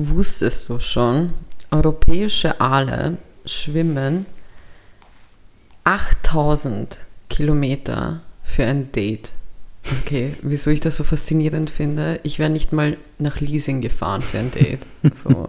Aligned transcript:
Wusstest 0.00 0.68
du 0.68 0.78
schon, 0.78 1.32
europäische 1.72 2.60
Aale 2.60 3.18
schwimmen 3.44 4.26
8000 5.82 6.98
Kilometer 7.28 8.20
für 8.44 8.64
ein 8.64 8.92
Date. 8.92 9.32
Okay, 10.02 10.34
wieso 10.42 10.70
ich 10.70 10.78
das 10.78 10.94
so 10.94 11.02
faszinierend 11.02 11.68
finde? 11.68 12.20
Ich 12.22 12.38
wäre 12.38 12.48
nicht 12.48 12.72
mal 12.72 12.96
nach 13.18 13.40
Leasing 13.40 13.80
gefahren 13.80 14.20
für 14.20 14.38
ein 14.38 14.52
Date. 14.52 14.82
So. 15.16 15.48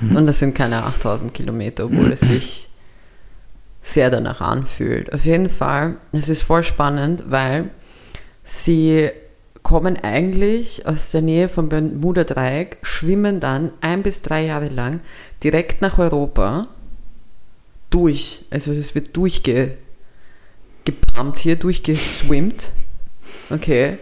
Und 0.00 0.26
das 0.26 0.40
sind 0.40 0.56
keine 0.56 0.82
8000 0.82 1.32
Kilometer, 1.32 1.84
obwohl 1.84 2.10
es 2.10 2.20
sich 2.20 2.68
sehr 3.82 4.10
danach 4.10 4.40
anfühlt. 4.40 5.12
Auf 5.12 5.24
jeden 5.26 5.48
Fall, 5.48 5.94
es 6.10 6.28
ist 6.28 6.42
voll 6.42 6.64
spannend, 6.64 7.22
weil 7.28 7.70
sie 8.42 9.12
kommen 9.66 9.96
eigentlich 9.96 10.86
aus 10.86 11.10
der 11.10 11.22
Nähe 11.22 11.48
vom 11.48 11.68
Bermuda-Dreieck, 11.68 12.78
schwimmen 12.82 13.40
dann 13.40 13.72
ein 13.80 14.04
bis 14.04 14.22
drei 14.22 14.44
Jahre 14.44 14.68
lang 14.68 15.00
direkt 15.42 15.82
nach 15.82 15.98
Europa 15.98 16.68
durch. 17.90 18.44
Also 18.50 18.72
das 18.72 18.94
wird 18.94 19.16
durchgepumpt 19.16 19.76
hier, 21.40 21.56
durchgeswimmt. 21.56 22.70
Okay. 23.50 23.98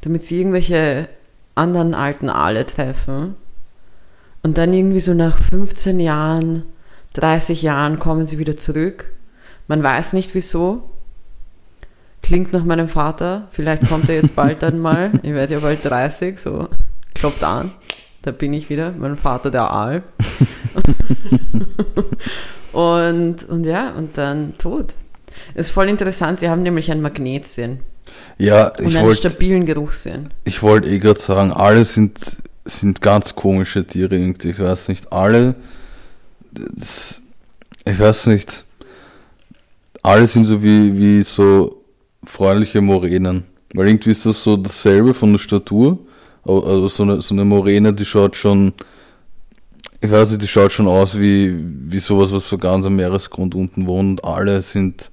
Damit 0.00 0.24
sie 0.24 0.40
irgendwelche 0.40 1.08
anderen 1.54 1.94
alten 1.94 2.28
Aale 2.28 2.66
treffen. 2.66 3.36
Und 4.42 4.58
dann 4.58 4.74
irgendwie 4.74 4.98
so 4.98 5.14
nach 5.14 5.40
15 5.40 6.00
Jahren, 6.00 6.64
30 7.12 7.62
Jahren 7.62 8.00
kommen 8.00 8.26
sie 8.26 8.38
wieder 8.38 8.56
zurück. 8.56 9.12
Man 9.68 9.80
weiß 9.80 10.12
nicht 10.14 10.34
wieso. 10.34 10.90
Klingt 12.24 12.54
nach 12.54 12.64
meinem 12.64 12.88
Vater. 12.88 13.48
Vielleicht 13.50 13.86
kommt 13.86 14.08
er 14.08 14.14
jetzt 14.14 14.34
bald 14.34 14.62
dann 14.62 14.78
mal. 14.78 15.12
Ich 15.22 15.34
werde 15.34 15.52
ja 15.52 15.60
bald 15.60 15.84
30, 15.84 16.38
so 16.38 16.70
klopft 17.12 17.44
an. 17.44 17.70
Da 18.22 18.30
bin 18.30 18.54
ich 18.54 18.70
wieder, 18.70 18.92
mein 18.92 19.18
Vater 19.18 19.50
der 19.50 19.70
Aal. 19.70 20.02
und, 22.72 23.46
und 23.46 23.64
ja, 23.66 23.90
und 23.90 24.16
dann 24.16 24.56
tot. 24.56 24.94
Ist 25.54 25.70
voll 25.70 25.90
interessant, 25.90 26.38
sie 26.38 26.48
haben 26.48 26.62
nämlich 26.62 26.90
einen 26.90 27.02
Magnetsinn. 27.02 27.80
Ja, 28.38 28.72
ich 28.78 28.86
und 28.86 28.96
einen 28.96 29.06
wollt, 29.06 29.18
stabilen 29.18 29.66
Geruchssinn. 29.66 30.30
Ich 30.44 30.62
wollte 30.62 30.88
eh 30.88 31.00
gerade 31.00 31.20
sagen, 31.20 31.52
alle 31.52 31.84
sind, 31.84 32.38
sind 32.64 33.02
ganz 33.02 33.34
komische 33.34 33.86
Tiere 33.86 34.16
irgendwie. 34.16 34.52
Ich 34.52 34.58
weiß 34.58 34.88
nicht, 34.88 35.12
alle, 35.12 35.56
das, 36.52 37.20
ich 37.84 37.98
weiß 37.98 38.28
nicht, 38.28 38.64
alle 40.02 40.26
sind 40.26 40.46
so 40.46 40.62
wie, 40.62 40.96
wie 40.96 41.22
so 41.22 41.83
freundliche 42.26 42.80
Moränen. 42.80 43.44
Weil 43.74 43.88
irgendwie 43.88 44.10
ist 44.10 44.26
das 44.26 44.42
so 44.42 44.56
dasselbe 44.56 45.14
von 45.14 45.32
der 45.32 45.38
Statur. 45.38 45.98
Also 46.44 46.88
so 46.88 47.02
eine, 47.02 47.22
so 47.22 47.34
eine 47.34 47.44
Moräne, 47.44 47.92
die 47.94 48.04
schaut 48.04 48.36
schon, 48.36 48.72
ich 50.00 50.10
weiß 50.10 50.30
nicht, 50.30 50.42
die 50.42 50.48
schaut 50.48 50.72
schon 50.72 50.86
aus 50.86 51.18
wie, 51.18 51.54
wie 51.58 51.98
sowas, 51.98 52.30
was 52.32 52.48
so 52.48 52.58
ganz 52.58 52.84
am 52.86 52.96
Meeresgrund 52.96 53.54
unten 53.54 53.86
wohnt. 53.86 54.20
Und 54.20 54.24
alle 54.24 54.62
sind 54.62 55.10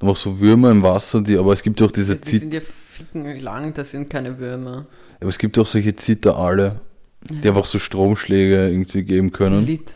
einfach 0.00 0.16
so 0.16 0.40
Würmer 0.40 0.70
im 0.70 0.82
Wasser, 0.82 1.20
die, 1.22 1.38
aber 1.38 1.52
es 1.52 1.62
gibt 1.62 1.80
ja 1.80 1.86
auch 1.86 1.92
diese 1.92 2.14
ja, 2.14 2.20
Die 2.20 2.38
sind 2.38 2.52
ja 2.52 2.60
ficken 2.60 3.40
lang, 3.40 3.72
das 3.74 3.92
sind 3.92 4.10
keine 4.10 4.38
Würmer. 4.38 4.86
Aber 5.20 5.28
es 5.28 5.38
gibt 5.38 5.58
auch 5.58 5.66
solche 5.66 5.96
Zitterale, 5.96 6.80
die 7.28 7.46
ja. 7.46 7.50
einfach 7.50 7.64
so 7.64 7.78
Stromschläge 7.78 8.68
irgendwie 8.68 9.02
geben 9.02 9.32
können. 9.32 9.64
Lit. 9.64 9.92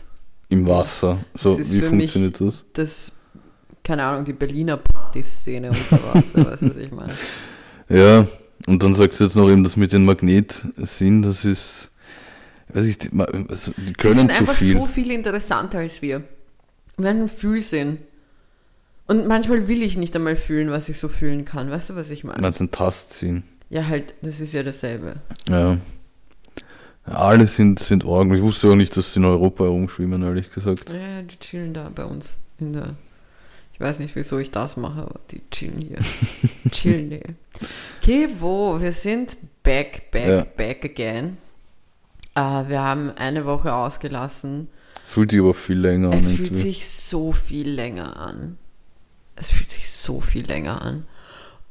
Im 0.49 0.67
Wasser. 0.67 1.19
So, 1.35 1.59
wie 1.59 1.81
funktioniert 1.81 2.41
das? 2.41 2.63
Das, 2.73 3.11
keine 3.89 4.03
Ahnung, 4.03 4.23
die 4.23 4.33
Berliner 4.33 4.77
Partyszene 4.77 5.69
unter 5.69 5.99
Wasser, 6.13 6.45
weißt 6.51 6.61
du, 6.61 6.69
was 6.69 6.77
ich 6.77 6.91
meine? 6.91 7.11
Ja, 7.89 8.27
und 8.67 8.83
dann 8.83 8.93
sagst 8.93 9.19
du 9.19 9.23
jetzt 9.23 9.35
noch 9.35 9.49
eben 9.49 9.63
das 9.63 9.77
mit 9.77 9.91
den 9.91 10.05
Magnetsinn, 10.05 11.23
das 11.23 11.43
ist, 11.43 11.89
weiß 12.67 12.85
ich, 12.85 12.99
die, 12.99 13.09
also 13.49 13.71
die 13.75 13.93
können 13.93 14.13
sind 14.13 14.31
zu 14.31 14.41
einfach 14.41 14.53
viel. 14.53 14.77
so 14.77 14.85
viel 14.85 15.09
interessanter 15.09 15.79
als 15.79 16.03
wir. 16.03 16.23
Wir 16.97 17.09
haben 17.09 17.17
einen 17.17 17.29
Fühlsinn. 17.29 17.97
Und 19.07 19.25
manchmal 19.25 19.67
will 19.67 19.81
ich 19.81 19.97
nicht 19.97 20.15
einmal 20.15 20.35
fühlen, 20.35 20.69
was 20.69 20.87
ich 20.87 20.99
so 20.99 21.07
fühlen 21.07 21.45
kann. 21.45 21.71
Weißt 21.71 21.89
du, 21.89 21.95
was 21.95 22.11
ich 22.11 22.23
meine? 22.23 22.41
Meinst 22.41 22.59
du 22.59 22.65
ein 22.65 22.71
Tastsinn? 22.71 23.41
Ja, 23.71 23.87
halt, 23.87 24.13
das 24.21 24.39
ist 24.39 24.53
ja 24.53 24.61
dasselbe. 24.61 25.15
Ja. 25.49 25.79
Alle 27.05 27.47
sind, 27.47 27.79
sind 27.79 28.05
Orgen. 28.05 28.35
Ich 28.35 28.41
wusste 28.43 28.69
auch 28.69 28.75
nicht, 28.75 28.95
dass 28.95 29.13
sie 29.13 29.19
in 29.19 29.25
Europa 29.25 29.63
herumschwimmen, 29.63 30.21
ehrlich 30.21 30.51
gesagt. 30.51 30.91
Ja, 30.91 31.23
die 31.23 31.39
chillen 31.39 31.73
da 31.73 31.89
bei 31.89 32.05
uns 32.05 32.37
in 32.59 32.73
der 32.73 32.93
ich 33.79 33.85
weiß 33.85 33.99
nicht, 33.99 34.13
wieso 34.17 34.39
ich 34.39 34.51
das 34.51 34.75
mache, 34.75 35.03
aber 35.03 35.21
die 35.31 35.41
chillen 35.51 35.79
hier. 35.79 35.99
chillen 36.71 37.11
hier. 37.11 37.23
Okay, 38.01 38.27
wo? 38.37 38.81
Wir 38.81 38.91
sind 38.91 39.37
back, 39.63 40.11
back, 40.11 40.27
ja. 40.27 40.45
back 40.57 40.83
again. 40.83 41.37
Uh, 42.37 42.67
wir 42.67 42.81
haben 42.81 43.11
eine 43.11 43.45
Woche 43.45 43.73
ausgelassen. 43.73 44.67
Fühlt 45.05 45.31
sich 45.31 45.39
aber 45.39 45.53
viel 45.53 45.79
länger 45.79 46.11
an. 46.11 46.17
Es 46.17 46.29
fühlt 46.29 46.57
sich 46.57 46.89
so 46.89 47.31
viel 47.31 47.69
länger 47.69 48.17
an. 48.17 48.57
Es 49.37 49.51
fühlt 49.51 49.71
sich 49.71 49.89
so 49.89 50.19
viel 50.19 50.45
länger 50.45 50.81
an. 50.81 51.05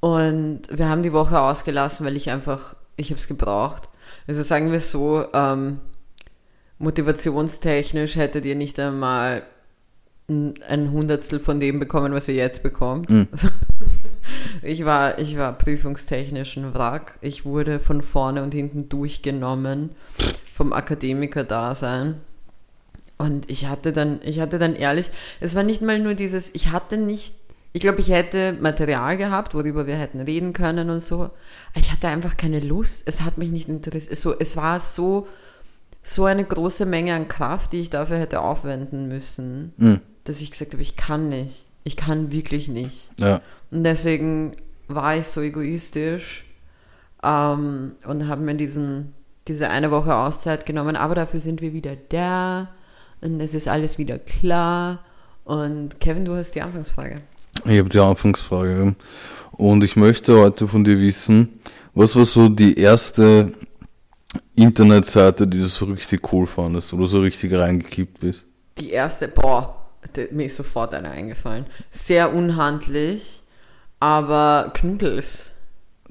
Und 0.00 0.62
wir 0.70 0.88
haben 0.88 1.02
die 1.02 1.12
Woche 1.12 1.38
ausgelassen, 1.38 2.06
weil 2.06 2.16
ich 2.16 2.30
einfach, 2.30 2.74
ich 2.96 3.10
habe 3.10 3.20
es 3.20 3.28
gebraucht. 3.28 3.90
Also 4.26 4.42
sagen 4.42 4.72
wir 4.72 4.80
so, 4.80 5.26
ähm, 5.34 5.80
motivationstechnisch 6.78 8.16
hättet 8.16 8.46
ihr 8.46 8.54
nicht 8.54 8.80
einmal 8.80 9.42
ein 10.28 10.92
Hundertstel 10.92 11.40
von 11.40 11.58
dem 11.58 11.80
bekommen, 11.80 12.12
was 12.12 12.28
ihr 12.28 12.34
jetzt 12.34 12.62
bekommt. 12.62 13.10
Mhm. 13.10 13.28
Ich 14.60 14.84
war, 14.84 15.18
ich 15.18 15.38
war 15.38 15.56
prüfungstechnisch 15.56 16.58
ein 16.58 16.74
Wrack. 16.74 17.18
Ich 17.22 17.46
wurde 17.46 17.78
von 17.78 18.02
vorne 18.02 18.42
und 18.42 18.52
hinten 18.52 18.88
durchgenommen 18.88 19.90
vom 20.54 20.72
Akademiker-Dasein. 20.72 22.16
Und 23.16 23.48
ich 23.48 23.68
hatte 23.68 23.92
dann, 23.92 24.20
ich 24.22 24.40
hatte 24.40 24.58
dann 24.58 24.74
ehrlich, 24.74 25.10
es 25.40 25.54
war 25.54 25.62
nicht 25.62 25.80
mal 25.80 25.98
nur 25.98 26.14
dieses, 26.14 26.54
ich 26.54 26.72
hatte 26.72 26.98
nicht, 26.98 27.36
ich 27.72 27.80
glaube, 27.80 28.00
ich 28.00 28.10
hätte 28.10 28.52
Material 28.60 29.16
gehabt, 29.16 29.54
worüber 29.54 29.86
wir 29.86 29.96
hätten 29.96 30.20
reden 30.20 30.52
können 30.52 30.90
und 30.90 31.00
so. 31.00 31.30
Ich 31.74 31.90
hatte 31.90 32.08
einfach 32.08 32.36
keine 32.36 32.60
Lust. 32.60 33.04
Es 33.06 33.22
hat 33.22 33.38
mich 33.38 33.50
nicht 33.50 33.68
interessiert. 33.68 34.18
So, 34.18 34.38
es 34.38 34.56
war 34.56 34.80
so, 34.80 35.28
so 36.02 36.24
eine 36.26 36.44
große 36.44 36.84
Menge 36.84 37.14
an 37.14 37.28
Kraft, 37.28 37.72
die 37.72 37.80
ich 37.80 37.90
dafür 37.90 38.18
hätte 38.18 38.40
aufwenden 38.40 39.08
müssen. 39.08 39.72
Mhm 39.78 40.00
dass 40.28 40.40
ich 40.40 40.50
gesagt 40.50 40.72
habe, 40.72 40.82
ich 40.82 40.96
kann 40.96 41.28
nicht. 41.28 41.64
Ich 41.84 41.96
kann 41.96 42.30
wirklich 42.30 42.68
nicht. 42.68 43.10
Ja. 43.18 43.40
Und 43.70 43.84
deswegen 43.84 44.52
war 44.88 45.16
ich 45.16 45.26
so 45.26 45.40
egoistisch 45.40 46.44
ähm, 47.22 47.92
und 48.04 48.28
habe 48.28 48.42
mir 48.42 48.54
diesen, 48.54 49.14
diese 49.46 49.70
eine 49.70 49.90
Woche 49.90 50.14
Auszeit 50.14 50.66
genommen. 50.66 50.96
Aber 50.96 51.14
dafür 51.14 51.40
sind 51.40 51.62
wir 51.62 51.72
wieder 51.72 51.96
da 52.10 52.68
und 53.20 53.40
es 53.40 53.54
ist 53.54 53.68
alles 53.68 53.96
wieder 53.98 54.18
klar. 54.18 55.00
Und 55.44 55.98
Kevin, 56.00 56.24
du 56.24 56.34
hast 56.34 56.54
die 56.54 56.62
Anfangsfrage. 56.62 57.22
Ich 57.64 57.78
habe 57.78 57.88
die 57.88 57.98
Anfangsfrage. 57.98 58.94
Und 59.52 59.82
ich 59.82 59.96
möchte 59.96 60.38
heute 60.38 60.68
von 60.68 60.84
dir 60.84 60.98
wissen, 60.98 61.60
was 61.94 62.14
war 62.16 62.26
so 62.26 62.48
die 62.48 62.78
erste 62.78 63.52
Internetseite, 64.54 65.46
die 65.46 65.58
du 65.58 65.66
so 65.66 65.86
richtig 65.86 66.32
cool 66.32 66.46
fandest 66.46 66.92
oder 66.92 67.06
so 67.06 67.20
richtig 67.20 67.54
reingekippt 67.54 68.20
bist? 68.20 68.44
Die 68.78 68.90
erste, 68.90 69.26
boah, 69.26 69.77
mir 70.30 70.46
ist 70.46 70.56
sofort 70.56 70.94
eine 70.94 71.10
eingefallen. 71.10 71.66
Sehr 71.90 72.32
unhandlich, 72.34 73.42
aber 74.00 74.70
Knuddels. 74.74 75.50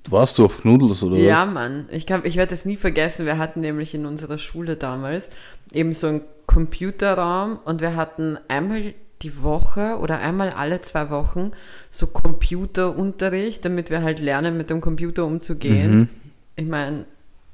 Warst 0.10 0.38
du 0.38 0.46
auf 0.46 0.62
Knuddels 0.62 1.04
oder 1.04 1.18
Ja, 1.18 1.46
Mann. 1.46 1.90
Ich, 1.92 2.10
ich 2.10 2.36
werde 2.38 2.52
das 2.52 2.66
nie 2.66 2.78
vergessen. 2.78 3.26
Wir 3.26 3.38
hatten 3.38 3.60
nämlich 3.60 3.94
in 3.94 4.06
unserer 4.06 4.38
Schule 4.38 4.76
damals 4.76 5.30
eben 5.72 5.94
so 5.94 6.08
einen 6.08 6.22
Computerraum 6.46 7.60
und 7.66 7.82
wir 7.82 7.96
hatten 7.96 8.38
einmal 8.48 8.94
die 9.22 9.42
Woche 9.42 9.98
oder 10.00 10.20
einmal 10.20 10.52
alle 10.52 10.82
zwei 10.82 11.10
Wochen 11.10 11.52
so 11.90 12.08
Computerunterricht, 12.08 13.66
damit 13.66 13.90
wir 13.90 14.02
halt 14.02 14.20
lernen, 14.20 14.58
mit 14.58 14.70
dem 14.70 14.80
Computer 14.80 15.26
umzugehen. 15.26 15.98
Mhm. 15.98 16.10
Ich 16.56 16.66
meine, 16.66 17.06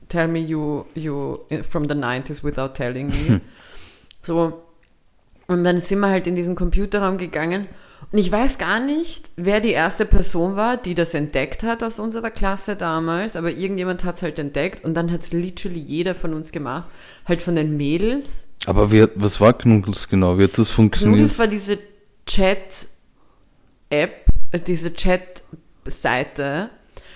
tell 0.09 0.27
me 0.27 0.39
you, 0.39 0.85
you 0.94 1.39
from 1.63 1.88
the 1.88 1.95
90s 1.95 2.44
without 2.44 2.73
telling 2.73 3.07
me. 3.07 3.41
so, 4.21 4.62
und 5.48 5.63
dann 5.63 5.81
sind 5.81 6.00
wir 6.00 6.10
halt 6.10 6.28
in 6.28 6.36
diesen 6.36 6.56
Computerraum 6.56 7.18
gegangen. 7.18 7.68
Und 8.12 8.19
ich 8.19 8.31
weiß 8.31 8.60
gar 8.60 8.80
nicht, 8.80 9.31
wer 9.38 9.60
die 9.60 9.72
erste 9.72 10.06
Person 10.06 10.56
war, 10.56 10.78
die 10.78 10.94
das 10.94 11.16
entdeckt 11.16 11.63
hat 11.63 11.81
aus 11.81 12.00
unserer 12.00 12.30
Klasse 12.30 12.75
damals, 12.75 13.36
aber 13.36 13.51
irgendjemand 13.51 14.04
hat 14.04 14.18
es 14.18 14.22
halt 14.22 14.38
entdeckt 14.38 14.86
und 14.86 14.94
dann 14.94 15.12
hat 15.12 15.22
es 15.22 15.34
literally 15.34 15.80
jeder 15.80 16.13
von 16.13 16.34
uns 16.34 16.51
gemacht. 16.51 16.88
Halt 17.25 17.42
von 17.42 17.56
den 17.56 17.75
Mädels. 17.75 18.48
Aber 18.66 18.92
wie, 18.92 19.07
was 19.16 19.42
war 19.42 19.54
Knuddels 19.54 20.07
genau? 20.10 20.38
Wie 20.38 20.44
hat 20.44 20.57
das 20.57 20.69
funktioniert? 20.69 21.18
Knuddels 21.18 21.40
war 21.40 21.48
diese 21.48 21.80
Chat-App, 22.28 22.92
äh, 24.51 24.60
diese 24.60 24.94
Chat-Seite, 24.94 26.69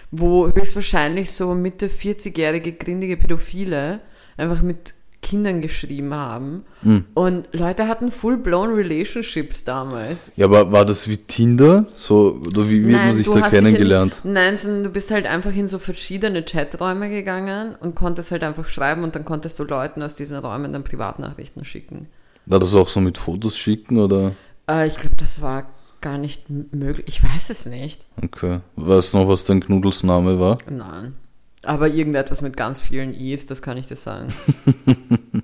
wo 0.09 0.47
höchstwahrscheinlich 0.47 1.31
so 1.31 1.53
Mitte 1.53 1.89
40-jährige 1.89 2.73
grindige 2.73 3.17
Pädophile 3.17 3.99
einfach 4.35 4.61
mit 4.61 4.95
Kindern 5.21 5.61
geschrieben 5.61 6.13
haben. 6.13 6.63
Hm. 6.83 7.05
Und 7.13 7.47
Leute 7.51 7.87
hatten 7.87 8.11
full-blown 8.11 8.73
Relationships 8.73 9.63
damals. 9.63 10.31
Ja, 10.35 10.45
aber 10.45 10.71
war 10.71 10.85
das 10.85 11.07
wie 11.07 11.17
Tinder? 11.17 11.85
So, 11.95 12.39
oder 12.45 12.69
wie, 12.69 12.87
wie 12.87 12.95
hat 12.95 13.07
man 13.07 13.15
sich 13.15 13.27
da 13.27 13.49
kennengelernt? 13.49 14.21
Nicht, 14.23 14.33
nein, 14.33 14.55
sondern 14.55 14.83
du 14.83 14.89
bist 14.89 15.11
halt 15.11 15.25
einfach 15.25 15.53
in 15.53 15.67
so 15.67 15.79
verschiedene 15.79 16.43
Chaträume 16.43 17.09
gegangen 17.09 17.75
und 17.79 17.95
konntest 17.95 18.31
halt 18.31 18.43
einfach 18.43 18.67
schreiben 18.67 19.03
und 19.03 19.15
dann 19.15 19.25
konntest 19.25 19.59
du 19.59 19.63
Leuten 19.63 20.01
aus 20.01 20.15
diesen 20.15 20.37
Räumen 20.37 20.73
dann 20.73 20.83
Privatnachrichten 20.83 21.65
schicken. 21.65 22.07
War 22.45 22.59
das 22.59 22.73
auch 22.73 22.87
so 22.87 23.01
mit 23.01 23.17
Fotos 23.17 23.57
schicken 23.57 23.99
oder? 23.99 24.33
Äh, 24.69 24.87
ich 24.87 24.97
glaube, 24.97 25.15
das 25.17 25.41
war 25.41 25.67
gar 25.99 26.17
nicht 26.17 26.49
möglich. 26.49 27.05
Ich 27.07 27.23
weiß 27.23 27.49
es 27.49 27.65
nicht. 27.65 28.05
Okay. 28.23 28.61
Weißt 28.75 29.13
du 29.13 29.17
noch, 29.17 29.27
was 29.27 29.43
dein 29.43 29.59
Knuddelsname 29.59 30.39
war? 30.39 30.57
Nein. 30.69 31.15
Aber 31.63 31.87
irgendetwas 31.89 32.41
mit 32.41 32.55
ganz 32.55 32.79
vielen 32.81 33.13
I's, 33.13 33.45
das 33.47 33.61
kann 33.61 33.77
ich 33.77 33.87
dir 33.87 33.95
sagen. 33.95 34.27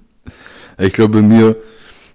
Ich 0.80 0.94
glaube 0.94 1.22
bei 1.22 1.28
mir, 1.28 1.56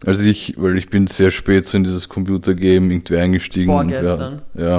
als 0.05 0.21
ich, 0.21 0.55
weil 0.57 0.77
ich 0.77 0.91
bin 0.91 1.07
sehr 1.07 1.31
spät 1.31 1.65
so 1.65 1.77
in 1.77 1.85
dieses 1.85 2.09
Computergame 2.09 2.93
irgendwie 2.93 3.17
eingestiegen. 3.17 3.71
Vorgestern. 3.73 4.33
Und 4.35 4.43
wir, 4.55 4.69
ja. 4.69 4.79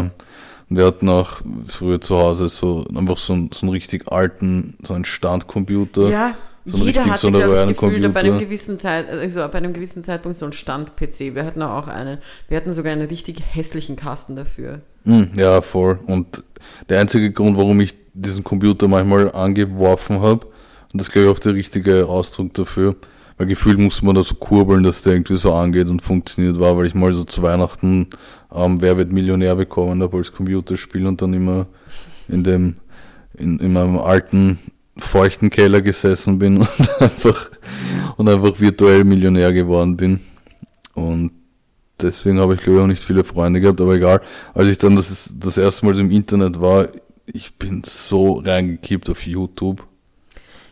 Und 0.69 0.77
wir 0.77 0.85
hatten 0.85 1.07
auch 1.07 1.41
früher 1.67 2.01
zu 2.01 2.17
Hause 2.17 2.49
so 2.49 2.85
einfach 2.93 3.17
so, 3.17 3.33
einen- 3.33 3.51
so 3.53 3.61
einen 3.65 3.71
richtig 3.71 4.11
alten, 4.11 4.75
so 4.83 4.93
einen 4.93 5.05
Standcomputer. 5.05 6.09
Ja, 6.09 6.37
So 6.71 6.77
ein 6.77 6.83
jeder 6.83 6.99
richtig 6.99 7.11
hatte, 7.11 7.21
so 7.21 7.31
glaube 7.31 7.45
ich, 7.45 7.51
Röhrencomputer. 7.51 8.09
bei 8.09 8.19
einem 8.21 8.39
gewissen 8.39 8.77
Zeit, 8.77 9.09
also 9.09 9.39
bei 9.39 9.57
einem 9.57 9.73
gewissen 9.73 10.03
Zeitpunkt 10.03 10.37
so 10.37 10.45
einen 10.45 10.53
Stand-PC. 10.53 11.35
Wir 11.35 11.45
hatten 11.45 11.61
auch 11.61 11.87
einen. 11.87 12.19
Wir 12.47 12.57
hatten 12.57 12.73
sogar 12.73 12.93
einen 12.93 13.07
richtig 13.07 13.41
hässlichen 13.51 13.95
Kasten 13.95 14.35
dafür. 14.35 14.81
Hm, 15.05 15.31
ja, 15.35 15.61
voll. 15.61 15.99
Und 16.07 16.43
der 16.89 16.99
einzige 16.99 17.31
Grund, 17.31 17.57
warum 17.57 17.79
ich 17.79 17.95
diesen 18.13 18.43
Computer 18.43 18.87
manchmal 18.87 19.31
angeworfen 19.31 20.21
habe, 20.21 20.45
und 20.91 20.99
das 20.99 21.07
ist 21.07 21.13
glaube 21.13 21.27
ich 21.27 21.33
auch 21.35 21.39
der 21.39 21.53
richtige 21.53 22.07
Ausdruck 22.07 22.53
dafür, 22.53 22.95
weil 23.37 23.47
gefühlt 23.47 23.79
musste 23.79 24.05
man 24.05 24.15
da 24.15 24.23
so 24.23 24.35
kurbeln, 24.35 24.83
dass 24.83 25.03
der 25.03 25.13
irgendwie 25.13 25.37
so 25.37 25.53
angeht 25.53 25.87
und 25.87 26.01
funktioniert 26.01 26.59
war, 26.59 26.75
weil 26.77 26.87
ich 26.87 26.95
mal 26.95 27.13
so 27.13 27.23
zu 27.23 27.41
Weihnachten 27.41 28.07
ähm, 28.53 28.81
Wer 28.81 28.97
wird 28.97 29.11
Millionär 29.11 29.55
bekommen 29.55 30.01
habe 30.01 30.17
als 30.17 30.31
Computerspiel 30.31 31.05
und 31.05 31.21
dann 31.21 31.33
immer 31.33 31.67
in 32.27 32.43
dem, 32.43 32.75
in, 33.37 33.59
in 33.59 33.73
meinem 33.73 33.97
alten, 33.97 34.59
feuchten 34.99 35.49
Keller 35.49 35.81
gesessen 35.81 36.39
bin 36.39 36.57
und 36.77 37.01
einfach, 37.01 37.49
und 38.17 38.29
einfach 38.29 38.59
virtuell 38.59 39.03
Millionär 39.03 39.53
geworden 39.53 39.97
bin. 39.97 40.19
Und 40.93 41.31
deswegen 41.99 42.39
habe 42.39 42.55
ich 42.55 42.61
glaube 42.61 42.77
ich 42.77 42.83
auch 42.83 42.87
nicht 42.87 43.03
viele 43.03 43.23
Freunde 43.23 43.61
gehabt, 43.61 43.81
aber 43.81 43.95
egal. 43.95 44.21
Als 44.53 44.67
ich 44.67 44.77
dann 44.77 44.95
das, 44.95 45.33
das 45.37 45.57
erste 45.57 45.85
Mal 45.85 45.95
so 45.95 46.01
im 46.01 46.11
Internet 46.11 46.59
war, 46.59 46.89
ich 47.25 47.55
bin 47.55 47.83
so 47.85 48.39
reingekippt 48.39 49.09
auf 49.09 49.25
YouTube. 49.25 49.85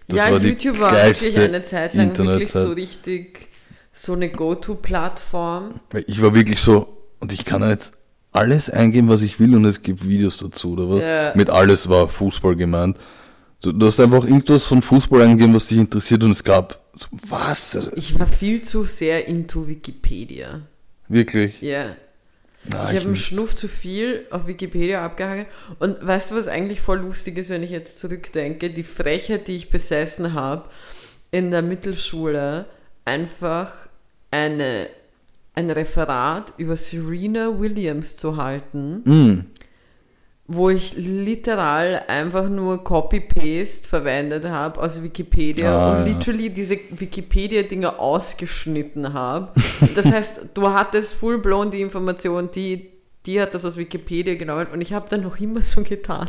Das 0.07 0.17
ja, 0.17 0.31
war 0.31 0.41
YouTube 0.41 0.79
war 0.79 0.93
wirklich 0.93 1.37
eine 1.37 1.63
Zeit 1.63 1.93
lang 1.93 2.17
wirklich 2.17 2.51
so 2.51 2.71
richtig 2.71 3.47
so 3.97 4.13
eine 4.13 4.29
Go-To-Plattform. 4.29 5.79
Ich 6.05 6.21
war 6.21 6.35
wirklich 6.35 6.61
so, 6.61 7.03
und 7.19 7.33
ich 7.33 7.45
kann 7.45 7.67
jetzt 7.67 7.93
alles 8.31 8.69
eingeben, 8.69 9.09
was 9.09 9.23
ich 9.23 9.39
will, 9.39 9.55
und 9.55 9.65
es 9.65 9.81
gibt 9.81 10.07
Videos 10.07 10.37
dazu, 10.37 10.73
oder 10.73 10.89
was? 10.89 11.01
Ja. 11.01 11.33
Mit 11.35 11.49
alles 11.49 11.89
war 11.89 12.07
Fußball 12.07 12.55
gemeint. 12.55 12.97
So, 13.59 13.71
du 13.71 13.85
hast 13.87 13.99
einfach 13.99 14.23
irgendwas 14.23 14.63
von 14.63 14.81
Fußball 14.81 15.23
eingegeben, 15.23 15.55
was 15.55 15.67
dich 15.67 15.79
interessiert, 15.79 16.23
und 16.23 16.31
es 16.31 16.43
gab, 16.43 16.79
so, 16.95 17.07
was? 17.27 17.91
Ich 17.95 18.17
war 18.19 18.27
viel 18.27 18.61
zu 18.61 18.83
sehr 18.83 19.27
into 19.27 19.67
Wikipedia. 19.67 20.61
Wirklich? 21.07 21.61
Ja. 21.61 21.95
Na, 22.65 22.91
ich 22.91 22.97
habe 22.97 23.05
einen. 23.05 23.15
Schnuff 23.15 23.55
zu 23.55 23.67
viel 23.67 24.25
auf 24.29 24.45
Wikipedia 24.45 25.03
abgehangen. 25.03 25.45
Und 25.79 26.05
weißt 26.05 26.31
du, 26.31 26.35
was 26.35 26.47
eigentlich 26.47 26.81
voll 26.81 26.99
lustig 26.99 27.37
ist, 27.37 27.49
wenn 27.49 27.63
ich 27.63 27.71
jetzt 27.71 27.97
zurückdenke? 27.97 28.69
Die 28.69 28.83
Frechheit, 28.83 29.47
die 29.47 29.55
ich 29.55 29.69
besessen 29.69 30.33
habe, 30.33 30.65
in 31.31 31.51
der 31.51 31.61
Mittelschule 31.61 32.65
einfach 33.05 33.71
eine, 34.31 34.87
ein 35.53 35.69
Referat 35.71 36.53
über 36.57 36.75
Serena 36.75 37.57
Williams 37.59 38.17
zu 38.17 38.37
halten, 38.37 39.01
Mm, 39.05 39.45
wo 40.49 40.69
ich 40.69 40.95
literal 40.95 42.03
einfach 42.07 42.47
nur 42.47 42.83
Copy-Paste 42.83 43.87
verwendet 43.87 44.45
habe 44.45 44.79
aus 44.81 45.03
Wikipedia 45.03 45.69
Ah, 45.69 45.91
und 46.01 46.07
ja. 46.07 46.13
literally 46.13 46.49
diese 46.49 46.77
Wikipedia-Dinger 46.91 47.99
ausgeschnitten 47.99 49.13
habe. 49.13 49.51
Das 49.95 50.05
heißt, 50.05 50.41
du 50.53 50.69
hattest 50.69 51.13
full-blown 51.13 51.71
die 51.71 51.81
Information, 51.81 52.49
die, 52.51 52.91
die 53.25 53.41
hat 53.41 53.53
das 53.53 53.65
aus 53.65 53.77
Wikipedia 53.77 54.35
genommen 54.35 54.67
und 54.71 54.79
ich 54.81 54.93
habe 54.93 55.07
dann 55.09 55.21
noch 55.23 55.39
immer 55.39 55.61
so 55.61 55.83
getan. 55.83 56.27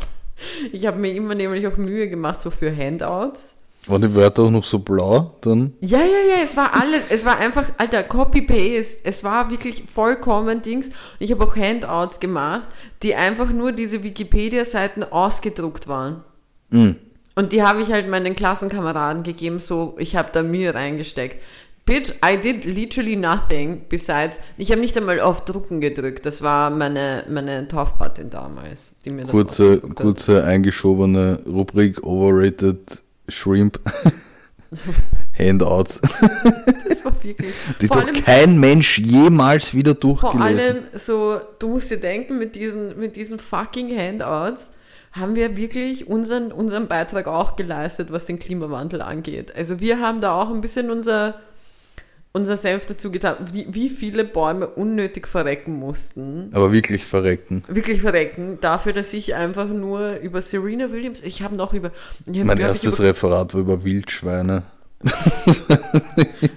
Ich 0.72 0.86
habe 0.86 0.98
mir 0.98 1.12
immer 1.14 1.34
nämlich 1.34 1.66
auch 1.66 1.76
Mühe 1.76 2.08
gemacht, 2.08 2.40
so 2.42 2.50
für 2.50 2.74
Handouts. 2.76 3.57
Waren 3.86 4.02
die 4.02 4.14
Wörter 4.14 4.42
auch 4.42 4.50
noch 4.50 4.64
so 4.64 4.80
blau 4.80 5.36
dann? 5.40 5.72
Ja, 5.80 6.00
ja, 6.00 6.36
ja, 6.36 6.42
es 6.42 6.56
war 6.56 6.74
alles. 6.74 7.06
Es 7.10 7.24
war 7.24 7.38
einfach, 7.38 7.68
alter, 7.78 8.02
Copy-Paste. 8.02 9.00
Es 9.04 9.24
war 9.24 9.50
wirklich 9.50 9.84
vollkommen 9.92 10.62
Dings. 10.62 10.90
Ich 11.18 11.30
habe 11.30 11.44
auch 11.44 11.56
Handouts 11.56 12.20
gemacht, 12.20 12.68
die 13.02 13.14
einfach 13.14 13.50
nur 13.50 13.72
diese 13.72 14.02
Wikipedia-Seiten 14.02 15.04
ausgedruckt 15.04 15.88
waren. 15.88 16.22
Mm. 16.70 16.92
Und 17.34 17.52
die 17.52 17.62
habe 17.62 17.80
ich 17.80 17.92
halt 17.92 18.08
meinen 18.08 18.34
Klassenkameraden 18.34 19.22
gegeben, 19.22 19.60
so, 19.60 19.94
ich 19.98 20.16
habe 20.16 20.30
da 20.32 20.42
Mühe 20.42 20.74
reingesteckt. 20.74 21.36
Bitch, 21.86 22.10
I 22.22 22.36
did 22.36 22.64
literally 22.64 23.16
nothing 23.16 23.82
besides, 23.88 24.40
ich 24.58 24.72
habe 24.72 24.80
nicht 24.80 24.98
einmal 24.98 25.20
auf 25.20 25.44
Drucken 25.46 25.80
gedrückt. 25.80 26.26
Das 26.26 26.42
war 26.42 26.68
meine, 26.68 27.24
meine 27.30 27.66
Taufpatin 27.68 28.28
damals, 28.28 28.80
die 29.04 29.10
mir 29.10 29.22
das 29.22 29.30
Kurze, 29.30 29.80
hat. 29.82 29.96
kurze 29.96 30.44
eingeschobene 30.44 31.40
Rubrik 31.46 32.04
Overrated 32.04 33.02
Shrimp 33.28 33.80
Handouts, 35.38 36.00
Das 36.88 37.04
war 37.04 37.22
wirklich. 37.22 37.54
die 37.80 37.86
vor 37.86 37.98
doch 37.98 38.06
allem, 38.06 38.22
kein 38.22 38.58
Mensch 38.58 38.98
jemals 38.98 39.72
wieder 39.72 39.92
vor 39.92 40.00
durchgelesen 40.00 40.40
allem 40.42 40.82
so, 40.94 41.40
du 41.58 41.68
musst 41.68 41.90
dir 41.90 41.98
denken, 41.98 42.38
mit 42.38 42.54
diesen, 42.54 42.98
mit 42.98 43.16
diesen 43.16 43.38
fucking 43.38 43.96
Handouts 43.96 44.72
haben 45.12 45.36
wir 45.36 45.56
wirklich 45.56 46.06
unseren, 46.06 46.52
unseren 46.52 46.86
Beitrag 46.86 47.26
auch 47.28 47.56
geleistet, 47.56 48.12
was 48.12 48.26
den 48.26 48.38
Klimawandel 48.38 49.00
angeht. 49.00 49.54
Also 49.54 49.80
wir 49.80 50.00
haben 50.00 50.20
da 50.20 50.34
auch 50.34 50.50
ein 50.50 50.60
bisschen 50.60 50.90
unser, 50.90 51.40
unser 52.38 52.56
Senf 52.56 52.86
dazu 52.86 53.10
getan, 53.10 53.36
wie, 53.52 53.66
wie 53.70 53.88
viele 53.88 54.24
Bäume 54.24 54.66
unnötig 54.68 55.26
verrecken 55.26 55.74
mussten. 55.78 56.50
Aber 56.52 56.72
wirklich 56.72 57.04
verrecken. 57.04 57.64
Wirklich 57.68 58.00
verrecken, 58.00 58.58
dafür, 58.60 58.92
dass 58.92 59.12
ich 59.12 59.34
einfach 59.34 59.68
nur 59.68 60.16
über 60.20 60.40
Serena 60.40 60.90
Williams, 60.92 61.22
ich 61.22 61.42
habe 61.42 61.56
noch 61.56 61.74
über, 61.74 61.88
hab, 62.26 62.44
Mein 62.44 62.58
erstes 62.58 62.98
über, 62.98 63.08
Referat 63.08 63.54
war 63.54 63.60
über 63.60 63.84
Wildschweine. 63.84 64.62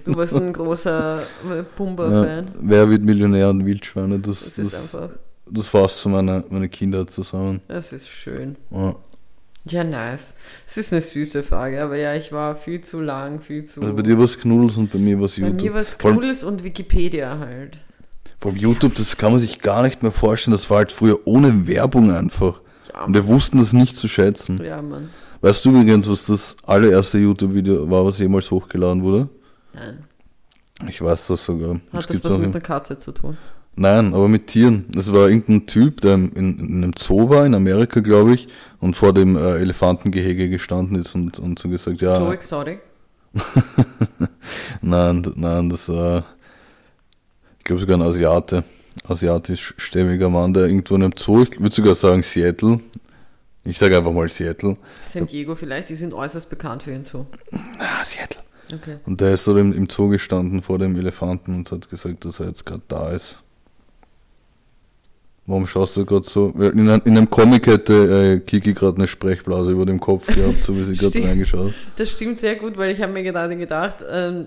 du 0.06 0.16
warst 0.16 0.36
ein 0.36 0.54
großer 0.54 1.22
äh, 1.51 1.57
Ja, 1.57 1.63
Pumba-Fan. 1.75 2.51
wer 2.62 2.89
wird 2.89 3.04
Millionär 3.04 3.50
und 3.50 3.66
Wildschweine? 3.66 4.19
Das, 4.19 4.39
Das 4.44 4.56
das, 4.56 4.57
ist 4.68 4.75
einfach, 4.75 5.10
das 5.50 5.68
fasst 5.68 5.98
so 6.00 6.10
meine, 6.10 6.44
meine 6.50 6.69
Kinder 6.69 7.06
zusammen. 7.07 7.62
das 7.68 7.94
ist 7.94 8.10
schön. 8.10 8.56
Ja. 8.72 8.95
Ja, 9.65 9.83
nice. 9.83 10.33
Es 10.65 10.77
ist 10.77 10.91
eine 10.91 11.01
süße 11.01 11.43
Frage, 11.43 11.83
aber 11.83 11.95
ja, 11.97 12.15
ich 12.15 12.31
war 12.31 12.55
viel 12.55 12.81
zu 12.81 12.99
lang, 12.99 13.41
viel 13.41 13.63
zu. 13.63 13.81
Also 13.81 13.93
bei 13.93 14.01
dir 14.01 14.17
war 14.17 14.25
es 14.25 14.39
Knuddels 14.39 14.75
und 14.77 14.91
bei 14.91 14.97
mir 14.97 15.19
war 15.19 15.25
es 15.25 15.35
Bei 15.35 15.43
YouTube. 15.47 15.61
mir 15.61 15.73
war 15.75 15.81
es 15.81 15.97
Knuddels 15.97 16.43
und 16.43 16.63
Wikipedia 16.63 17.37
halt. 17.37 17.77
Vor 18.39 18.51
allem 18.51 18.59
YouTube, 18.59 18.95
das 18.95 19.18
kann 19.18 19.31
man 19.31 19.39
sich 19.39 19.61
gar 19.61 19.83
nicht 19.83 20.01
mehr 20.01 20.11
vorstellen. 20.11 20.53
Das 20.53 20.69
war 20.71 20.77
halt 20.77 20.91
früher 20.91 21.19
ohne 21.25 21.68
Werbung 21.68 22.11
einfach. 22.11 22.61
Ja, 22.91 23.03
Und 23.06 23.13
wir 23.13 23.27
wussten 23.27 23.59
das 23.59 23.71
nicht 23.73 23.95
zu 23.95 24.07
schätzen. 24.07 24.63
ja 24.63 24.81
Mann. 24.81 25.09
Weißt 25.41 25.63
du 25.65 25.69
übrigens, 25.69 26.09
was 26.09 26.25
das 26.25 26.56
allererste 26.65 27.18
YouTube-Video 27.19 27.89
war, 27.89 28.06
was 28.06 28.18
jemals 28.19 28.49
hochgeladen 28.51 29.03
wurde? 29.03 29.30
Nein. 29.73 30.06
Ich 30.89 31.01
weiß 31.01 31.27
das 31.27 31.45
sogar. 31.45 31.75
Hat 31.75 31.81
das 31.94 32.07
gibt's 32.07 32.23
was 32.30 32.37
mit 32.39 32.49
einer 32.49 32.61
Katze 32.61 32.97
zu 32.97 33.11
tun? 33.11 33.37
Nein, 33.75 34.13
aber 34.13 34.28
mit 34.28 34.47
Tieren. 34.47 34.85
Das 34.90 35.11
war 35.13 35.30
irgendein 35.30 35.66
Typ, 35.66 36.01
der 36.01 36.16
in, 36.16 36.31
in 36.31 36.83
einem 36.83 36.94
Zoo 36.97 37.30
war, 37.30 37.45
in 37.45 37.56
Amerika, 37.56 38.01
glaube 38.01 38.33
ich, 38.33 38.47
und 38.80 38.95
vor 38.95 39.13
dem 39.13 39.37
äh, 39.37 39.57
Elefantengehege 39.57 40.49
gestanden 40.49 40.97
ist 40.97 41.16
und, 41.16 41.40
und 41.40 41.57
so 41.57 41.69
gesagt, 41.69 42.01
ja, 42.01 42.19
Joe 42.19 42.33
Exotic? 42.33 42.81
nein, 44.81 45.25
nein, 45.35 45.69
das 45.69 45.87
war, 45.87 46.25
ich 47.59 47.63
glaube 47.63 47.81
sogar 47.81 47.97
ein 47.97 48.01
Asiate, 48.01 48.66
asiatisch-stämmiger 49.07 50.30
Mann, 50.30 50.54
der 50.54 50.66
irgendwo 50.66 50.95
in 50.95 51.04
einem 51.04 51.13
Zoo, 51.18 51.44
ich 51.44 51.59
würde 51.59 51.73
sogar 51.73 51.95
sagen 51.95 52.23
Seattle, 52.23 52.81
ich 53.63 53.78
sage 53.78 53.97
einfach 53.97 54.11
mal 54.11 54.28
Seattle. 54.28 54.75
San 55.01 55.28
Diego 55.28 55.56
vielleicht, 55.56 55.90
die 55.90 55.95
sind 55.95 56.13
äußerst 56.13 56.49
bekannt 56.49 56.83
für 56.83 56.94
ihn 56.94 57.06
so. 57.06 57.28
Ah, 57.80 58.04
Seattle. 58.04 58.42
Okay. 58.73 58.97
Und 59.06 59.21
der 59.21 59.33
ist 59.33 59.47
dort 59.47 59.59
im, 59.59 59.71
im 59.73 59.90
Zoo 59.90 60.09
gestanden 60.09 60.61
vor 60.61 60.80
dem 60.80 60.95
Elefanten 60.95 61.56
und 61.56 61.71
hat 61.71 61.90
gesagt, 61.90 62.25
dass 62.25 62.40
er 62.40 62.47
jetzt 62.47 62.66
gerade 62.66 62.83
da 62.87 63.11
ist. 63.11 63.37
Warum 65.48 65.66
schaust 65.68 65.98
du 65.98 66.06
gerade 66.06 66.26
so? 66.26 66.50
In, 66.50 66.88
einem- 66.90 67.02
in 67.06 67.18
einem 67.18 67.30
Comic 67.30 67.68
hätte 67.68 67.94
äh, 67.94 68.40
Kiki 68.40 68.74
gerade 68.74 68.98
eine 68.98 69.07
Sprechblase 69.07 69.71
über 69.71 69.86
dem 69.86 70.00
Kopf 70.00 70.28
gehabt, 70.28 70.64
so 70.64 70.76
wie 70.78 70.83
sie 70.83 70.95
gerade 70.95 71.24
reingeschaut 71.28 71.68
hat. 71.69 71.74
Das 71.98 72.12
stimmt 72.12 72.40
sehr 72.40 72.56
gut, 72.56 72.78
weil 72.78 72.92
ich 72.92 73.02
habe 73.02 73.12
mir 73.12 73.24
gerade 73.24 73.57
gedacht, 73.57 73.98
ähm, 74.10 74.45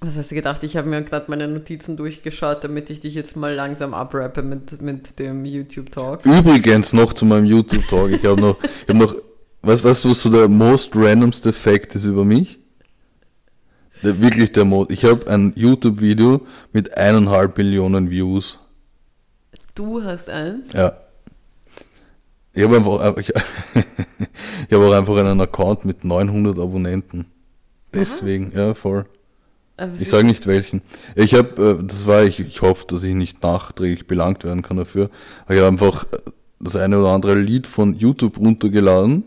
was 0.00 0.16
hast 0.18 0.30
du 0.30 0.34
gedacht? 0.34 0.62
Ich 0.64 0.76
habe 0.76 0.88
mir 0.88 1.02
gerade 1.02 1.26
meine 1.28 1.48
Notizen 1.48 1.96
durchgeschaut, 1.96 2.62
damit 2.64 2.90
ich 2.90 3.00
dich 3.00 3.14
jetzt 3.14 3.36
mal 3.36 3.54
langsam 3.54 3.94
abrappe 3.94 4.42
mit, 4.42 4.82
mit 4.82 5.18
dem 5.18 5.44
YouTube-Talk. 5.44 6.24
Übrigens 6.26 6.92
noch 6.92 7.14
zu 7.14 7.24
meinem 7.24 7.46
YouTube-Talk. 7.46 8.10
Ich 8.10 8.24
habe 8.24 8.40
noch, 8.40 8.56
ich 8.62 8.88
habe 8.88 8.98
noch, 8.98 9.14
weißt, 9.62 9.82
weißt 9.84 10.04
du, 10.04 10.10
was 10.10 10.22
so 10.22 10.30
der 10.30 10.48
most 10.48 10.90
randomste 10.94 11.52
Fact 11.52 11.94
ist 11.94 12.04
über 12.04 12.24
mich? 12.24 12.58
Der, 14.02 14.20
wirklich 14.20 14.52
der 14.52 14.64
Mod. 14.64 14.90
Ich 14.90 15.04
habe 15.04 15.26
ein 15.28 15.52
YouTube-Video 15.56 16.42
mit 16.72 16.96
eineinhalb 16.96 17.56
Millionen 17.56 18.10
Views. 18.10 18.58
Du 19.74 20.02
hast 20.02 20.28
eins? 20.28 20.72
Ja. 20.72 20.92
Ich 22.52 22.62
habe 22.62 22.76
einfach, 22.76 23.16
ich, 23.16 23.28
ich 24.68 24.72
habe 24.74 24.86
auch 24.86 24.92
einfach 24.92 25.16
einen 25.16 25.40
Account 25.40 25.84
mit 25.84 26.04
900 26.04 26.58
Abonnenten. 26.58 27.26
Deswegen, 27.94 28.52
ja, 28.54 28.74
voll. 28.74 29.06
Aber 29.76 29.92
Ich 29.98 30.10
sage 30.10 30.26
nicht 30.26 30.46
welchen. 30.46 30.82
Ich 31.14 31.34
habe, 31.34 31.78
äh, 31.80 31.86
das 31.86 32.06
war 32.06 32.24
ich, 32.24 32.40
ich 32.40 32.60
hoffe, 32.60 32.84
dass 32.86 33.02
ich 33.02 33.14
nicht 33.14 33.42
nachträglich 33.42 34.06
belangt 34.06 34.44
werden 34.44 34.62
kann 34.62 34.76
dafür. 34.76 35.10
Ich 35.48 35.56
habe 35.56 35.68
einfach 35.68 36.04
äh, 36.12 36.18
das 36.60 36.76
eine 36.76 36.98
oder 37.00 37.08
andere 37.08 37.34
Lied 37.34 37.66
von 37.66 37.94
YouTube 37.94 38.38
runtergeladen, 38.38 39.24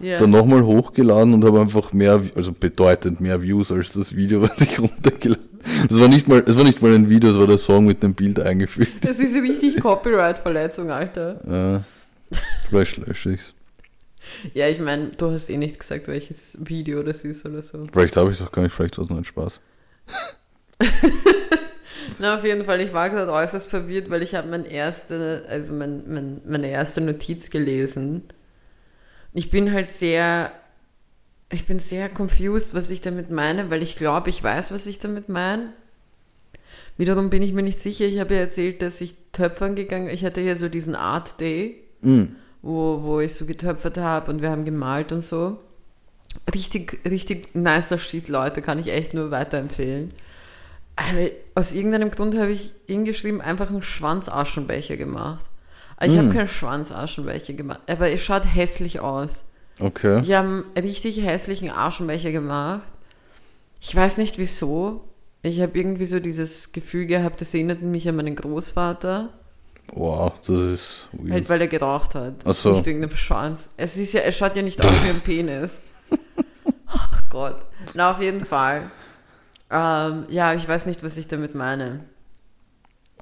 ja. 0.00 0.18
dann 0.18 0.30
nochmal 0.30 0.62
hochgeladen 0.62 1.34
und 1.34 1.44
habe 1.44 1.60
einfach 1.60 1.92
mehr, 1.92 2.22
also 2.34 2.52
bedeutend 2.52 3.20
mehr 3.20 3.42
Views 3.42 3.72
als 3.72 3.92
das 3.92 4.14
Video, 4.14 4.42
was 4.48 4.60
ich 4.60 4.78
runtergeladen 4.78 5.44
habe. 5.62 5.88
Das 5.88 5.98
war 6.00 6.08
nicht 6.08 6.28
mal, 6.28 6.44
war 6.46 6.64
nicht 6.64 6.82
mal 6.82 6.94
ein 6.94 7.08
Video, 7.08 7.30
es 7.30 7.38
war 7.38 7.46
der 7.46 7.58
Song 7.58 7.86
mit 7.86 8.02
dem 8.02 8.14
Bild 8.14 8.40
eingefügt. 8.40 9.04
Das 9.04 9.18
ist 9.18 9.34
richtig 9.34 9.80
Copyright-Verletzung, 9.80 10.90
Alter. 10.90 11.84
Äh, 12.32 12.36
vielleicht 12.68 12.96
lösche 12.98 13.32
ich's. 13.32 13.54
Ja, 14.54 14.68
ich 14.68 14.78
meine, 14.78 15.08
du 15.08 15.30
hast 15.30 15.48
eh 15.48 15.56
nicht 15.56 15.78
gesagt, 15.78 16.06
welches 16.08 16.58
Video 16.60 17.02
das 17.02 17.24
ist 17.24 17.44
oder 17.46 17.62
so. 17.62 17.86
Vielleicht 17.92 18.16
habe 18.16 18.30
ich 18.30 18.40
es 18.40 18.46
auch 18.46 18.52
gar 18.52 18.62
nicht, 18.62 18.74
vielleicht 18.74 18.98
war 18.98 19.04
es 19.04 19.10
nur 19.10 19.18
ein 19.18 19.24
Spaß. 19.24 19.60
Na, 22.18 22.36
auf 22.36 22.44
jeden 22.44 22.64
Fall, 22.64 22.80
ich 22.80 22.92
war 22.92 23.10
gerade 23.10 23.32
äußerst 23.32 23.68
verwirrt, 23.68 24.10
weil 24.10 24.22
ich 24.22 24.34
habe 24.34 24.48
mein 24.48 24.64
erste, 24.64 25.44
also 25.48 25.72
mein, 25.72 26.02
mein, 26.08 26.40
meine 26.46 26.70
erste 26.70 27.00
Notiz 27.00 27.50
gelesen. 27.50 28.24
Ich 29.32 29.50
bin 29.50 29.72
halt 29.72 29.90
sehr, 29.90 30.52
ich 31.50 31.66
bin 31.66 31.78
sehr 31.78 32.08
confused, 32.08 32.74
was 32.74 32.90
ich 32.90 33.00
damit 33.00 33.30
meine, 33.30 33.70
weil 33.70 33.82
ich 33.82 33.96
glaube, 33.96 34.30
ich 34.30 34.42
weiß, 34.42 34.72
was 34.72 34.86
ich 34.86 34.98
damit 34.98 35.28
meine. 35.28 35.72
Wiederum 36.96 37.30
bin 37.30 37.42
ich 37.42 37.52
mir 37.52 37.62
nicht 37.62 37.78
sicher. 37.78 38.06
Ich 38.06 38.18
habe 38.18 38.34
ja 38.34 38.40
erzählt, 38.40 38.82
dass 38.82 39.00
ich 39.00 39.14
töpfern 39.32 39.76
gegangen, 39.76 40.08
ich 40.08 40.24
hatte 40.24 40.40
ja 40.40 40.56
so 40.56 40.68
diesen 40.68 40.94
Art 40.94 41.40
Day, 41.40 41.84
Mm. 42.00 42.36
wo, 42.62 43.02
wo 43.02 43.18
ich 43.20 43.34
so 43.34 43.44
getöpfert 43.44 43.98
habe 43.98 44.30
und 44.30 44.40
wir 44.40 44.50
haben 44.50 44.64
gemalt 44.64 45.10
und 45.10 45.22
so. 45.24 45.58
Richtig, 46.54 47.00
richtig 47.04 47.54
nicer 47.56 47.98
Shit, 47.98 48.28
Leute, 48.28 48.62
kann 48.62 48.78
ich 48.78 48.88
echt 48.88 49.14
nur 49.14 49.32
weiterempfehlen. 49.32 50.12
Aber 50.94 51.30
aus 51.56 51.72
irgendeinem 51.72 52.10
Grund 52.12 52.38
habe 52.38 52.52
ich 52.52 52.72
hingeschrieben, 52.86 53.40
einfach 53.40 53.68
einen 53.70 53.82
Schwanzaschenbecher 53.82 54.96
gemacht. 54.96 55.44
Ich 56.00 56.16
habe 56.16 56.28
Mm. 56.28 56.32
keinen 56.32 56.48
Schwanzaschenbecher 56.48 57.54
gemacht, 57.54 57.80
aber 57.88 58.10
es 58.10 58.20
schaut 58.22 58.44
hässlich 58.54 59.00
aus. 59.00 59.48
Okay. 59.80 60.20
Ich 60.22 60.32
habe 60.32 60.64
einen 60.74 60.84
richtig 60.84 61.22
hässlichen 61.24 61.70
Aschenbecher 61.70 62.30
gemacht. 62.32 62.82
Ich 63.80 63.94
weiß 63.94 64.18
nicht 64.18 64.38
wieso. 64.38 65.04
Ich 65.42 65.60
habe 65.60 65.78
irgendwie 65.78 66.06
so 66.06 66.18
dieses 66.20 66.72
Gefühl 66.72 67.06
gehabt, 67.06 67.40
das 67.40 67.54
erinnert 67.54 67.82
mich 67.82 68.08
an 68.08 68.16
meinen 68.16 68.34
Großvater. 68.36 69.28
Wow, 69.92 70.32
das 70.40 70.48
ist 70.48 71.08
weird. 71.12 71.32
Halt, 71.32 71.48
weil 71.48 71.60
er 71.62 71.68
geraucht 71.68 72.14
hat. 72.14 72.34
Ach 72.44 72.54
so. 72.54 72.72
Nicht 72.72 72.86
wegen 72.86 73.00
dem 73.00 73.16
Schwanz. 73.16 73.70
Es 73.76 73.96
ist 73.96 74.12
ja, 74.12 74.20
es 74.22 74.36
schaut 74.36 74.54
ja 74.56 74.62
nicht 74.62 74.84
aus 74.84 75.04
wie 75.04 75.10
ein 75.10 75.20
Penis. 75.20 75.80
oh 76.10 77.16
Gott. 77.30 77.56
Na, 77.94 78.10
auf 78.12 78.20
jeden 78.20 78.44
Fall. 78.44 78.90
Ähm, 79.70 80.26
ja, 80.28 80.52
ich 80.54 80.68
weiß 80.68 80.86
nicht, 80.86 81.02
was 81.02 81.16
ich 81.16 81.28
damit 81.28 81.54
meine. 81.54 82.00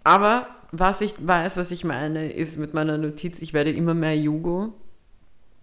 Aber 0.05 0.47
was 0.73 1.01
ich 1.01 1.15
weiß, 1.19 1.57
was 1.57 1.71
ich 1.71 1.85
meine, 1.85 2.31
ist 2.33 2.59
mit 2.59 2.75
meiner 2.75 2.99
Notiz, 2.99 3.41
ich 3.41 3.53
werde 3.53 3.71
immer 3.71 3.95
mehr 3.95 4.17
Jugo, 4.17 4.73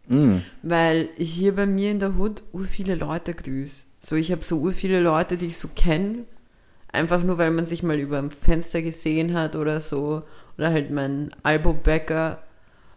Mm. 0.09 0.39
weil 0.63 1.07
ich 1.17 1.33
hier 1.33 1.55
bei 1.55 1.65
mir 1.65 1.89
in 1.91 1.99
der 1.99 2.17
Hut 2.17 2.43
ur 2.51 2.65
viele 2.65 2.95
Leute 2.95 3.33
grüße. 3.33 3.85
So, 4.01 4.17
ich 4.17 4.33
habe 4.33 4.43
so 4.43 4.57
ur 4.59 4.73
viele 4.73 4.99
Leute, 4.99 5.37
die 5.37 5.45
ich 5.47 5.57
so 5.57 5.69
kenne, 5.73 6.25
einfach 6.91 7.23
nur, 7.23 7.37
weil 7.37 7.51
man 7.51 7.65
sich 7.65 7.83
mal 7.83 7.97
über 7.97 8.19
dem 8.19 8.29
Fenster 8.29 8.81
gesehen 8.81 9.33
hat 9.33 9.55
oder 9.55 9.79
so, 9.79 10.23
oder 10.57 10.71
halt 10.71 10.91
mein 10.91 11.29
Albo-Bäcker 11.43 12.43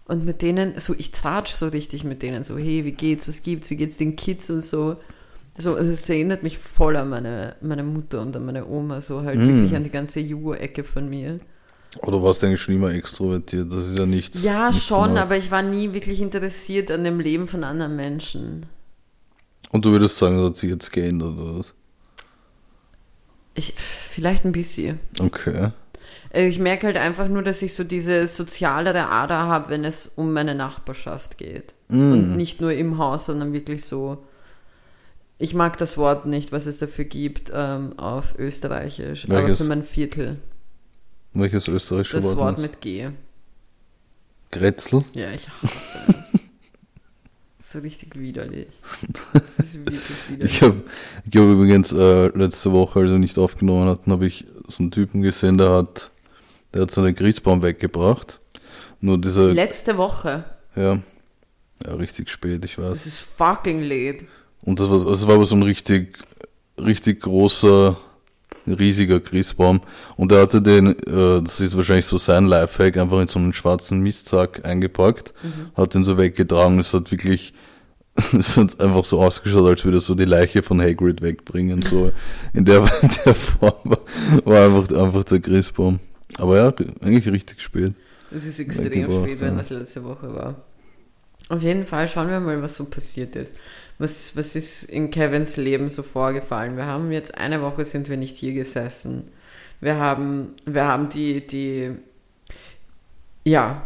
und 0.06 0.24
mit 0.24 0.42
denen, 0.42 0.78
so, 0.80 0.94
ich 0.98 1.12
tratsch 1.12 1.52
so 1.52 1.68
richtig 1.68 2.02
mit 2.02 2.22
denen, 2.22 2.42
so, 2.42 2.58
hey, 2.58 2.84
wie 2.84 2.90
geht's, 2.92 3.28
was 3.28 3.42
gibt's, 3.44 3.70
wie 3.70 3.76
geht's 3.76 3.98
den 3.98 4.16
Kids 4.16 4.50
und 4.50 4.64
so. 4.64 4.96
So, 5.58 5.76
also 5.76 5.92
es 5.92 6.10
erinnert 6.10 6.42
mich 6.42 6.58
voll 6.58 6.96
an 6.96 7.08
meine, 7.08 7.54
meine 7.60 7.84
Mutter 7.84 8.20
und 8.20 8.34
an 8.34 8.44
meine 8.44 8.66
Oma, 8.66 9.00
so 9.00 9.22
halt 9.22 9.38
Mm. 9.38 9.46
wirklich 9.48 9.76
an 9.76 9.84
die 9.84 9.90
ganze 9.90 10.18
Jugo-Ecke 10.18 10.82
von 10.82 11.08
mir. 11.08 11.38
Oder 12.02 12.22
warst 12.22 12.42
du 12.42 12.46
eigentlich 12.46 12.60
schon 12.60 12.74
immer 12.74 12.92
extrovertiert? 12.92 13.72
Das 13.72 13.86
ist 13.86 13.98
ja 13.98 14.06
nichts. 14.06 14.42
Ja, 14.42 14.68
nichts 14.68 14.84
schon, 14.84 15.10
Neues. 15.10 15.22
aber 15.22 15.36
ich 15.36 15.50
war 15.50 15.62
nie 15.62 15.92
wirklich 15.92 16.20
interessiert 16.20 16.90
an 16.90 17.04
dem 17.04 17.20
Leben 17.20 17.48
von 17.48 17.64
anderen 17.64 17.96
Menschen. 17.96 18.66
Und 19.70 19.84
du 19.84 19.90
würdest 19.90 20.16
sagen, 20.18 20.36
das 20.36 20.46
hat 20.46 20.56
sich 20.56 20.70
jetzt 20.70 20.92
geändert, 20.92 21.36
oder 21.36 21.58
was? 21.58 21.74
Ich, 23.54 23.74
vielleicht 23.74 24.44
ein 24.44 24.52
bisschen. 24.52 25.00
Okay. 25.18 25.70
Äh, 26.30 26.46
Ich 26.48 26.58
merke 26.58 26.86
halt 26.86 26.96
einfach 26.96 27.28
nur, 27.28 27.42
dass 27.42 27.62
ich 27.62 27.74
so 27.74 27.84
diese 27.84 28.28
sozialere 28.28 29.08
Ader 29.08 29.38
habe, 29.38 29.70
wenn 29.70 29.84
es 29.84 30.12
um 30.14 30.32
meine 30.32 30.54
Nachbarschaft 30.54 31.38
geht. 31.38 31.74
Mm. 31.88 32.12
Und 32.12 32.36
nicht 32.36 32.60
nur 32.60 32.72
im 32.72 32.98
Haus, 32.98 33.26
sondern 33.26 33.52
wirklich 33.52 33.84
so. 33.84 34.18
Ich 35.38 35.52
mag 35.54 35.76
das 35.78 35.98
Wort 35.98 36.26
nicht, 36.26 36.52
was 36.52 36.66
es 36.66 36.78
dafür 36.78 37.04
gibt 37.04 37.50
ähm, 37.54 37.98
auf 37.98 38.38
Österreichisch, 38.38 39.24
aber 39.26 39.42
Welches? 39.42 39.58
für 39.58 39.64
mein 39.64 39.82
Viertel. 39.84 40.38
Welches 41.38 41.68
österreichische 41.68 42.16
Das 42.16 42.24
Wort? 42.24 42.36
Wort 42.36 42.46
meinst 42.58 42.62
mit 42.62 42.80
G. 42.80 43.08
Grätzl? 44.50 45.04
Ja, 45.12 45.30
ich 45.32 45.48
hasse 45.48 45.74
es. 47.60 47.72
so 47.72 47.78
richtig 47.80 48.18
widerlich. 48.18 48.68
Das 49.32 49.58
ist 49.58 49.74
wirklich 49.74 50.00
widerlich. 50.30 50.52
Ich 50.54 50.62
habe 50.62 50.82
ich 51.30 51.36
hab 51.36 51.44
übrigens 51.44 51.92
äh, 51.92 52.28
letzte 52.28 52.72
Woche, 52.72 53.00
als 53.00 53.10
wir 53.10 53.18
nicht 53.18 53.36
aufgenommen 53.38 53.88
hatten, 53.88 54.12
habe 54.12 54.26
ich 54.26 54.44
so 54.68 54.82
einen 54.82 54.90
Typen 54.90 55.20
gesehen, 55.22 55.58
der 55.58 55.70
hat, 55.72 56.10
der 56.72 56.82
hat 56.82 56.90
seinen 56.90 57.14
Christbaum 57.14 57.62
weggebracht. 57.62 58.40
Nur 59.00 59.18
dieser, 59.18 59.52
Letzte 59.52 59.98
Woche. 59.98 60.44
ja, 60.74 61.00
ja, 61.84 61.94
richtig 61.94 62.30
spät, 62.30 62.64
ich 62.64 62.78
weiß. 62.78 62.90
Das 62.90 63.06
ist 63.06 63.20
fucking 63.20 63.82
late. 63.82 64.24
Und 64.62 64.80
das 64.80 64.88
war, 64.88 65.04
das 65.04 65.26
war 65.28 65.34
aber 65.34 65.44
so 65.44 65.54
ein 65.54 65.62
richtig, 65.62 66.18
richtig 66.78 67.20
großer, 67.20 67.96
riesiger 68.72 69.20
Christbaum. 69.20 69.80
Und 70.16 70.32
er 70.32 70.42
hatte 70.42 70.62
den, 70.62 70.98
äh, 71.06 71.42
das 71.42 71.60
ist 71.60 71.76
wahrscheinlich 71.76 72.06
so 72.06 72.18
sein 72.18 72.46
Lifehack, 72.46 72.96
einfach 72.96 73.20
in 73.20 73.28
so 73.28 73.38
einen 73.38 73.52
schwarzen 73.52 74.00
Mistsack 74.00 74.64
eingepackt, 74.64 75.34
hat 75.76 75.94
den 75.94 76.04
so 76.04 76.18
weggetragen. 76.18 76.78
Es 76.78 76.92
hat 76.94 77.10
wirklich, 77.10 77.54
es 78.38 78.56
hat 78.56 78.80
einfach 78.80 79.04
so 79.04 79.22
ausgeschaut, 79.22 79.66
als 79.66 79.84
würde 79.84 79.98
er 79.98 80.02
so 80.02 80.14
die 80.14 80.24
Leiche 80.24 80.62
von 80.62 80.80
Hagrid 80.80 81.22
wegbringen. 81.22 81.82
So 81.82 82.12
in 82.52 82.64
der, 82.64 82.78
in 83.02 83.10
der 83.24 83.34
Form 83.34 83.74
war, 83.84 83.98
war 84.44 84.66
einfach, 84.66 84.96
einfach 84.96 85.24
der 85.24 85.40
Christbaum. 85.40 86.00
Aber 86.38 86.56
ja, 86.56 86.74
eigentlich 87.00 87.32
richtig 87.32 87.60
spät. 87.60 87.94
Das 88.30 88.44
ist 88.44 88.58
extrem 88.58 89.04
spät, 89.04 89.40
wenn 89.40 89.56
das 89.56 89.70
letzte 89.70 90.04
Woche 90.04 90.34
war. 90.34 90.56
Auf 91.48 91.62
jeden 91.62 91.86
Fall 91.86 92.08
schauen 92.08 92.28
wir 92.28 92.40
mal, 92.40 92.60
was 92.60 92.74
so 92.74 92.86
passiert 92.86 93.36
ist. 93.36 93.56
Was, 93.98 94.36
was 94.36 94.54
ist 94.56 94.84
in 94.84 95.10
Kevins 95.10 95.56
Leben 95.56 95.88
so 95.88 96.02
vorgefallen? 96.02 96.76
Wir 96.76 96.86
haben 96.86 97.12
jetzt 97.12 97.36
eine 97.36 97.62
Woche 97.62 97.84
sind 97.84 98.08
wir 98.10 98.16
nicht 98.16 98.36
hier 98.36 98.52
gesessen. 98.52 99.24
Wir 99.80 99.96
haben, 99.96 100.54
wir 100.66 100.84
haben 100.84 101.08
die, 101.08 101.46
die, 101.46 101.90
ja, 103.44 103.82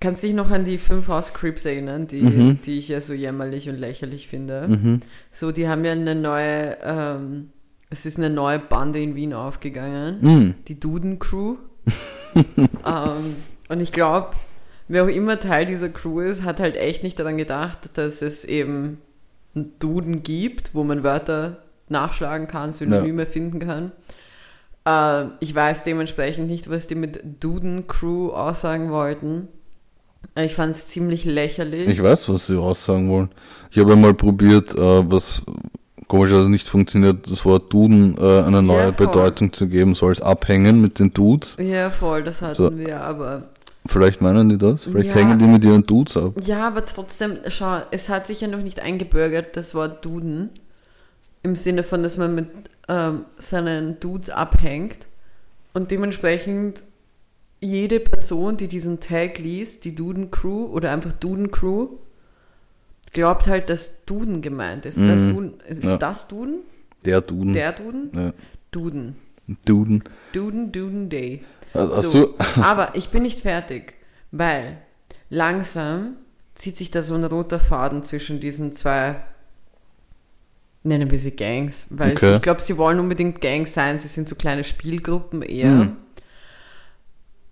kannst 0.00 0.22
dich 0.22 0.34
noch 0.34 0.50
an 0.50 0.64
die 0.64 0.78
fünf 0.78 1.08
House 1.08 1.32
Creeps 1.32 1.64
erinnern, 1.64 2.06
die, 2.06 2.20
Mhm. 2.22 2.58
die 2.64 2.78
ich 2.78 2.88
ja 2.88 3.00
so 3.00 3.12
jämmerlich 3.14 3.68
und 3.68 3.76
lächerlich 3.78 4.28
finde. 4.28 4.68
Mhm. 4.68 5.00
So, 5.32 5.50
die 5.50 5.66
haben 5.68 5.84
ja 5.84 5.92
eine 5.92 6.14
neue, 6.14 6.76
ähm, 6.82 7.50
es 7.90 8.06
ist 8.06 8.18
eine 8.18 8.30
neue 8.30 8.58
Bande 8.58 9.00
in 9.00 9.14
Wien 9.14 9.32
aufgegangen 9.32 10.18
Mhm. 10.20 10.54
die 10.68 10.78
Duden 10.78 11.18
Crew. 11.18 11.56
ähm, 12.36 13.36
und 13.68 13.80
ich 13.80 13.92
glaube, 13.92 14.30
wer 14.88 15.04
auch 15.04 15.08
immer 15.08 15.40
Teil 15.40 15.66
dieser 15.66 15.88
Crew 15.88 16.20
ist, 16.20 16.42
hat 16.42 16.60
halt 16.60 16.76
echt 16.76 17.02
nicht 17.02 17.18
daran 17.18 17.36
gedacht, 17.36 17.96
dass 17.96 18.20
es 18.22 18.44
eben 18.44 18.98
einen 19.54 19.72
Duden 19.78 20.22
gibt, 20.22 20.74
wo 20.74 20.84
man 20.84 21.02
Wörter 21.02 21.58
nachschlagen 21.88 22.46
kann, 22.48 22.72
Synonyme 22.72 23.26
finden 23.26 23.60
kann. 23.60 23.92
Äh, 24.86 25.30
ich 25.40 25.54
weiß 25.54 25.84
dementsprechend 25.84 26.48
nicht, 26.48 26.70
was 26.70 26.86
die 26.88 26.94
mit 26.94 27.20
Duden 27.40 27.86
Crew 27.86 28.30
aussagen 28.30 28.90
wollten. 28.90 29.48
Ich 30.36 30.54
fand 30.54 30.72
es 30.74 30.86
ziemlich 30.86 31.24
lächerlich. 31.24 31.86
Ich 31.86 32.02
weiß, 32.02 32.28
was 32.30 32.46
sie 32.46 32.56
aussagen 32.56 33.10
wollen. 33.10 33.30
Ich 33.70 33.78
habe 33.78 33.92
einmal 33.92 34.14
probiert, 34.14 34.74
äh, 34.74 35.10
was 35.10 35.42
komischerweise 36.08 36.48
nicht 36.50 36.66
funktioniert, 36.66 37.30
das 37.30 37.44
Wort 37.44 37.72
Duden 37.72 38.16
äh, 38.18 38.42
eine 38.42 38.62
neue 38.62 38.86
Ja. 38.86 38.90
Bedeutung 38.90 39.52
zu 39.52 39.68
geben, 39.68 39.94
soll 39.94 40.12
es 40.12 40.20
abhängen 40.22 40.80
mit 40.80 40.98
den 40.98 41.12
Dudes. 41.12 41.56
ja, 41.58 41.90
voll, 41.90 42.22
das 42.24 42.42
hatten 42.42 42.54
So. 42.56 42.76
wir, 42.78 43.00
aber 43.02 43.44
Vielleicht 43.86 44.20
meinen 44.22 44.48
die 44.48 44.56
das? 44.58 44.84
Vielleicht 44.84 45.10
Ja. 45.10 45.16
hängen 45.16 45.38
die 45.38 45.46
mit 45.46 45.64
ihren 45.64 45.84
Dudes 45.86 46.16
ab. 46.16 46.34
Ja, 46.42 46.66
aber 46.68 46.84
trotzdem, 46.86 47.36
schau, 47.48 47.82
es 47.90 48.08
hat 48.08 48.26
sich 48.26 48.40
ja 48.40 48.48
noch 48.48 48.62
nicht 48.62 48.80
eingebürgert, 48.80 49.56
das 49.56 49.74
Wort 49.74 50.04
Duden. 50.04 50.50
Im 51.42 51.54
Sinne 51.56 51.82
von, 51.82 52.02
dass 52.02 52.16
man 52.16 52.34
mit 52.34 52.48
ähm, 52.88 53.24
seinen 53.38 54.00
Dudes 54.00 54.30
abhängt. 54.30 55.06
Und 55.74 55.90
dementsprechend 55.90 56.82
jede 57.60 58.00
Person, 58.00 58.56
die 58.56 58.68
diesen 58.68 59.00
Tag 59.00 59.38
liest, 59.38 59.84
die 59.84 59.94
Duden 59.94 60.30
Crew 60.30 60.66
oder 60.66 60.90
einfach 60.90 61.12
Duden 61.12 61.50
Crew, 61.50 61.88
glaubt 63.12 63.46
halt, 63.48 63.68
dass 63.70 64.04
Duden 64.06 64.40
gemeint 64.42 64.86
ist. 64.86 64.98
Das 64.98 65.20
Mhm. 65.20 65.34
Duden, 65.34 65.54
ist 65.68 65.84
Ja. 65.84 65.96
das 65.98 66.28
Duden? 66.28 66.56
Der 67.04 67.20
Duden. 67.20 67.52
Der 67.52 67.72
Duden? 67.72 68.10
Ja. 68.14 68.32
Duden. 68.70 69.16
Duden. 69.66 70.04
Duden, 70.32 70.72
Duden 70.72 71.08
Day. 71.10 71.42
So, 71.74 72.34
aber 72.62 72.94
ich 72.94 73.10
bin 73.10 73.22
nicht 73.22 73.40
fertig, 73.40 73.94
weil 74.30 74.78
langsam 75.28 76.16
zieht 76.54 76.76
sich 76.76 76.90
da 76.90 77.02
so 77.02 77.14
ein 77.14 77.24
roter 77.24 77.58
Faden 77.58 78.04
zwischen 78.04 78.40
diesen 78.40 78.72
zwei, 78.72 79.16
nennen 80.84 81.10
wir 81.10 81.18
sie 81.18 81.32
Gangs, 81.34 81.88
weil 81.90 82.12
Okay. 82.12 82.26
sie, 82.30 82.36
ich 82.36 82.42
glaube, 82.42 82.62
sie 82.62 82.78
wollen 82.78 83.00
unbedingt 83.00 83.40
Gangs 83.40 83.74
sein, 83.74 83.98
sie 83.98 84.08
sind 84.08 84.28
so 84.28 84.36
kleine 84.36 84.62
Spielgruppen 84.64 85.42
eher. 85.42 85.80
Hm. 85.80 85.96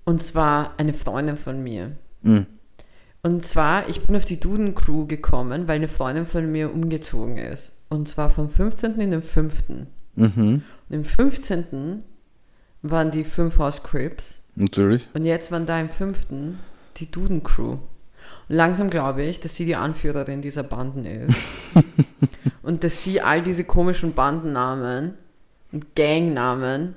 Und 0.05 0.23
zwar 0.23 0.75
eine 0.79 0.95
Freundin 0.95 1.37
von 1.37 1.63
mir. 1.63 1.93
Hm. 2.23 2.47
Und 3.23 3.45
zwar, 3.45 3.89
ich 3.89 4.05
bin 4.05 4.17
auf 4.17 4.25
die 4.25 4.41
Duden-Crew 4.41 5.07
gekommen, 5.07 5.69
weil 5.69 5.77
eine 5.77 5.89
Freundin 5.89 6.27
von 6.27 6.51
mir 6.51 6.73
umgezogen 6.73 7.37
ist. 7.39 7.77
Und 7.89 8.09
zwar 8.09 8.31
vom 8.31 8.51
15. 8.51 8.99
in 9.01 9.13
den 9.13 9.23
5. 9.23 9.69
Mhm. 10.17 10.63
Und 10.89 10.95
im 10.95 11.05
15. 11.05 12.03
waren 12.83 13.11
die 13.11 13.25
fünf 13.25 13.59
House 13.59 13.83
Crips. 13.83 14.43
Natürlich. 14.55 15.09
Und 15.15 15.25
jetzt 15.25 15.51
waren 15.51 15.67
da 15.67 15.81
im 15.81 15.89
5. 15.89 16.19
die 16.97 17.11
Duden-Crew. 17.11 17.79
Und 18.49 18.57
langsam 18.57 18.91
glaube 18.91 19.23
ich, 19.23 19.41
dass 19.41 19.55
sie 19.55 19.65
die 19.65 19.77
Anführerin 19.77 20.43
dieser 20.43 20.63
Banden 20.63 21.05
ist. 21.05 21.37
und 22.63 22.85
dass 22.85 23.03
sie 23.03 23.21
all 23.21 23.43
diese 23.43 23.65
komischen 23.65 24.15
Bandennamen 24.15 25.15
und 25.73 25.95
Gangnamen 25.95 26.95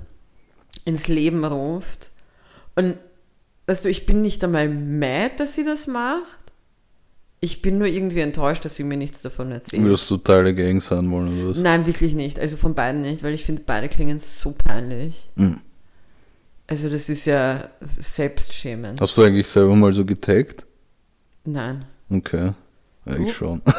ins 0.84 1.08
Leben 1.08 1.44
ruft. 1.44 2.10
Und 2.74 2.96
weißt 3.66 3.84
du, 3.84 3.88
ich 3.88 4.06
bin 4.06 4.22
nicht 4.22 4.44
einmal 4.44 4.68
mad, 4.68 5.36
dass 5.38 5.54
sie 5.54 5.64
das 5.64 5.86
macht. 5.86 6.40
Ich 7.40 7.62
bin 7.62 7.78
nur 7.78 7.86
irgendwie 7.86 8.20
enttäuscht, 8.20 8.64
dass 8.64 8.76
sie 8.76 8.84
mir 8.84 8.96
nichts 8.96 9.22
davon 9.22 9.52
erzählt. 9.52 9.82
Würdest 9.82 10.10
du 10.10 10.16
Teil 10.16 10.44
der 10.44 10.54
Gang 10.54 10.82
sein 10.82 11.10
wollen 11.10 11.38
oder 11.38 11.50
was? 11.50 11.58
Nein, 11.58 11.86
wirklich 11.86 12.14
nicht. 12.14 12.38
Also 12.38 12.56
von 12.56 12.74
beiden 12.74 13.02
nicht, 13.02 13.22
weil 13.22 13.34
ich 13.34 13.44
finde, 13.44 13.62
beide 13.64 13.88
klingen 13.88 14.18
so 14.18 14.52
peinlich. 14.52 15.28
Hm. 15.36 15.60
Also 16.68 16.88
das 16.88 17.08
ist 17.08 17.26
ja 17.26 17.68
selbstschämend. 17.98 19.00
Hast 19.00 19.16
du 19.16 19.22
eigentlich 19.22 19.46
selber 19.46 19.76
mal 19.76 19.92
so 19.92 20.04
getaggt? 20.04 20.66
Nein. 21.44 21.84
Okay. 22.10 22.52
Ja, 23.06 23.16
ich 23.16 23.32
schon. 23.34 23.62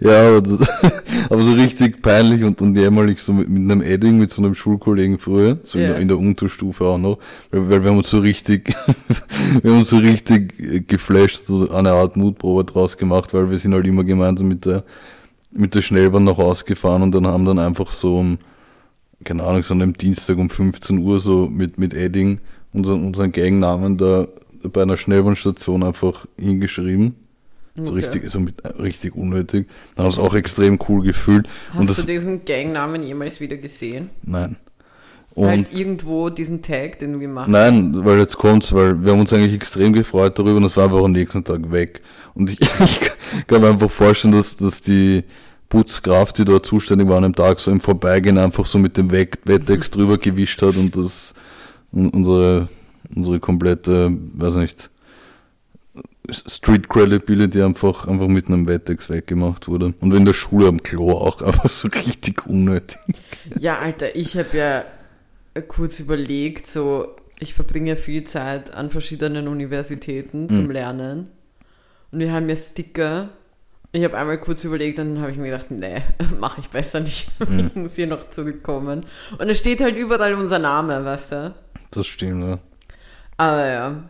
ja, 0.00 0.28
aber, 0.28 0.40
das, 0.40 0.82
aber 1.30 1.42
so 1.42 1.52
richtig 1.52 2.00
peinlich 2.00 2.42
und, 2.44 2.62
und 2.62 2.76
jämmerlich 2.76 3.20
so 3.22 3.32
mit, 3.34 3.48
mit 3.48 3.70
einem 3.70 3.82
Edding, 3.82 4.16
mit 4.18 4.30
so 4.30 4.40
einem 4.42 4.54
Schulkollegen 4.54 5.18
früher, 5.18 5.58
so 5.64 5.78
in, 5.78 5.84
Ja. 5.84 5.90
der, 5.90 5.98
in 5.98 6.08
der 6.08 6.18
Unterstufe 6.18 6.84
auch 6.84 6.98
noch, 6.98 7.18
weil, 7.50 7.68
weil 7.68 7.82
wir 7.82 7.90
haben 7.90 7.98
uns 7.98 8.08
so 8.08 8.20
richtig, 8.20 8.68
wir 9.62 9.70
haben 9.70 9.80
uns 9.80 9.90
so 9.90 9.98
richtig 9.98 10.58
äh, 10.60 10.80
geflasht, 10.80 11.44
so 11.44 11.70
eine 11.70 11.92
Art 11.92 12.16
Mutprobe 12.16 12.64
draus 12.64 12.96
gemacht, 12.96 13.34
weil 13.34 13.50
wir 13.50 13.58
sind 13.58 13.74
halt 13.74 13.86
immer 13.86 14.04
gemeinsam 14.04 14.48
mit 14.48 14.64
der, 14.64 14.84
mit 15.50 15.74
der 15.74 15.82
Schnellbahn 15.82 16.24
noch 16.24 16.38
ausgefahren 16.38 17.02
und 17.02 17.14
dann 17.14 17.26
haben 17.26 17.44
dann 17.44 17.58
einfach 17.58 17.90
so 17.90 18.18
um, 18.18 18.38
keine 19.24 19.44
Ahnung, 19.44 19.62
so 19.62 19.74
an 19.74 19.82
einem 19.82 19.94
Dienstag 19.94 20.38
um 20.38 20.50
15 20.50 20.98
Uhr 20.98 21.20
so 21.20 21.48
mit, 21.48 21.78
mit 21.78 21.94
Edding 21.94 22.40
unseren, 22.72 23.04
unseren 23.04 23.32
Gangnamen 23.32 23.96
da 23.96 24.28
bei 24.62 24.82
einer 24.82 24.96
Schnellbahnstation 24.96 25.82
einfach 25.82 26.26
hingeschrieben. 26.38 27.14
So 27.76 27.92
Okay. 27.92 28.00
richtig, 28.00 28.30
so 28.30 28.40
mit, 28.40 28.62
richtig 28.80 29.14
unnötig. 29.14 29.68
Dann 29.94 30.04
haben 30.04 30.10
es 30.10 30.18
auch 30.18 30.34
extrem 30.34 30.80
cool 30.88 31.04
gefühlt. 31.04 31.46
Hast 31.70 31.78
und 31.78 31.88
du 31.88 31.94
das, 31.94 32.06
diesen 32.06 32.44
Gangnamen 32.44 33.04
jemals 33.04 33.40
wieder 33.40 33.56
gesehen? 33.56 34.10
nein. 34.22 34.56
Und, 35.34 35.46
halt 35.46 35.78
irgendwo 35.78 36.30
diesen 36.30 36.62
Tag, 36.62 36.98
den 36.98 37.12
du 37.12 37.18
gemacht 37.20 37.46
hast? 37.46 37.52
Nein, 37.52 38.04
weil 38.04 38.18
jetzt 38.18 38.36
kommt's, 38.36 38.72
weil 38.72 39.00
wir 39.04 39.12
haben 39.12 39.20
uns 39.20 39.32
eigentlich 39.32 39.54
extrem 39.54 39.92
gefreut 39.92 40.36
darüber 40.36 40.56
und 40.56 40.64
es 40.64 40.76
war 40.76 40.86
einfach 40.86 41.04
am 41.04 41.12
nächsten 41.12 41.44
Tag 41.44 41.70
weg. 41.70 42.00
Und 42.34 42.50
ich, 42.50 42.60
ich 42.84 43.46
kann 43.46 43.60
mir 43.60 43.68
einfach 43.68 43.90
vorstellen, 43.90 44.32
dass, 44.32 44.56
dass 44.56 44.80
die 44.80 45.22
Putzkraft, 45.68 46.38
die 46.38 46.44
dort 46.44 46.64
zuständig 46.66 47.08
war 47.08 47.18
an 47.18 47.24
dem 47.24 47.34
Tag, 47.34 47.60
so 47.60 47.70
im 47.70 47.80
Vorbeigehen 47.80 48.38
einfach 48.38 48.64
so 48.66 48.78
mit 48.78 48.96
dem 48.96 49.10
Wettex 49.10 49.90
drüber 49.90 50.16
gewischt 50.18 50.62
hat 50.62 50.76
und 50.76 50.96
das 50.96 51.34
un- 51.92 52.08
unsere, 52.10 52.68
unsere 53.14 53.38
komplette, 53.40 54.10
weiß 54.34 54.54
nicht, 54.56 54.90
Street 56.30 56.88
Credibility 56.90 57.62
einfach, 57.62 58.06
einfach 58.06 58.28
mit 58.28 58.48
einem 58.48 58.66
Wettex 58.66 59.08
weggemacht 59.08 59.66
wurde. 59.66 59.94
Und 60.00 60.12
in 60.14 60.26
der 60.26 60.34
Schule 60.34 60.68
am 60.68 60.82
Klo 60.82 61.12
auch 61.12 61.40
einfach 61.42 61.68
so 61.70 61.88
richtig 61.88 62.46
unnötig. 62.46 62.98
Ja, 63.58 63.78
Alter, 63.78 64.14
ich 64.14 64.36
habe 64.36 64.56
ja 64.56 64.84
kurz 65.68 66.00
überlegt, 66.00 66.66
so, 66.66 67.16
ich 67.40 67.54
verbringe 67.54 67.90
ja 67.90 67.96
viel 67.96 68.24
Zeit 68.24 68.74
an 68.74 68.90
verschiedenen 68.90 69.48
Universitäten 69.48 70.48
zum 70.50 70.64
Mhm. 70.64 70.70
Lernen. 70.70 71.28
Und 72.12 72.20
wir 72.20 72.32
haben 72.32 72.48
ja 72.48 72.56
Sticker. 72.56 73.30
Ich 73.92 74.04
habe 74.04 74.18
einmal 74.18 74.38
kurz 74.38 74.64
überlegt, 74.64 74.98
dann 74.98 75.20
habe 75.20 75.30
ich 75.30 75.38
mir 75.38 75.50
gedacht, 75.50 75.70
nee, 75.70 76.02
mache 76.40 76.60
ich 76.60 76.68
besser 76.68 77.00
nicht. 77.00 77.30
Ich 77.40 77.74
muss 77.74 77.94
hier 77.94 78.06
noch 78.06 78.28
zurückkommen. 78.30 79.00
Und 79.38 79.48
es 79.48 79.58
steht 79.58 79.80
halt 79.80 79.96
überall 79.96 80.34
unser 80.34 80.58
Name, 80.58 81.04
weißt 81.04 81.32
du? 81.32 81.54
Das 81.90 82.06
stimmt, 82.06 82.44
ja. 82.44 82.58
Aber 83.38 83.66
ja. 83.66 84.02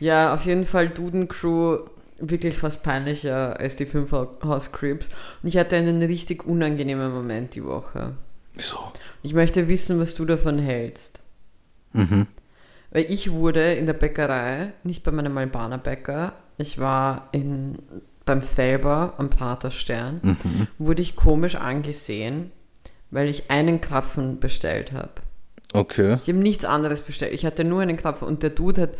Ja, 0.00 0.34
auf 0.34 0.44
jeden 0.46 0.66
Fall 0.66 0.88
Duden 0.88 1.28
Crew 1.28 1.78
wirklich 2.18 2.58
fast 2.58 2.82
peinlicher 2.82 3.58
als 3.58 3.76
die 3.76 3.86
fünf 3.86 4.12
House 4.12 4.72
Crips. 4.72 5.08
Und 5.42 5.48
ich 5.48 5.56
hatte 5.56 5.76
einen 5.76 6.02
richtig 6.02 6.44
unangenehmen 6.46 7.12
Moment 7.12 7.54
die 7.54 7.64
Woche. 7.64 8.14
Wieso? 8.54 8.92
Ich 9.22 9.34
möchte 9.34 9.68
wissen, 9.68 10.00
was 10.00 10.14
du 10.14 10.24
davon 10.24 10.58
hältst. 10.58 11.20
Mhm. 11.92 12.26
Weil 12.90 13.06
ich 13.08 13.30
wurde 13.30 13.74
in 13.74 13.86
der 13.86 13.92
Bäckerei, 13.92 14.72
nicht 14.82 15.04
bei 15.04 15.12
meinem 15.12 15.36
Albaner 15.38 15.78
Bäcker, 15.78 16.32
ich 16.58 16.78
war 16.78 17.28
in, 17.32 17.78
beim 18.30 18.42
Felber 18.42 19.14
am 19.18 19.28
Praterstern, 19.28 20.20
Mhm. 20.22 20.66
wurde 20.78 21.02
ich 21.02 21.16
komisch 21.16 21.56
angesehen, 21.56 22.52
weil 23.10 23.28
ich 23.28 23.50
einen 23.50 23.80
Krapfen 23.80 24.38
bestellt 24.38 24.92
habe. 24.92 25.10
Okay. 25.72 26.18
Ich 26.22 26.28
habe 26.28 26.38
nichts 26.38 26.64
anderes 26.64 27.00
bestellt. 27.00 27.32
Ich 27.34 27.44
hatte 27.44 27.64
nur 27.64 27.80
einen 27.82 27.96
Krapfen 27.96 28.28
und 28.28 28.42
der 28.44 28.50
Dude 28.50 28.82
hat 28.82 28.90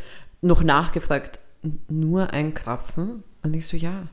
noch 0.42 0.62
nachgefragt, 0.64 1.38
"N- 1.62 1.80
nur 1.88 2.30
ein 2.32 2.54
Krapfen? 2.54 3.22
Und 3.42 3.54
ich 3.54 3.66
so, 3.68 3.76
ja. 3.76 4.08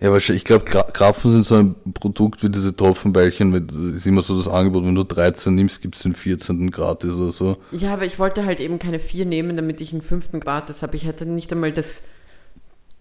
Ja, 0.00 0.10
wahrscheinlich, 0.12 0.42
ich 0.42 0.44
glaube, 0.46 0.64
Krapfen 0.66 1.30
sind 1.30 1.44
so 1.46 1.54
ein 1.54 1.74
Produkt 1.94 2.42
wie 2.42 2.50
diese 2.50 2.74
Tropfenbällchen, 2.76 3.50
mit, 3.50 3.72
ist 3.72 4.06
immer 4.06 4.22
so 4.22 4.36
das 4.36 4.48
Angebot, 4.48 4.84
wenn 4.84 4.94
du 4.94 5.04
13 5.04 5.54
nimmst, 5.54 5.80
gibt's 5.80 6.02
den 6.02 6.14
14. 6.14 6.70
gratis 6.70 7.14
oder 7.14 7.32
so. 7.32 7.56
Ja, 7.70 7.94
aber 7.94 8.04
ich 8.04 8.18
wollte 8.18 8.44
halt 8.44 8.60
eben 8.60 8.78
keine 8.78 8.98
vier 8.98 9.24
nehmen, 9.24 9.56
damit 9.56 9.80
ich 9.80 9.92
einen 9.92 10.02
fünften 10.02 10.40
gratis 10.40 10.82
habe. 10.82 10.96
Ich 10.96 11.06
hatte 11.06 11.24
nicht 11.24 11.52
einmal 11.52 11.72
das 11.72 12.04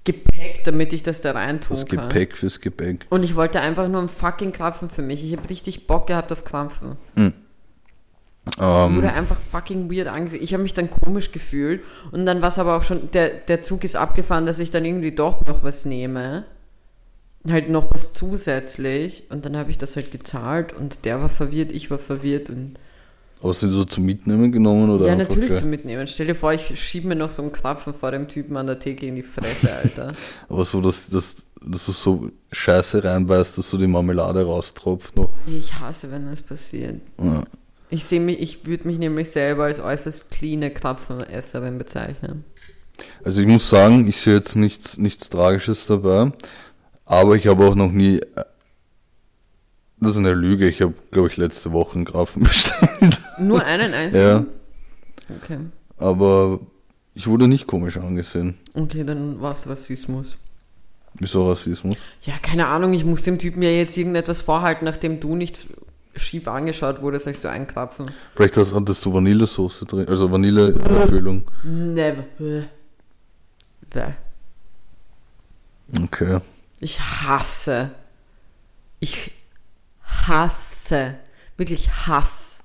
Gepäck, 0.04 0.64
damit 0.64 0.94
ich 0.94 1.04
das 1.04 1.22
da 1.22 1.32
rein 1.32 1.62
tun 1.62 1.78
Das 1.78 1.86
kann. 1.86 2.10
Gepäck 2.10 2.36
fürs 2.36 2.60
Gepäck. 2.60 3.06
Und 3.10 3.24
ich 3.24 3.36
wollte 3.36 3.62
einfach 3.62 3.88
nur 3.88 4.00
einen 4.00 4.10
fucking 4.10 4.52
Krapfen 4.52 4.90
für 4.90 5.04
mich. 5.04 5.24
Ich 5.24 5.38
habe 5.38 5.48
richtig 5.50 5.86
Bock 5.86 6.08
gehabt 6.08 6.32
auf 6.32 6.44
Krapfen. 6.44 6.98
Ich 7.16 8.58
Ähm, 8.60 8.96
wurde 8.96 9.14
einfach 9.14 9.38
fucking 9.38 9.92
weird 9.92 10.08
angesehen. 10.08 10.42
Ich 10.42 10.54
habe 10.54 10.64
mich 10.64 10.74
dann 10.74 10.90
komisch 10.90 11.32
gefühlt. 11.32 11.84
Und 12.12 12.26
dann 12.26 12.42
war 12.42 12.50
es 12.50 12.58
aber 12.58 12.76
auch 12.76 12.84
schon, 12.84 13.12
der, 13.12 13.30
der 13.30 13.62
Zug 13.62 13.84
ist 13.84 13.96
abgefahren, 13.96 14.48
dass 14.48 14.58
ich 14.58 14.72
dann 14.72 14.86
irgendwie 14.86 15.12
doch 15.12 15.46
noch 15.46 15.64
was 15.64 15.86
nehme. 15.86 16.46
Halt 17.48 17.70
noch 17.70 17.94
was 17.94 18.14
zusätzlich. 18.14 19.28
Und 19.30 19.46
dann 19.46 19.56
habe 19.56 19.70
ich 19.70 19.78
das 19.78 19.96
halt 19.96 20.12
gezahlt 20.12 20.74
und 20.74 21.06
der 21.06 21.22
war 21.22 21.30
verwirrt, 21.30 21.72
ich 21.72 21.92
war 21.92 22.00
verwirrt. 22.00 22.50
Und 22.50 22.78
aber 23.42 23.54
sind 23.54 23.72
so 23.72 23.84
zum 23.86 24.06
Mitnehmen 24.06 24.52
genommen 24.52 24.90
oder 24.90 25.08
ja, 25.08 25.16
natürlich 25.16 25.48
gleich? 25.48 25.62
zum 25.62 25.70
Mitnehmen. 25.70 26.06
Stell 26.06 26.28
dir 26.28 26.36
vor, 26.36 26.54
ich 26.54 26.80
schiebe 26.80 27.08
mir 27.08 27.16
noch 27.16 27.30
so 27.30 27.42
einen 27.42 27.52
Krapfen 27.52 27.94
vor 27.94 28.12
dem 28.12 28.28
Typen 28.28 28.56
an 28.56 28.68
der 28.68 28.80
Theke 28.80 29.08
in 29.08 29.16
die 29.16 29.24
Fresse, 29.24 29.72
Alter. 29.74 30.14
Aber 30.50 30.64
so, 30.64 30.80
dass, 30.80 31.10
dass, 31.10 31.48
dass 31.66 31.86
du 31.86 31.92
so 31.92 32.30
Scheiße 32.52 33.04
reinbeißt, 33.04 33.58
dass 33.58 33.70
so 33.70 33.78
die 33.78 33.88
Marmelade 33.88 34.46
raustropft 34.46 35.16
noch. 35.16 35.32
ich 35.48 35.74
hasse, 35.80 36.12
wenn 36.12 36.28
das 36.28 36.42
passiert. 36.42 37.02
Ja. 37.22 37.44
Ich 37.90 38.06
sehe 38.06 38.20
mich, 38.20 38.40
ich 38.40 38.66
würde 38.66 38.88
mich 38.88 39.00
nämlich 39.00 39.32
selber 39.32 39.66
als 39.66 39.80
äußerst 39.80 40.32
cleane 40.32 40.72
Krapfenesserin 40.72 41.78
bezeichnen. 41.78 42.46
Also 43.24 43.42
ich 43.42 43.48
muss 43.48 43.68
sagen, 43.68 44.08
ich 44.08 44.18
sehe 44.18 44.36
jetzt 44.36 44.56
nichts, 44.56 44.98
nichts 44.98 45.30
Tragisches 45.30 45.88
dabei, 45.88 46.32
aber 47.06 47.36
ich 47.36 47.48
habe 47.48 47.66
auch 47.66 47.76
noch 47.76 47.92
nie, 47.92 48.22
das 50.02 50.12
ist 50.12 50.18
eine 50.18 50.34
Lüge, 50.34 50.68
ich 50.68 50.82
habe, 50.82 50.94
glaube 51.12 51.30
ich, 51.30 51.38
letzte 51.38 51.72
Woche 51.72 51.96
einen 51.96 52.06
Krapfen 52.06 52.44
bestellt. 52.44 53.20
Nur 53.40 53.64
einen 53.64 53.92
Ja, 53.92 53.98
einzigen? 53.98 54.48
Okay. 55.38 55.58
aber 55.98 56.60
ich 57.14 57.28
wurde 57.28 57.48
nicht 57.48 57.68
komisch 57.68 57.98
angesehen. 57.98 58.58
Okay, 58.74 59.04
dann 59.04 59.40
war 59.42 59.52
es 59.52 59.68
Rassismus. 59.70 60.38
Wieso 61.16 61.50
Rassismus? 61.50 61.98
Ja, 62.22 62.34
keine 62.42 62.68
Ahnung, 62.68 62.94
ich 62.94 63.04
muss 63.06 63.24
dem 63.24 63.38
Typen 63.40 63.62
ja 63.62 63.70
jetzt 63.70 63.98
irgendetwas 63.98 64.42
vorhalten, 64.42 64.86
nachdem 64.86 65.20
du 65.20 65.36
nicht 65.36 65.58
schief 66.16 66.48
angeschaut 66.48 67.02
wurdest, 67.02 67.26
sagst 67.26 67.44
du 67.44 67.50
einkrapfen. 67.50 68.12
Vielleicht 68.36 68.58
hast, 68.58 68.74
hattest 68.74 69.04
du 69.06 69.14
Vanillesoße 69.14 69.86
drin, 69.86 70.08
also 70.10 70.32
Vanilleerfüllung. 70.32 71.44
Never. 71.64 72.24
Okay. 76.04 76.40
Ich 76.80 77.00
hasse. 77.02 77.92
Ich 79.00 79.32
hasse. 80.28 81.16
Wirklich 81.58 81.90
hass. 82.08 82.64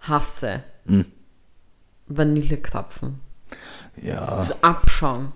Hasse. 0.00 0.62
Hm. 0.86 1.04
Vanillekrapfen. 2.06 3.20
Ja. 4.02 4.36
Das 4.36 4.50
ist 4.50 4.64
Abschaum. 4.64 5.32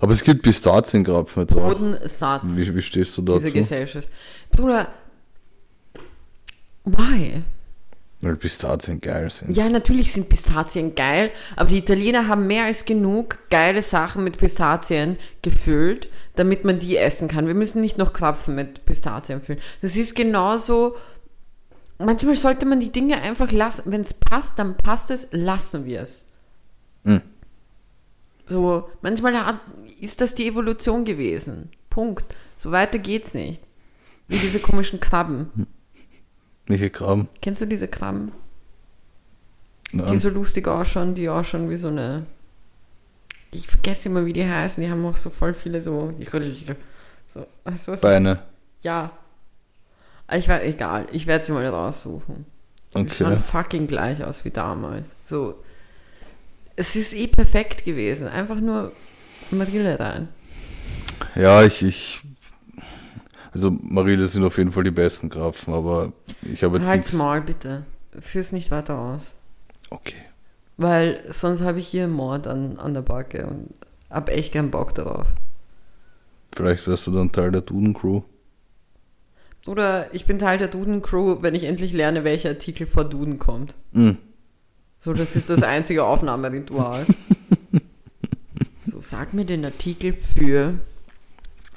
Aber 0.00 0.12
es 0.12 0.22
gibt 0.24 0.42
Pistazienkrapfen 0.42 1.42
jetzt 1.42 1.54
auch. 1.54 1.72
Bodensatz. 1.72 2.56
Wie, 2.56 2.74
wie 2.74 2.82
stehst 2.82 3.16
du 3.16 3.22
Diese 3.22 3.40
dazu? 3.40 3.52
Gesellschaft. 3.52 4.08
Bruder, 4.50 4.88
Why? 6.84 7.42
Weil 8.22 8.36
Pistazien 8.36 9.00
geil 9.00 9.30
sind. 9.30 9.56
Ja, 9.56 9.68
natürlich 9.68 10.12
sind 10.12 10.28
Pistazien 10.28 10.94
geil, 10.94 11.30
aber 11.56 11.70
die 11.70 11.78
Italiener 11.78 12.28
haben 12.28 12.46
mehr 12.46 12.64
als 12.64 12.84
genug 12.84 13.38
geile 13.48 13.80
Sachen 13.80 14.24
mit 14.24 14.36
Pistazien 14.36 15.16
gefüllt, 15.40 16.08
damit 16.36 16.64
man 16.64 16.78
die 16.78 16.98
essen 16.98 17.28
kann. 17.28 17.46
Wir 17.46 17.54
müssen 17.54 17.80
nicht 17.80 17.96
noch 17.96 18.12
Krapfen 18.12 18.54
mit 18.54 18.84
Pistazien 18.84 19.40
füllen. 19.40 19.60
Das 19.80 19.96
ist 19.96 20.14
genauso. 20.14 20.96
Manchmal 21.98 22.36
sollte 22.36 22.66
man 22.66 22.80
die 22.80 22.92
Dinge 22.92 23.22
einfach 23.22 23.52
lassen. 23.52 23.90
Wenn 23.90 24.02
es 24.02 24.12
passt, 24.12 24.58
dann 24.58 24.76
passt 24.76 25.10
es, 25.10 25.28
lassen 25.30 25.86
wir 25.86 26.02
es. 26.02 26.26
Hm. 27.04 27.22
So, 28.46 28.90
manchmal 29.00 29.46
hat, 29.46 29.60
ist 29.98 30.20
das 30.20 30.34
die 30.34 30.46
Evolution 30.46 31.06
gewesen. 31.06 31.70
Punkt. 31.88 32.24
So 32.58 32.70
weiter 32.70 32.98
geht's 32.98 33.32
nicht. 33.32 33.62
Wie 34.28 34.38
diese 34.38 34.58
komischen 34.58 35.00
Krabben. 35.00 35.50
Welche 36.70 36.88
Krabben? 36.90 37.28
Kennst 37.42 37.60
du 37.60 37.66
diese 37.66 37.88
Krabben? 37.88 38.30
Die 39.92 39.96
Nein. 39.96 40.18
so 40.18 40.28
lustig 40.28 40.68
ausschauen, 40.68 41.16
die 41.16 41.28
ausschauen 41.28 41.68
wie 41.68 41.76
so 41.76 41.88
eine. 41.88 42.26
Ich 43.50 43.66
vergesse 43.66 44.08
immer, 44.08 44.24
wie 44.24 44.32
die 44.32 44.46
heißen. 44.48 44.82
Die 44.84 44.88
haben 44.88 45.04
auch 45.04 45.16
so 45.16 45.30
voll 45.30 45.52
viele 45.52 45.82
so. 45.82 46.12
so 47.28 47.46
weißt 47.64 47.88
du 47.88 47.92
was? 47.92 48.00
Beine. 48.00 48.38
Ja. 48.82 49.10
Aber 50.28 50.38
Ich 50.38 50.48
weiß, 50.48 50.62
egal. 50.62 51.06
Ich 51.10 51.26
werde 51.26 51.44
sie 51.44 51.50
mal 51.52 51.66
raussuchen. 51.66 52.46
Die 52.94 52.98
Okay. 52.98 53.10
schauen 53.18 53.40
fucking 53.42 53.86
gleich 53.88 54.22
aus 54.22 54.44
wie 54.44 54.50
damals. 54.50 55.10
So. 55.26 55.56
Es 56.76 56.94
ist 56.94 57.12
eh 57.14 57.26
perfekt 57.26 57.84
gewesen. 57.84 58.28
Einfach 58.28 58.60
nur 58.60 58.92
Marille 59.50 59.98
rein. 59.98 60.28
Ja, 61.34 61.64
ich, 61.64 61.82
ich. 61.82 62.20
Also 63.52 63.70
Marille 63.70 64.28
sind 64.28 64.44
auf 64.44 64.58
jeden 64.58 64.72
Fall 64.72 64.84
die 64.84 64.90
besten 64.90 65.28
Krapfen, 65.28 65.74
aber 65.74 66.12
ich 66.42 66.62
habe 66.62 66.78
jetzt 66.78 66.86
Halt's 66.86 67.12
mal, 67.12 67.40
bitte. 67.40 67.84
Führ's 68.20 68.52
nicht 68.52 68.70
weiter 68.70 68.98
aus. 68.98 69.34
Okay. 69.90 70.14
Weil 70.76 71.24
sonst 71.30 71.62
habe 71.62 71.78
ich 71.78 71.88
hier 71.88 72.04
einen 72.04 72.12
Mord 72.12 72.46
an, 72.46 72.78
an 72.78 72.94
der 72.94 73.02
Backe 73.02 73.46
und 73.46 73.74
hab 74.08 74.28
echt 74.28 74.54
keinen 74.54 74.70
Bock 74.70 74.94
darauf. 74.94 75.26
Vielleicht 76.54 76.86
wärst 76.86 77.06
du 77.06 77.12
dann 77.12 77.32
Teil 77.32 77.52
der 77.52 77.60
Duden-Crew. 77.60 78.22
Oder 79.66 80.12
ich 80.14 80.26
bin 80.26 80.38
Teil 80.38 80.58
der 80.58 80.68
Duden-Crew, 80.68 81.42
wenn 81.42 81.54
ich 81.54 81.64
endlich 81.64 81.92
lerne, 81.92 82.24
welcher 82.24 82.50
Artikel 82.50 82.86
vor 82.86 83.04
Duden 83.04 83.38
kommt. 83.38 83.74
Hm. 83.92 84.18
So, 85.00 85.12
das 85.12 85.36
ist 85.36 85.50
das 85.50 85.62
einzige 85.62 86.04
Aufnahmeritual. 86.04 87.06
so, 88.84 89.00
sag 89.00 89.32
mir 89.32 89.44
den 89.44 89.64
Artikel 89.64 90.12
für 90.12 90.74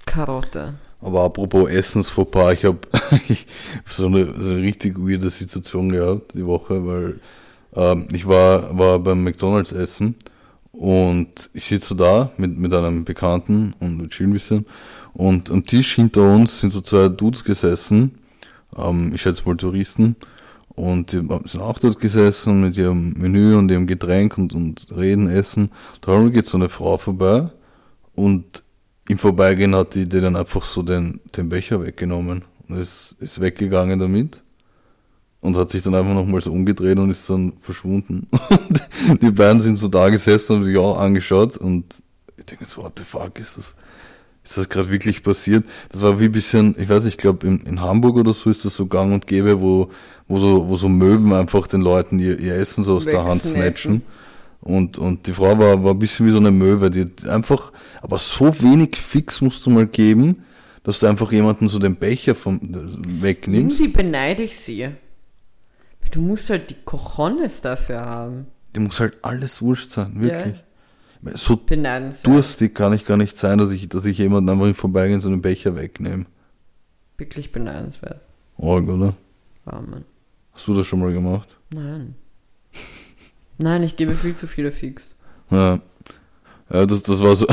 Karotte. 0.05 0.75
Aber 1.04 1.24
apropos 1.24 1.70
Essensfauxpas, 1.70 2.54
ich 2.54 2.66
habe 2.66 2.80
so, 3.89 4.04
so 4.04 4.08
eine 4.08 4.62
richtig 4.62 4.98
weirde 4.98 5.30
Situation 5.30 5.89
gehabt 5.89 6.34
die 6.34 6.46
Woche, 6.46 6.86
weil 6.88 7.20
ähm, 7.76 8.08
ich 8.13 8.26
war, 8.26 8.78
war 8.78 9.00
beim 9.00 9.22
McDonalds 9.24 9.74
essen 9.74 10.16
und 10.72 11.50
ich 11.54 11.66
sitze 11.66 11.96
da 11.96 12.32
mit, 12.38 12.58
mit 12.58 12.74
einem 12.74 13.04
Bekannten 13.04 13.76
und 13.82 14.00
wir 14.00 14.10
chillen 14.10 14.32
ein 14.32 14.34
bisschen 14.34 14.66
und 15.13 15.52
am 15.52 15.66
Tisch 15.66 15.96
hinter 15.96 16.22
uns 16.22 16.62
sind 16.62 16.72
so 16.72 16.80
zwei 16.80 17.10
Dudes 17.10 17.44
gesessen, 17.44 18.20
ähm, 18.78 19.12
ich 19.13 19.22
schätze 19.22 19.44
mal 19.46 19.58
Touristen 19.58 20.16
und 20.70 21.12
die 21.12 21.18
sind 21.18 21.62
auch 21.62 21.80
dort 21.80 22.00
gesessen 22.00 22.62
mit 22.62 22.78
ihrem 22.78 23.13
Menü 23.18 23.56
und 23.56 23.70
ihrem 23.70 23.88
Getränk 23.88 24.38
und, 24.38 24.56
und 24.56 24.88
reden, 24.96 25.30
essen. 25.30 25.70
Da 26.02 26.18
geht 26.30 26.48
so 26.48 26.58
eine 26.58 26.70
Frau 26.70 26.98
vorbei 26.98 27.50
und 28.16 28.63
im 29.10 29.18
Vorbeigehen 29.18 29.76
hat 29.76 29.96
die, 29.96 30.08
die 30.08 30.22
dann 30.22 30.36
einfach 30.36 30.63
so 30.63 30.82
den, 30.82 31.20
den 31.36 31.50
Becher 31.50 31.84
weggenommen 31.84 32.44
und 32.68 32.78
ist, 32.78 33.16
ist 33.20 33.42
weggegangen 33.42 34.00
damit 34.00 34.42
und 35.42 35.58
hat 35.58 35.70
sich 35.70 35.84
dann 35.84 35.96
einfach 35.96 36.13
nochmal 36.13 36.42
so 36.42 36.52
umgedreht 36.52 36.98
und 36.98 37.12
ist 37.12 37.30
dann 37.30 37.54
verschwunden. 37.60 38.28
Und 38.50 39.22
die 39.22 39.32
beiden 39.32 39.60
sind 39.60 39.76
so 39.76 39.89
da 39.89 40.10
gesessen 40.10 40.54
und 40.54 40.60
haben 40.60 40.66
sich 40.66 40.78
auch 40.78 40.98
angeschaut 40.98 41.58
und 41.58 41.86
ich 42.38 42.46
denke 42.46 42.66
so, 42.66 42.82
what 42.82 42.94
the 42.98 43.04
fuck, 43.04 43.38
ist 43.39 43.58
das, 43.58 43.76
ist 44.42 44.58
das 44.58 44.70
gerade 44.70 44.89
wirklich 44.89 45.22
passiert? 45.22 45.66
Das 45.89 46.02
war 46.02 46.20
wie 46.20 46.26
ein 46.26 46.32
bisschen, 46.32 46.76
ich 46.78 46.88
weiß 46.88 47.04
nicht, 47.04 47.16
ich 47.16 47.18
glaube 47.18 47.46
in, 47.46 47.60
in 47.62 47.82
Hamburg 47.82 48.16
oder 48.16 48.34
so 48.34 48.50
ist 48.50 48.63
das 48.63 48.76
so 48.76 48.86
gang 48.86 49.13
und 49.13 49.28
gäbe, 49.28 49.60
wo, 49.60 49.89
wo 50.30 50.39
so, 50.39 50.70
wo 50.70 50.78
so 50.78 50.88
Möwen 50.88 51.34
einfach 51.34 51.68
den 51.68 51.82
Leuten 51.82 52.20
ihr, 52.20 52.39
ihr 52.39 52.56
Essen 52.56 52.86
so 52.86 52.96
aus 52.96 53.06
der 53.06 53.26
Hand 53.26 53.44
Wegsnacken. 53.44 53.62
snatchen. 53.62 54.02
Und, 54.63 54.97
und 54.97 55.28
die 55.28 55.34
Frau 55.34 55.60
war, 55.60 55.84
war 55.84 55.91
ein 55.91 55.99
bisschen 55.99 56.26
wie 56.26 56.32
so 56.32 56.38
eine 56.38 56.52
Möwe, 56.52 56.89
die 56.89 57.02
hat 57.02 57.28
einfach, 57.28 57.73
aber 58.02 58.17
so 58.17 58.62
wenig 58.62 58.95
Fix 58.95 59.41
musst 59.41 59.65
du 59.65 59.69
mal 59.69 59.88
geben, 59.88 60.45
dass 60.84 60.99
du 60.99 61.08
einfach 61.08 61.34
jemanden 61.34 61.67
so 61.67 61.80
den 61.80 61.97
Becher 61.97 62.34
vom, 62.34 62.62
wegnimmst. 63.21 63.82
Irgendwie 63.82 63.91
beneide 63.91 64.43
ich 64.43 64.58
sie. 64.58 64.89
Du 66.12 66.21
musst 66.21 66.49
halt 66.49 66.69
die 66.69 66.76
Cojones 66.86 67.62
dafür 67.62 68.06
haben. 68.06 68.47
Dem 68.73 68.84
muss 68.84 69.02
halt 69.02 69.17
alles 69.21 69.62
wurscht 69.62 69.89
sein, 69.89 70.21
wirklich. 70.21 70.56
So 71.34 71.58
Beneidenswert. 71.58 72.34
durstig 72.34 72.73
kann 72.73 72.93
ich 72.93 73.06
gar 73.06 73.17
nicht 73.17 73.38
sein, 73.38 73.58
dass 73.58 73.71
ich, 73.71 73.89
dass 73.89 74.06
ich 74.06 74.17
jemanden 74.17 74.49
einfach 74.49 74.65
im 74.65 74.76
Vorbeigehen 74.76 75.19
so 75.19 75.28
einen 75.28 75.41
Becher 75.41 75.76
wegnehme. 75.76 76.26
Wirklich 77.17 77.52
beneidenswert. 77.52 78.21
Org, 78.58 78.88
oder? 78.88 79.13
Man. 79.65 80.06
Hast 80.54 80.67
du 80.67 80.73
das 80.73 80.86
schon 80.86 80.99
mal 80.99 81.12
gemacht? 81.12 81.58
Nein. 81.73 82.15
Nein, 83.63 83.84
ich 83.84 83.95
gebe 83.95 84.13
viel 84.13 84.36
zu 84.36 84.47
viele 84.47 84.71
Fix. 84.71 85.15
Ja. 85.49 85.80
Ja, 86.71 86.86
das, 86.86 87.04
das 87.04 87.21
war 87.21 87.36
so, 87.36 87.45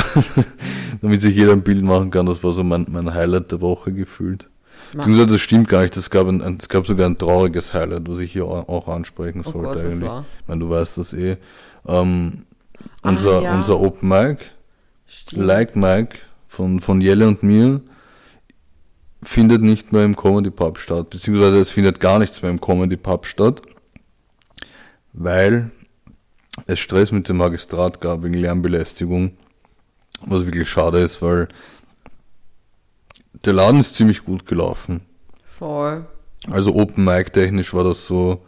damit 1.03 1.21
sich 1.21 1.35
jeder 1.37 1.53
ein 1.53 1.63
Bild 1.63 1.83
machen 1.85 2.11
kann, 2.11 2.27
das 2.27 2.43
war 2.43 2.53
so 2.53 2.65
mein, 2.65 2.87
mein 2.89 3.13
Highlight 3.13 3.53
der 3.53 3.61
Woche 3.61 3.93
gefühlt. 3.93 4.49
Beziehungsweise 4.93 5.27
das 5.29 5.41
stimmt 5.41 5.69
gar 5.69 5.83
nicht, 5.83 5.97
es 5.97 6.11
gab, 6.11 6.27
ein, 6.27 6.41
ein, 6.43 6.57
es 6.61 6.69
gab 6.69 6.87
sogar 6.87 7.07
ein 7.09 7.17
trauriges 7.19 7.73
Highlight, 7.75 8.09
was 8.09 8.19
ich 8.19 8.33
hier 8.33 8.45
au- 8.47 8.65
auch 8.67 8.89
ansprechen 8.89 9.43
Oh 9.47 9.51
sollte 9.53 9.59
Gott, 9.69 9.77
was 9.77 9.85
eigentlich. 9.85 10.09
war? 10.09 10.25
Ich 10.43 10.49
meine, 10.49 10.61
du 10.61 10.71
weißt 10.71 10.99
das 10.99 11.13
eh. 11.13 11.37
Ähm, 11.87 12.45
Ah, 13.03 13.11
unser, 13.11 13.43
ja. 13.43 13.55
unser 13.55 13.79
Open 13.79 14.09
Mic, 14.09 14.51
Stimmt. 15.07 15.43
Like 15.45 15.77
Mike 15.77 16.17
von, 16.49 16.81
von 16.81 17.01
Jelle 17.01 17.29
und 17.29 17.43
mir, 17.43 17.83
findet 19.23 19.61
nicht 19.63 19.93
mehr 19.93 20.05
im 20.05 20.17
Comedy 20.17 20.51
Pub 20.51 20.79
statt, 20.79 21.11
beziehungsweise 21.11 21.59
es 21.61 21.71
findet 21.71 22.01
gar 22.01 22.19
nichts 22.19 22.41
mehr 22.41 22.51
im 22.51 22.61
Comedy 22.61 22.97
Pub 22.97 23.27
statt, 23.27 23.61
weil 25.13 25.71
es 26.67 26.79
Stress 26.79 27.13
mit 27.13 27.29
dem 27.29 27.39
Magistrat 27.39 28.01
gab 28.01 28.23
wegen 28.23 28.35
Lärmbelästigung, 28.35 29.33
was 30.27 30.47
wirklich 30.47 30.69
schade 30.69 30.99
ist, 30.99 31.23
weil 31.23 31.49
der 33.45 33.53
Laden 33.55 33.81
ist 33.81 33.95
ziemlich 33.95 34.25
gut 34.25 34.47
gelaufen. 34.47 35.03
Voll. 35.45 36.07
Also 36.51 36.75
Open 36.75 37.05
Mic 37.05 37.33
technisch 37.33 37.75
war 37.75 37.85
das 37.85 38.07
so, 38.07 38.45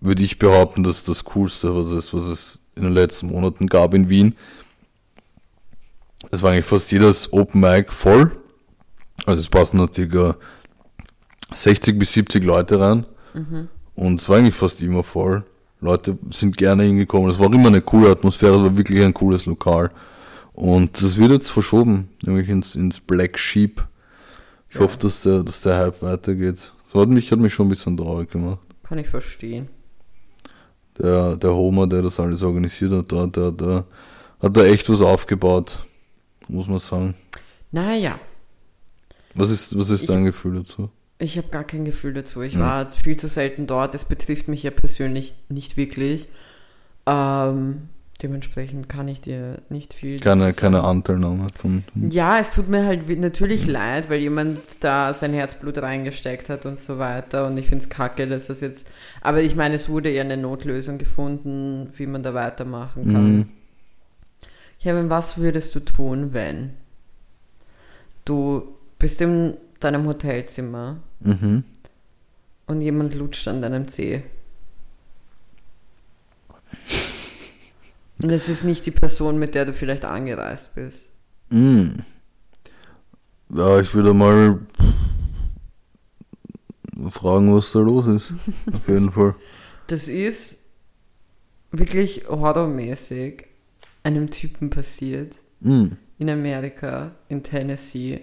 würde 0.00 0.22
ich 0.22 0.38
behaupten, 0.38 0.82
dass 0.82 1.04
das 1.04 1.24
Coolste, 1.24 1.74
was 1.74 1.88
es, 1.88 2.14
was 2.14 2.22
es 2.22 2.58
in 2.74 2.82
den 2.84 2.92
letzten 2.92 3.28
Monaten 3.28 3.66
gab 3.66 3.94
in 3.94 4.08
Wien. 4.08 4.34
Es 6.30 6.42
war 6.42 6.52
eigentlich 6.52 6.66
fast 6.66 6.90
jedes 6.92 7.32
Open 7.32 7.60
Mic 7.60 7.92
voll. 7.92 8.32
Also 9.26 9.40
es 9.40 9.48
passen 9.48 9.78
da 9.78 9.92
circa 9.92 10.36
60 11.52 11.98
bis 11.98 12.12
70 12.12 12.44
Leute 12.44 12.80
rein. 12.80 13.06
Und 13.94 14.20
es 14.20 14.28
war 14.28 14.38
eigentlich 14.38 14.54
fast 14.54 14.80
immer 14.80 15.04
voll. 15.04 15.44
Leute 15.80 16.18
sind 16.30 16.56
gerne 16.56 16.82
hingekommen. 16.84 17.30
Es 17.30 17.38
war 17.38 17.52
immer 17.52 17.68
eine 17.68 17.80
coole 17.80 18.10
Atmosphäre, 18.10 18.56
es 18.56 18.62
war 18.62 18.76
wirklich 18.76 19.02
ein 19.04 19.14
cooles 19.14 19.46
Lokal. 19.46 19.90
Und 20.52 21.00
das 21.02 21.16
wird 21.16 21.30
jetzt 21.30 21.50
verschoben, 21.50 22.08
nämlich 22.22 22.48
ins, 22.48 22.74
ins 22.74 22.98
Black 23.00 23.38
Sheep. 23.38 23.86
Ich 24.70 24.74
Ja. 24.74 24.80
hoffe, 24.82 24.98
dass 24.98 25.22
der, 25.22 25.42
dass 25.44 25.62
der 25.62 25.78
Hype 25.78 26.02
weitergeht. 26.02 26.72
Das 26.84 26.94
hat 27.00 27.08
mich, 27.08 27.30
hat 27.30 27.38
mich 27.38 27.54
schon 27.54 27.66
ein 27.66 27.70
bisschen 27.70 27.96
traurig 27.96 28.30
gemacht. 28.30 28.58
Kann 28.82 28.98
ich 28.98 29.08
verstehen. 29.08 29.68
Der, 30.98 31.36
der 31.36 31.54
Homer, 31.54 31.86
der 31.86 32.02
das 32.02 32.18
alles 32.18 32.42
organisiert 32.42 32.90
hat, 32.92 33.12
der, 33.12 33.26
der, 33.28 33.52
der 33.52 33.84
hat 34.42 34.56
da 34.56 34.64
echt 34.64 34.88
was 34.90 35.00
aufgebaut, 35.00 35.78
muss 36.48 36.66
man 36.66 36.80
sagen. 36.80 37.14
Naja, 37.70 38.18
Was 39.34 39.50
ist, 39.50 39.78
was 39.78 39.90
ist 39.90 40.02
Ich- 40.02 40.08
dein 40.08 40.24
Gefühl 40.24 40.56
dazu? 40.56 40.90
Ich 41.18 41.36
habe 41.36 41.48
gar 41.48 41.64
kein 41.64 41.84
Gefühl 41.84 42.14
dazu. 42.14 42.42
Ich 42.42 42.54
Hm. 42.54 42.60
war 42.60 42.88
viel 42.90 43.16
zu 43.16 43.28
selten 43.28 43.66
dort. 43.66 43.94
Es 43.94 44.04
betrifft 44.04 44.48
mich 44.48 44.62
ja 44.62 44.70
persönlich 44.70 45.34
nicht 45.48 45.76
wirklich. 45.76 46.28
Ähm, 47.06 47.88
dementsprechend 48.22 48.88
kann 48.88 49.08
ich 49.08 49.20
dir 49.20 49.62
nicht 49.68 49.94
viel. 49.94 50.20
Keine, 50.20 50.52
keine. 50.52 50.84
Anteilnahme 50.84 51.46
von. 51.56 51.84
Ja, 51.94 52.38
es 52.38 52.52
tut 52.52 52.68
mir 52.68 52.84
halt 52.86 53.08
natürlich 53.20 53.66
leid, 53.66 54.10
weil 54.10 54.20
jemand 54.20 54.60
da 54.80 55.12
sein 55.12 55.32
Herzblut 55.32 55.78
reingesteckt 55.78 56.48
hat 56.50 56.66
und 56.66 56.78
so 56.78 56.98
weiter. 56.98 57.46
Und 57.46 57.56
ich 57.58 57.66
finde 57.66 57.84
es 57.84 57.90
kacke, 57.90 58.26
dass 58.26 58.46
das 58.48 58.60
jetzt. 58.60 58.90
Aber 59.20 59.40
ich 59.40 59.56
meine, 59.56 59.74
es 59.74 59.88
wurde 59.88 60.10
ja 60.12 60.22
eine 60.22 60.36
Notlösung 60.36 60.98
gefunden, 60.98 61.92
wie 61.96 62.06
man 62.06 62.22
da 62.22 62.34
weitermachen 62.34 63.12
kann. 63.12 63.36
Mhm. 63.36 63.48
Kevin, 64.80 65.10
was 65.10 65.38
würdest 65.38 65.74
du 65.74 65.80
tun, 65.80 66.32
wenn 66.32 66.74
du 68.24 68.74
bist 68.98 69.20
in 69.20 69.54
deinem 69.80 70.06
Hotelzimmer 70.06 70.98
Mhm. 71.20 71.64
und 72.66 72.80
jemand 72.80 73.14
lutscht 73.14 73.48
an 73.48 73.60
deinem 73.62 73.88
Zeh? 73.88 74.22
Und 78.20 78.30
es 78.30 78.48
ist 78.48 78.64
nicht 78.64 78.84
die 78.86 78.90
Person, 78.90 79.38
mit 79.38 79.54
der 79.54 79.64
du 79.64 79.72
vielleicht 79.72 80.04
angereist 80.04 80.74
bist. 80.74 81.10
Mhm. 81.50 82.00
Ja, 83.54 83.80
ich 83.80 83.94
würde 83.94 84.12
mal 84.12 84.58
fragen, 87.10 87.54
was 87.54 87.72
da 87.72 87.78
los 87.78 88.06
ist. 88.06 88.32
Auf 88.72 88.88
jeden 88.88 89.12
Fall. 89.12 89.34
Das 89.86 90.08
ist 90.08 90.58
wirklich 91.70 92.26
horrormäßig 92.28 93.46
einem 94.02 94.30
Typen 94.30 94.70
passiert 94.70 95.36
Mm. 95.60 95.88
in 96.18 96.30
Amerika, 96.30 97.10
in 97.28 97.42
Tennessee. 97.42 98.20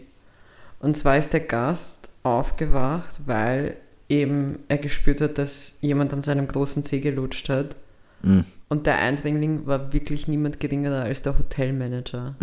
Und 0.79 0.95
zwar 0.95 1.17
ist 1.17 1.33
der 1.33 1.41
Gast 1.41 2.07
aufgewacht, 2.25 3.21
weil 3.25 3.77
eben 4.09 4.59
er 4.67 4.77
gespürt 4.77 5.21
hat, 5.21 5.37
dass 5.37 5.77
jemand 5.81 6.11
an 6.13 6.21
seinem 6.21 6.47
großen 6.47 6.83
Zeh 6.83 6.99
gelutscht 6.99 7.49
hat. 7.49 7.75
Mm. 8.21 8.41
Und 8.67 8.87
der 8.87 8.97
Eindringling 8.97 9.65
war 9.67 9.93
wirklich 9.93 10.27
niemand 10.27 10.59
geringerer 10.59 11.03
als 11.03 11.21
der 11.21 11.37
Hotelmanager. 11.37 12.35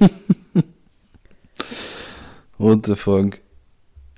What 2.58 2.86
the 2.86 2.96
fuck? 2.96 3.38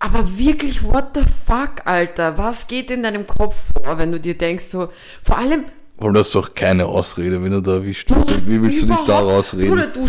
Aber 0.00 0.36
wirklich, 0.36 0.82
what 0.82 1.10
the 1.14 1.22
fuck, 1.22 1.86
Alter? 1.86 2.36
Was 2.36 2.66
geht 2.66 2.90
in 2.90 3.04
deinem 3.04 3.24
Kopf 3.24 3.72
vor, 3.72 3.98
wenn 3.98 4.10
du 4.10 4.18
dir 4.18 4.36
denkst, 4.36 4.64
so, 4.64 4.88
vor 5.22 5.38
allem, 5.38 5.66
Weil 5.98 6.12
das 6.12 6.26
ist 6.26 6.34
doch 6.34 6.52
keine 6.52 6.86
Ausrede, 6.86 7.40
wenn 7.42 7.52
du 7.52 7.60
da 7.60 7.74
erwischt 7.74 8.10
wirst. 8.10 8.48
Wie 8.48 8.60
willst 8.60 8.82
du 8.82 8.86
dich 8.86 9.02
da 9.06 9.20
rausreden? 9.20 9.70
Bruder, 9.70 9.86
du, 9.86 10.08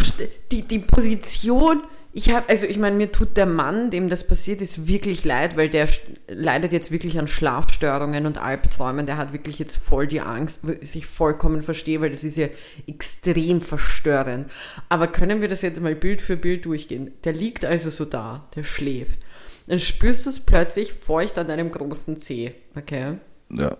die, 0.51 0.63
die 0.63 0.79
Position, 0.79 1.84
ich 2.15 2.30
habe, 2.30 2.47
also 2.47 2.67
ich 2.67 2.78
meine, 2.78 2.95
mir 2.95 3.12
tut 3.12 3.38
der 3.38 3.47
Mann, 3.47 3.89
dem 3.89 4.08
das 4.08 4.28
passiert 4.28 4.62
ist, 4.62 4.88
wirklich 4.88 5.26
leid, 5.26 5.58
weil 5.58 5.67
der 5.67 5.89
leidet 6.28 6.71
jetzt 6.71 6.91
wirklich 6.91 7.17
an 7.17 7.26
Schlafstörungen 7.26 8.28
und 8.28 8.38
Albträumen. 8.38 9.08
Der 9.08 9.17
hat 9.17 9.34
wirklich 9.34 9.58
jetzt 9.58 9.78
voll 9.78 10.06
die 10.06 10.21
Angst, 10.21 10.60
was 10.62 10.93
ich 10.93 11.08
vollkommen 11.08 11.63
verstehe, 11.63 12.02
weil 12.02 12.12
das 12.12 12.23
ist 12.23 12.38
ja 12.38 12.49
extrem 12.86 13.62
verstörend. 13.62 14.52
Aber 14.89 15.08
können 15.08 15.41
wir 15.41 15.47
das 15.47 15.63
jetzt 15.63 15.82
mal 15.82 15.95
Bild 15.95 16.21
für 16.21 16.38
Bild 16.38 16.65
durchgehen? 16.65 17.12
Der 17.23 17.34
liegt 17.34 17.65
also 17.65 17.89
so 17.89 18.06
da, 18.06 18.47
der 18.56 18.63
schläft. 18.63 19.19
Dann 19.65 19.80
spürst 19.80 20.28
du 20.28 20.30
es 20.30 20.39
plötzlich 20.39 20.93
feucht 20.93 21.39
an 21.39 21.47
deinem 21.47 21.71
großen 21.71 22.19
Zeh, 22.19 22.54
okay? 22.76 23.17
Ja. 23.49 23.76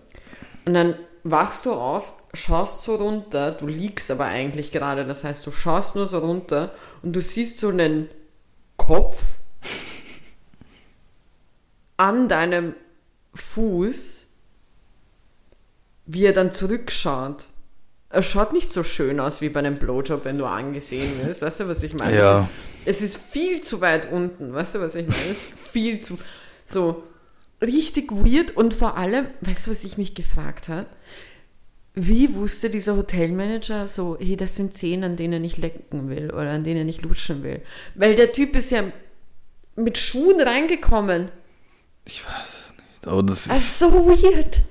Und 0.64 0.74
dann 0.74 0.96
wachst 1.22 1.66
du 1.66 1.72
auf, 1.72 2.14
schaust 2.32 2.82
so 2.82 2.96
runter, 2.96 3.52
du 3.52 3.68
liegst 3.68 4.10
aber 4.10 4.24
eigentlich 4.24 4.72
gerade, 4.72 5.06
das 5.06 5.22
heißt, 5.22 5.46
du 5.46 5.52
schaust 5.52 5.94
nur 5.94 6.08
so 6.08 6.18
runter 6.18 6.72
und 7.02 7.14
du 7.14 7.20
siehst 7.20 7.60
so 7.60 7.68
einen 7.68 8.08
Kopf 8.86 9.22
an 11.96 12.28
deinem 12.28 12.74
Fuß, 13.34 14.26
wie 16.04 16.24
er 16.24 16.34
dann 16.34 16.52
zurückschaut. 16.52 17.46
Er 18.10 18.22
schaut 18.22 18.52
nicht 18.52 18.70
so 18.70 18.82
schön 18.82 19.20
aus 19.20 19.40
wie 19.40 19.48
bei 19.48 19.60
einem 19.60 19.78
Blowjob, 19.78 20.26
wenn 20.26 20.36
du 20.36 20.44
angesehen 20.44 21.26
wirst. 21.26 21.40
Weißt 21.40 21.60
du, 21.60 21.68
was 21.68 21.82
ich 21.82 21.94
meine? 21.94 22.16
Ja. 22.16 22.48
Es, 22.84 23.00
ist, 23.00 23.14
es 23.14 23.16
ist 23.16 23.16
viel 23.16 23.62
zu 23.62 23.80
weit 23.80 24.12
unten. 24.12 24.52
Weißt 24.52 24.74
du, 24.74 24.80
was 24.80 24.94
ich 24.96 25.08
meine? 25.08 25.30
Es 25.30 25.48
ist 25.48 25.58
viel 25.58 26.00
zu. 26.00 26.18
So 26.66 27.04
richtig 27.62 28.12
weird 28.12 28.54
und 28.54 28.74
vor 28.74 28.98
allem, 28.98 29.28
weißt 29.40 29.66
du, 29.66 29.70
was 29.70 29.82
ich 29.84 29.96
mich 29.96 30.14
gefragt 30.14 30.68
habe? 30.68 30.86
Wie 31.94 32.34
wusste 32.34 32.70
dieser 32.70 32.96
Hotelmanager 32.96 33.86
so, 33.86 34.16
hey, 34.20 34.36
das 34.36 34.56
sind 34.56 34.74
Zehen, 34.74 35.04
an 35.04 35.14
denen 35.14 35.44
ich 35.44 35.58
lecken 35.58 36.08
will 36.08 36.32
oder 36.32 36.50
an 36.50 36.64
denen 36.64 36.88
ich 36.88 37.02
lutschen 37.02 37.44
will? 37.44 37.62
Weil 37.94 38.16
der 38.16 38.32
Typ 38.32 38.56
ist 38.56 38.72
ja 38.72 38.82
mit 39.76 39.98
Schuhen 39.98 40.40
reingekommen. 40.40 41.28
Ich 42.04 42.24
weiß 42.26 42.48
es 42.48 42.74
nicht. 42.76 43.06
Aber 43.06 43.22
das 43.22 43.46
ist. 43.46 43.50
Also 43.50 43.90
so 43.90 44.06
weird. 44.06 44.62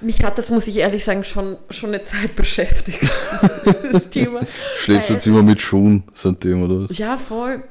Mich 0.00 0.22
hat 0.22 0.38
das, 0.38 0.48
muss 0.48 0.66
ich 0.68 0.76
ehrlich 0.76 1.04
sagen, 1.04 1.24
schon, 1.24 1.56
schon 1.70 1.90
eine 1.90 2.04
Zeit 2.04 2.34
beschäftigt. 2.36 3.10
das 3.92 4.10
Thema. 4.10 4.46
Schläfst 4.76 5.10
Weil 5.10 5.16
jetzt 5.16 5.26
immer 5.26 5.42
mit 5.42 5.60
Schuhen 5.60 6.04
seitdem, 6.14 6.62
oder 6.62 6.88
was? 6.88 6.96
Ja, 6.96 7.18
voll. 7.18 7.64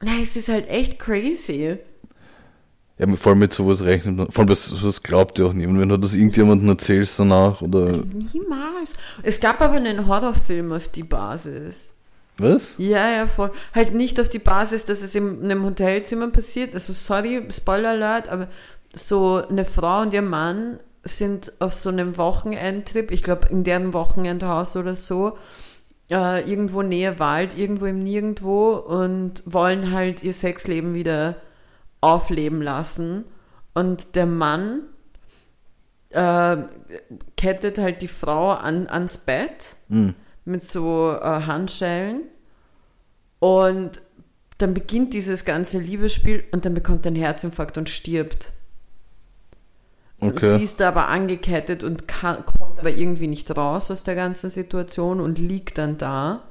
Nein, 0.00 0.20
es 0.22 0.36
ist 0.36 0.48
halt 0.48 0.68
echt 0.68 0.98
crazy. 0.98 1.78
Ja, 2.98 3.06
vor 3.16 3.32
allem 3.32 3.40
mit 3.40 3.52
sowas 3.52 3.84
rechnet. 3.84 4.32
Vor 4.32 4.42
allem, 4.42 4.48
das, 4.48 4.66
sowas 4.66 5.02
glaubt 5.02 5.38
ja 5.38 5.46
auch 5.46 5.52
niemand. 5.52 5.80
Wenn 5.80 5.88
du 5.90 5.98
das 5.98 6.14
irgendjemandem 6.14 6.68
erzählst 6.68 7.18
danach, 7.18 7.60
oder. 7.60 7.92
Niemals. 8.32 8.94
Es 9.22 9.38
gab 9.40 9.60
aber 9.60 9.74
einen 9.74 10.06
Horrorfilm 10.06 10.72
auf 10.72 10.88
die 10.88 11.02
Basis. 11.02 11.90
Was? 12.38 12.74
Ja, 12.78 13.10
ja, 13.10 13.26
voll. 13.26 13.50
Halt 13.74 13.94
nicht 13.94 14.20
auf 14.20 14.28
die 14.28 14.38
Basis, 14.38 14.86
dass 14.86 15.02
es 15.02 15.14
in 15.14 15.44
einem 15.44 15.64
Hotelzimmer 15.64 16.28
passiert. 16.28 16.74
Also, 16.74 16.92
sorry, 16.92 17.42
Spoiler 17.50 17.90
Alert, 17.90 18.28
aber 18.28 18.48
so 18.94 19.42
eine 19.46 19.64
Frau 19.64 20.02
und 20.02 20.14
ihr 20.14 20.22
Mann 20.22 20.78
sind 21.04 21.52
auf 21.60 21.72
so 21.72 21.90
einem 21.90 22.16
Wochenendtrip, 22.16 23.10
ich 23.10 23.22
glaube 23.22 23.48
in 23.50 23.62
deren 23.62 23.92
Wochenendhaus 23.92 24.76
oder 24.76 24.94
so, 24.94 25.36
äh, 26.10 26.48
irgendwo 26.48 26.82
nähe 26.82 27.18
Wald, 27.18 27.56
irgendwo 27.56 27.86
im 27.86 28.02
Nirgendwo 28.02 28.72
und 28.72 29.42
wollen 29.46 29.92
halt 29.92 30.22
ihr 30.22 30.32
Sexleben 30.32 30.94
wieder 30.94 31.36
aufleben 32.06 32.62
lassen. 32.62 33.24
Und 33.74 34.14
der 34.14 34.26
Mann 34.26 34.82
äh, 36.10 36.56
kettet 37.36 37.78
halt 37.78 38.00
die 38.02 38.08
Frau 38.08 38.52
an, 38.52 38.86
ans 38.88 39.18
Bett 39.18 39.76
Hm. 39.88 40.14
mit 40.44 40.62
so 40.64 41.12
äh, 41.12 41.42
Handschellen 41.42 42.22
und 43.38 44.00
dann 44.58 44.72
beginnt 44.72 45.12
dieses 45.14 45.44
ganze 45.44 45.78
Liebesspiel 45.78 46.44
und 46.52 46.64
dann 46.64 46.72
bekommt 46.74 47.04
er 47.04 47.08
einen 47.10 47.16
Herzinfarkt 47.22 47.76
und 47.76 47.90
stirbt. 47.90 48.52
Sie 50.22 50.28
Okay. 50.28 50.62
ist 50.64 50.80
aber 50.80 51.08
angekettet 51.08 51.82
und 51.84 52.08
kann, 52.08 52.46
kommt 52.46 52.78
aber 52.78 52.90
irgendwie 52.90 53.26
nicht 53.26 53.54
raus 53.54 53.90
aus 53.90 54.02
der 54.02 54.14
ganzen 54.14 54.48
Situation 54.48 55.20
und 55.20 55.38
liegt 55.38 55.76
dann 55.76 55.98
da 55.98 56.42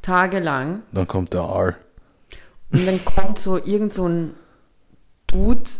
tagelang 0.00 0.82
Dann 0.92 1.06
kommt 1.06 1.34
der 1.34 1.42
Aal. 1.42 1.76
und 2.72 2.86
dann 2.86 3.04
kommt 3.04 3.38
so 3.38 3.58
irgend 3.62 3.92
so 3.92 4.08
ein 4.08 4.34
Dude, 5.32 5.70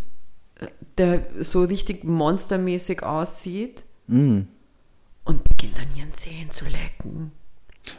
der 0.98 1.24
so 1.40 1.62
richtig 1.64 2.04
monstermäßig 2.04 3.02
aussieht 3.02 3.82
Mhm. 4.08 4.48
und 5.24 5.44
beginnt 5.44 5.78
an 5.78 5.86
ihren 5.96 6.12
Zehen 6.12 6.50
zu 6.50 6.64
lecken. 6.64 7.30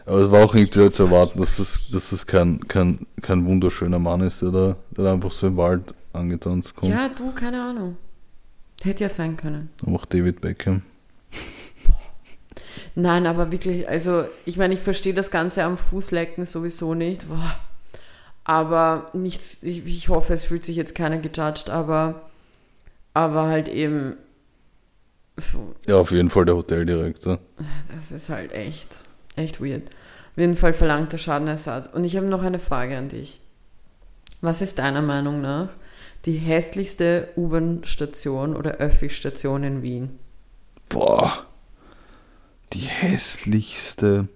Aber 0.06 0.18
es 0.22 0.32
war 0.32 0.46
auch 0.46 0.54
irgendwie 0.56 0.90
zu 0.92 1.04
erwarten, 1.04 1.40
dass 1.40 1.58
das, 1.58 1.80
dass 1.92 2.10
das 2.12 2.26
kein, 2.28 2.60
kein, 2.68 3.06
kein 3.22 3.46
wunderschöner 3.46 4.00
Mann 4.00 4.22
ist, 4.22 4.42
der 4.42 4.52
da, 4.52 4.76
der 4.92 5.04
da 5.06 5.14
einfach 5.14 5.32
so 5.32 5.48
im 5.48 5.58
Wald 5.58 5.94
angetanzt 6.14 6.76
kommt. 6.76 6.92
Ja, 6.92 7.10
du, 7.10 7.32
keine 7.32 7.62
Ahnung. 7.62 7.98
Hätte 8.84 9.04
ja 9.04 9.10
sein 9.10 9.38
können. 9.38 9.70
Auch 9.86 10.06
David 10.06 10.42
Beckham. 10.42 10.82
Nein, 12.96 13.26
aber 13.26 13.52
wirklich, 13.52 13.88
also 13.88 14.26
ich 14.46 14.58
meine, 14.58 14.76
ich 14.76 14.80
verstehe 14.80 15.14
das 15.14 15.32
Ganze 15.32 15.64
am 15.64 15.78
Fußlecken 15.78 16.46
sowieso 16.46 16.94
nicht. 16.94 17.28
Boah. 17.28 17.60
Aber 18.46 19.10
nichts, 19.14 19.64
ich, 19.64 19.86
ich 19.86 20.10
hoffe, 20.10 20.34
es 20.34 20.44
fühlt 20.44 20.64
sich 20.66 20.76
jetzt 20.76 20.96
keiner 20.96 21.18
gejudged, 21.18 21.70
aber, 21.70 22.30
aber 23.14 23.44
halt 23.48 23.68
eben 23.70 24.18
so, 25.38 25.74
Ja, 25.88 25.98
auf 25.98 26.12
jeden 26.12 26.30
Fall 26.30 26.46
der 26.46 26.56
Hoteldirektor. 26.58 27.40
das 27.96 28.12
ist 28.12 28.30
halt 28.30 28.52
echt, 28.52 28.98
echt 29.36 29.62
weird. 29.62 29.88
Auf 29.88 30.38
jeden 30.38 30.58
Fall 30.58 30.74
verlangt 30.74 31.12
der 31.14 31.18
Schadenersatz. 31.20 31.88
Und 31.88 32.04
ich 32.04 32.18
habe 32.18 32.26
noch 32.26 32.42
eine 32.44 32.60
Frage 32.60 32.98
an 32.98 33.10
dich. 33.10 33.40
Was 34.42 34.62
ist 34.62 34.80
deiner 34.80 35.02
Meinung 35.02 35.42
nach 35.42 35.70
die 36.26 36.38
hässlichste 36.38 37.30
U-Bahn-Station 37.36 38.56
oder 38.56 38.76
Öffi-Station 38.78 39.64
in 39.64 39.82
Wien? 39.84 40.20
Boah. 40.90 41.46
Die 42.74 42.80
hässlichste. 42.80 44.28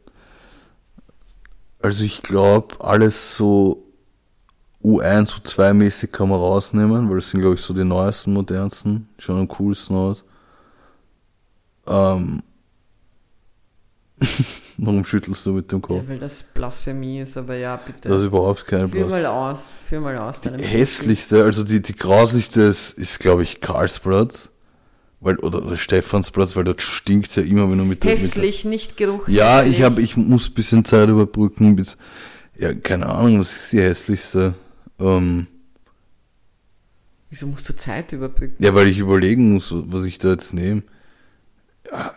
Also 1.82 2.04
ich 2.04 2.22
glaube, 2.22 2.80
alles 2.80 3.36
so 3.36 3.84
U1, 4.83 5.41
U2 5.41 5.73
mäßig 5.73 6.11
kann 6.11 6.29
man 6.29 6.39
rausnehmen, 6.39 7.09
weil 7.09 7.17
das 7.17 7.29
sind, 7.29 7.41
glaube 7.41 7.55
ich, 7.55 7.61
so 7.61 7.73
die 7.73 7.83
neuesten, 7.83 8.33
modernsten. 8.33 9.09
Schauen 9.17 9.39
am 9.39 9.47
coolsten 9.47 9.95
aus. 9.95 10.23
Ähm. 11.87 12.43
Warum 14.79 15.03
schüttelst 15.05 15.45
du 15.45 15.53
mit 15.53 15.71
dem 15.71 15.81
Kopf? 15.81 16.03
Ja, 16.03 16.09
weil 16.09 16.19
das 16.19 16.43
Blasphemie 16.43 17.21
ist, 17.21 17.35
aber 17.35 17.57
ja, 17.57 17.77
bitte. 17.77 18.09
Das 18.09 18.19
ist 18.21 18.27
überhaupt 18.27 18.65
keine 18.67 18.87
Führ 18.87 19.07
mal 19.07 19.25
aus, 19.25 19.73
führ 19.87 19.99
mal 19.99 20.17
aus. 20.17 20.41
Die 20.41 20.49
hässlichste, 20.63 21.43
also 21.43 21.63
die, 21.63 21.81
die 21.81 21.95
grauslichste 21.95 22.61
ist, 22.61 22.97
ist 22.97 23.19
glaube 23.19 23.43
ich, 23.43 23.59
Karlsplatz. 23.59 24.51
Weil, 25.19 25.37
oder, 25.39 25.65
oder 25.65 25.77
Stephansplatz, 25.77 26.55
weil 26.55 26.63
dort 26.63 26.83
stinkt 26.83 27.35
ja 27.35 27.41
immer, 27.41 27.69
wenn 27.71 27.79
du 27.79 27.85
mit 27.85 28.03
der, 28.03 28.11
mit 28.11 28.21
Hässlich, 28.21 28.65
nicht 28.65 28.97
Geruch. 28.97 29.27
Ja, 29.27 29.61
ich 29.61 29.69
hässlich. 29.69 29.83
habe, 29.83 30.01
ich 30.01 30.15
muss 30.15 30.47
ein 30.47 30.53
bisschen 30.53 30.85
Zeit 30.85 31.09
überbrücken. 31.09 31.75
Bis, 31.75 31.97
ja, 32.55 32.71
keine 32.75 33.07
Ahnung, 33.07 33.39
was 33.39 33.55
ist 33.55 33.71
die 33.71 33.81
hässlichste? 33.81 34.53
Ähm, 34.99 35.47
Wieso 37.29 37.47
musst 37.47 37.67
du 37.69 37.75
Zeit 37.75 38.13
überbrücken? 38.13 38.63
ja, 38.63 38.73
weil 38.73 38.88
ich 38.88 38.99
überlegen 38.99 39.53
muss, 39.53 39.73
was 39.73 40.05
ich 40.05 40.17
da 40.17 40.29
jetzt 40.29 40.53
nehme. 40.53 40.83
Ja, 41.91 42.12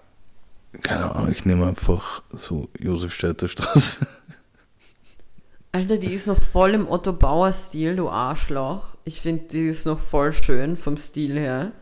keine 0.82 1.14
Ahnung, 1.14 1.32
ich 1.32 1.44
nehme 1.44 1.66
einfach 1.66 2.22
so 2.32 2.68
Josefstädter 2.78 3.48
Straße. 3.48 4.06
Alter, 5.72 5.98
die 5.98 6.12
ist 6.12 6.26
noch 6.26 6.42
voll 6.42 6.74
im 6.74 6.88
Otto 6.88 7.12
Bauer 7.12 7.52
Stil, 7.52 7.96
du 7.96 8.08
Arschloch. 8.08 8.96
Ich 9.04 9.20
finde, 9.20 9.44
die 9.44 9.66
ist 9.66 9.86
noch 9.86 10.00
voll 10.00 10.32
schön 10.32 10.76
vom 10.76 10.96
Stil 10.96 11.38
her. 11.38 11.72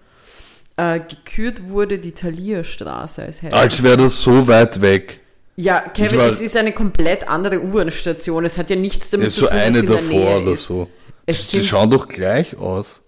Äh, 0.76 1.00
gekürt 1.00 1.68
wurde 1.68 1.98
die 1.98 2.12
Thalia-Straße 2.12 3.22
als 3.22 3.42
hässlich. 3.42 3.60
Als 3.60 3.82
wäre 3.82 3.96
das 3.96 4.22
so 4.22 4.46
weit 4.46 4.80
weg. 4.80 5.20
Ja, 5.60 5.80
Kevin, 5.80 6.18
war- 6.20 6.28
es 6.28 6.40
ist 6.40 6.56
eine 6.56 6.70
komplett 6.72 7.28
andere 7.28 7.60
U-Bahn-Station. 7.60 8.44
Es 8.44 8.58
hat 8.58 8.70
ja 8.70 8.76
nichts 8.76 9.10
damit 9.10 9.26
Ist 9.26 9.34
zu 9.34 9.40
so 9.40 9.46
tun, 9.48 9.56
eine 9.58 9.82
dass 9.82 9.90
sie 9.98 9.98
in 10.04 10.10
der 10.10 10.18
davor 10.20 10.42
oder 10.42 10.52
ist. 10.52 10.64
so. 10.66 10.88
Es 11.26 11.50
Sie 11.50 11.64
schauen 11.64 11.90
doch 11.90 12.06
gleich 12.06 12.56
aus. 12.56 13.00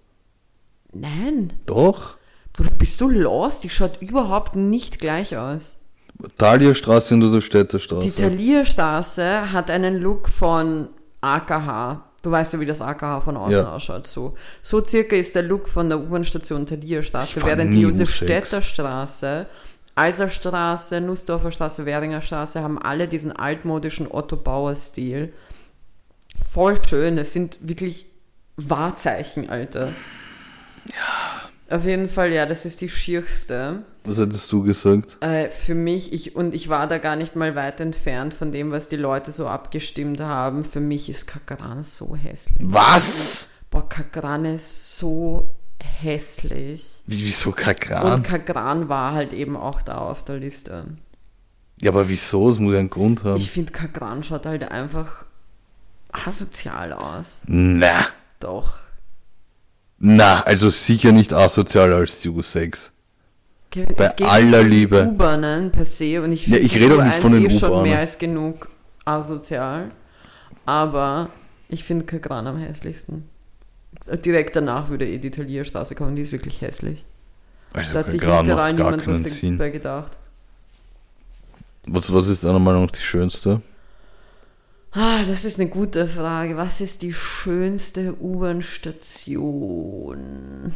Nein. 0.93 1.53
Doch. 1.67 2.17
Bruder, 2.53 2.71
bist 2.77 3.01
du 3.01 3.09
lost? 3.09 3.63
Die 3.63 3.71
schaut 3.71 4.03
überhaupt 4.03 4.57
nicht 4.57 4.99
gleich 4.99 5.37
aus. 5.37 5.79
Thalierstraße 6.39 7.15
und 7.15 7.23
so 7.23 7.37
Die 7.37 7.41
Städterstraße. 7.43 8.15
Talierstraße 8.17 9.53
hat 9.53 9.71
einen 9.71 9.99
Look 9.99 10.29
von 10.29 10.89
AKH. 11.21 12.05
Du 12.23 12.31
weißt 12.31 12.53
ja, 12.55 12.61
wie 12.61 12.67
das 12.67 12.83
AKH 12.83 13.21
von 13.23 13.37
außen 13.37 13.53
Ja. 13.53 13.73
ausschaut. 13.75 14.07
So. 14.07 14.35
so 14.61 14.85
circa 14.85 15.17
ist 15.17 15.35
der 15.35 15.43
Look 15.45 15.69
von 15.69 15.89
der 15.89 15.99
U-Bahn-Station 16.01 16.67
war 17.43 17.47
während 17.57 17.73
die 17.73 17.77
nie 17.79 17.83
Josefstädter 17.85 18.61
Straße, 18.61 19.47
Eiserstraße, 19.95 21.01
Nussdorfer 21.01 21.51
Straße, 21.53 21.85
Währinger 21.87 22.21
Straße 22.21 22.63
haben 22.63 22.81
alle 22.81 23.09
diesen 23.09 23.33
altmodischen 23.33 24.11
Otto-Bauer-Stil. 24.11 25.33
Voll 26.49 26.83
schön. 26.85 27.17
Das 27.17 27.33
sind 27.33 27.59
wirklich 27.69 28.07
Wahrzeichen, 28.57 29.51
Alter. 29.51 29.89
Ja. 30.87 31.77
Auf 31.77 31.85
jeden 31.85 32.09
Fall, 32.09 32.33
ja, 32.33 32.47
das 32.47 32.65
ist 32.65 32.81
die 32.81 32.89
schierste. 32.89 33.85
Was 34.05 34.19
hättest 34.19 34.51
du 34.51 34.63
gesagt? 34.65 35.19
Äh, 35.21 35.51
für 35.51 35.77
mich, 35.77 36.13
ich, 36.13 36.35
und 36.35 36.53
ich 36.53 36.69
war 36.69 36.89
da 36.89 36.99
gar 36.99 37.15
nicht 37.15 37.37
mal 37.37 37.55
weit 37.55 37.81
entfernt 37.81 38.35
von 38.35 38.51
dem, 38.51 38.73
was 38.73 38.89
die 38.89 38.97
Leute 38.97 39.31
so 39.31 39.47
abgestimmt 39.47 40.21
haben. 40.21 40.65
Für 40.65 40.81
mich 40.81 41.09
ist 41.09 41.29
Kakaran 41.29 41.85
so 41.85 42.17
hässlich. 42.17 42.59
Was? 42.61 43.49
Boah, 43.71 43.89
Kakaran 43.89 44.47
ist 44.47 44.99
so 44.99 45.51
hässlich. 45.85 47.03
Wie, 47.07 47.25
wieso 47.25 47.51
Und 47.51 47.57
Kakran? 47.57 48.23
Kakaran 48.23 48.89
war 48.89 49.13
halt 49.13 49.33
eben 49.33 49.57
auch 49.57 49.83
da 49.83 49.99
auf 49.99 50.25
der 50.25 50.39
Liste. 50.39 50.85
Ja, 51.81 51.91
aber 51.91 52.09
wieso? 52.09 52.51
Es 52.51 52.59
muss 52.59 52.75
ja 52.75 52.79
einen 52.79 52.91
Grund 52.91 53.25
haben. 53.25 53.37
Ich 53.37 53.51
finde, 53.51 53.73
Kakaran 53.73 54.23
schaut 54.23 54.47
halt 54.47 54.71
einfach 54.71 55.25
asozial 56.13 56.93
aus. 56.93 57.41
Na. 57.47 58.07
Doch. 58.41 58.79
Na, 59.99 60.43
also 60.43 60.71
sicher 60.71 61.13
nicht 61.13 61.33
asozialer 61.33 61.97
als 61.97 62.21
die 62.21 62.31
U6. 62.31 62.91
Kevin, 63.71 63.95
Bei 63.97 64.11
aller 64.25 64.63
Liebe. 64.63 65.07
U-Bahnen 65.07 65.71
per 65.71 65.85
se 65.85 66.21
und 66.23 66.33
ich 66.33 66.47
Ja, 66.47 66.57
finde 66.57 66.67
ich 66.67 66.75
rede 66.75 66.99
auch 66.99 67.05
nicht 67.05 67.19
U1 67.19 67.21
von 67.21 67.33
den 67.33 67.47
eh 67.47 67.59
schon 67.59 67.83
mehr 67.83 67.99
als 67.99 68.19
genug 68.19 68.69
asozial. 69.05 69.91
Aber 70.67 71.31
ich 71.69 71.85
finde 71.85 72.05
Kagran 72.05 72.47
am 72.47 72.59
hässlichsten. 72.59 73.29
Direkt 74.25 74.57
danach 74.57 74.89
würde 74.89 75.09
eh 75.09 75.19
die 75.19 75.31
Talierstraße 75.31 75.95
kommen, 75.95 76.17
die 76.17 76.23
ist 76.23 76.33
wirklich 76.33 76.61
hässlich. 76.61 77.05
Also 77.73 77.93
Da 77.93 78.01
hat 78.01 78.09
sich 78.09 78.21
literal 78.21 78.73
niemand 78.73 79.07
was 79.07 79.41
dabei 79.41 79.71
gedacht. 79.71 80.17
Was, 81.87 82.13
was 82.13 82.27
ist 82.29 82.45
deiner 82.45 82.59
Meinung 82.59 82.85
nach 82.85 82.91
die 82.91 83.01
schönste? 83.01 83.63
Ah, 84.93 85.23
das 85.23 85.45
ist 85.45 85.61
eine 85.61 85.69
gute 85.69 86.09
Frage. 86.09 86.57
Was 86.57 86.81
ist 86.81 87.03
die 87.03 87.13
schönste 87.13 88.21
U-Bahn-Station? 88.21 90.75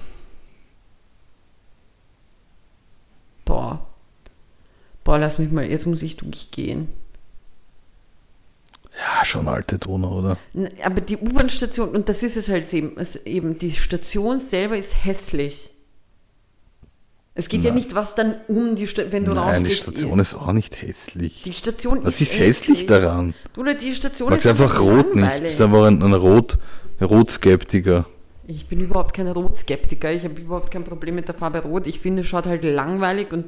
Boah. 3.45 3.85
Boah, 5.03 5.19
lass 5.19 5.39
mich 5.39 5.51
mal, 5.51 5.65
jetzt 5.65 5.87
muss 5.87 6.03
ich 6.03 6.17
durchgehen. 6.17 6.89
Ja, 8.97 9.25
schon 9.25 9.49
alte 9.49 9.79
Donau, 9.79 10.19
oder? 10.21 10.39
Aber 10.85 11.01
die 11.01 11.17
U-Bahn-Station, 11.17 11.89
und 11.91 12.09
das 12.09 12.23
ist 12.23 12.37
es 12.37 12.49
halt 12.49 12.73
eben, 12.73 12.93
es 12.97 13.17
eben, 13.27 13.59
die 13.59 13.73
Station 13.73 14.39
selber 14.39 14.77
ist 14.77 15.05
hässlich. 15.05 15.71
Es 17.37 17.49
geht 17.49 17.65
ja 17.65 17.71
Nein. 17.71 17.79
nicht, 17.81 17.95
was 17.97 18.15
dann 18.15 18.37
um 18.47 18.77
die 18.77 18.87
Station, 18.87 19.13
wenn 19.13 19.25
du 19.25 19.33
Nein, 19.33 19.65
die 19.65 19.71
rausgehst, 19.73 19.83
Station 19.83 20.21
ist 20.21 20.33
ist. 20.33 20.35
auch 20.39 20.53
nicht 20.53 20.81
hässlich. 20.81 21.43
Die 21.43 21.53
Station 21.53 22.05
Was 22.05 22.21
ist 22.21 22.33
ist 22.33 22.39
hässlich 22.39 22.87
daran? 22.87 23.35
Oder 23.57 23.75
die 23.75 23.93
Station 23.93 24.31
Magst 24.31 24.47
ist 24.47 24.51
einfach 24.53 24.79
rot 24.79 25.17
nicht. 25.17 25.39
Du 25.39 25.41
bist 25.41 25.61
einfach 25.61 25.85
ein, 25.87 26.01
ein 26.01 26.15
Rot, 26.15 26.59
Rotskeptiker. 27.01 28.07
Ich 28.47 28.67
bin 28.69 28.79
überhaupt 28.81 29.17
kein 29.17 29.27
Rotskeptiker. 29.27 30.13
Ich 30.13 30.23
habe 30.23 30.41
überhaupt 30.41 30.71
kein 30.71 30.85
Problem 30.85 31.17
mit 31.17 31.27
der 31.27 31.35
Farbe 31.35 31.61
Rot. 31.63 31.89
Ich 31.89 31.99
finde, 31.99 32.21
es 32.21 32.29
schaut 32.29 32.47
halt 32.47 32.63
langweilig 32.63 33.33
und 33.33 33.47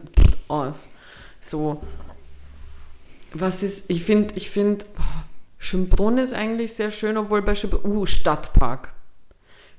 aus. 0.48 0.88
So. 1.38 1.80
Was 3.34 3.62
ist, 3.62 3.88
ich 3.88 4.02
finde, 4.02 4.34
ich 4.34 4.50
finde, 4.50 4.84
Schönbrunn 5.58 6.18
ist 6.18 6.34
eigentlich 6.34 6.74
sehr 6.74 6.90
schön, 6.90 7.16
obwohl 7.16 7.42
bei 7.42 7.54
Schönbrunn, 7.54 7.96
uh, 7.96 8.06
Stadtpark. 8.06 8.92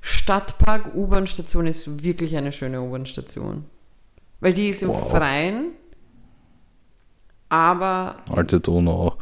Stadtpark 0.00 0.94
U-Bahn-Station 0.94 1.66
ist 1.66 2.02
wirklich 2.02 2.36
eine 2.36 2.52
schöne 2.52 2.80
U-Bahn-Station. 2.80 3.64
Weil 4.40 4.54
die 4.54 4.68
ist 4.68 4.82
im 4.82 4.90
Wow. 4.90 5.10
Freien, 5.10 5.72
aber 7.48 8.16
Alte 8.30 8.60
Donau 8.60 9.08
auch. 9.08 9.16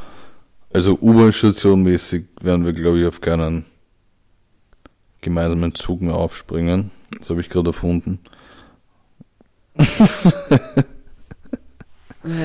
Also 0.72 0.98
U-Bahn-Station 1.00 1.82
mäßig 1.82 2.26
werden 2.40 2.64
wir, 2.64 2.72
glaube 2.72 2.98
ich, 3.00 3.06
auf 3.06 3.20
keinen 3.20 3.64
gemeinsamen 5.20 5.74
Zug 5.74 6.02
mehr 6.02 6.14
aufspringen. 6.14 6.90
Das 7.18 7.30
habe 7.30 7.40
ich 7.40 7.48
gerade 7.48 7.70
erfunden. 7.70 8.20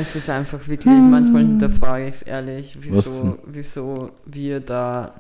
es 0.02 0.16
ist 0.16 0.30
einfach 0.30 0.60
wirklich, 0.68 0.94
manchmal 0.94 1.42
hinterfrage 1.44 2.08
ich 2.08 2.16
es 2.16 2.22
ehrlich, 2.24 2.78
wieso, 2.82 3.38
wieso 3.46 4.12
wir 4.26 4.60
da 4.60 5.14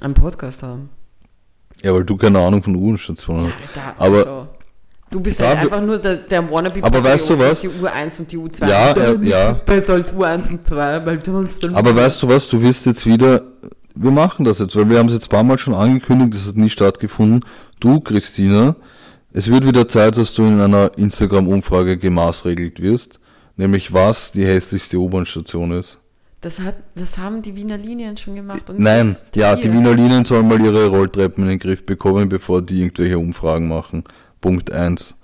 einen 0.00 0.14
Podcast 0.14 0.62
haben. 0.62 0.90
Ja, 1.82 1.92
weil 1.94 2.04
du 2.04 2.16
keine 2.16 2.38
Ahnung 2.38 2.62
von 2.62 2.74
U-Bahn-Stationen 2.74 3.46
hast. 3.48 3.58
Da, 3.74 3.94
Aber- 3.98 4.16
also, 4.18 4.48
du 5.10 5.20
bist 5.20 5.40
Da 5.40 5.48
halt 5.48 5.58
einfach 5.58 5.80
nur 5.82 5.98
der, 5.98 6.16
der 6.16 6.50
wannabe 6.50 6.82
Aber 6.82 7.04
weißt 7.04 7.30
du 7.30 7.38
was? 7.38 7.48
dass 7.48 7.60
Die 7.60 7.68
U1 7.68 8.18
und 8.20 8.32
die 8.32 8.38
U2. 8.38 8.68
Ja, 8.68 8.92
äh, 8.92 9.16
ja. 9.26 9.52
Besser 9.52 9.94
als 9.94 10.12
U1 10.12 10.48
und 10.50 10.66
2, 10.66 11.04
weil 11.06 11.24
sonst 11.24 11.62
dann 11.62 11.74
Aber 11.74 11.94
weißt 11.94 12.22
du 12.22 12.28
was, 12.28 12.48
du 12.48 12.60
wirst 12.62 12.86
jetzt 12.86 13.04
wieder, 13.06 13.42
wir 13.94 14.10
machen 14.10 14.44
das 14.44 14.58
jetzt, 14.58 14.74
weil 14.76 14.88
wir 14.88 14.98
haben 14.98 15.08
es 15.08 15.14
jetzt 15.14 15.26
ein 15.26 15.30
paar 15.30 15.44
Mal 15.44 15.58
schon 15.58 15.74
angekündigt, 15.74 16.34
das 16.34 16.48
hat 16.48 16.56
nie 16.56 16.70
stattgefunden. 16.70 17.44
Du, 17.80 18.00
Christina, 18.00 18.74
es 19.32 19.48
wird 19.48 19.66
wieder 19.66 19.86
Zeit, 19.86 20.16
dass 20.16 20.32
du 20.34 20.44
in 20.44 20.58
einer 20.60 20.90
Instagram-Umfrage 20.96 21.98
gemaßregelt 21.98 22.80
wirst, 22.80 23.20
nämlich 23.56 23.92
was 23.92 24.32
die 24.32 24.46
hässlichste 24.46 24.98
U-Bahn-Station 24.98 25.72
ist. 25.72 25.98
das, 26.40 26.60
hat, 26.60 26.76
das 26.94 27.18
haben 27.18 27.42
die 27.42 27.56
Wiener 27.56 27.76
Linien 27.78 28.16
schon 28.16 28.36
gemacht. 28.36 28.70
Und 28.70 28.78
Nein, 28.78 29.16
ja, 29.34 29.56
die. 29.56 29.72
Wiener 29.72 29.94
Linien 29.94 30.24
sollen 30.24 30.46
mal 30.46 30.60
ihre 30.60 30.88
Rolltreppen 30.88 31.44
in 31.44 31.50
den 31.50 31.58
Griff 31.58 31.84
bekommen, 31.84 32.28
bevor 32.28 32.62
die 32.62 32.80
irgendwelche 32.82 33.18
Umfragen 33.18 33.68
machen. 33.68 34.04
Punkt 34.40 34.70
eins. 34.70 35.14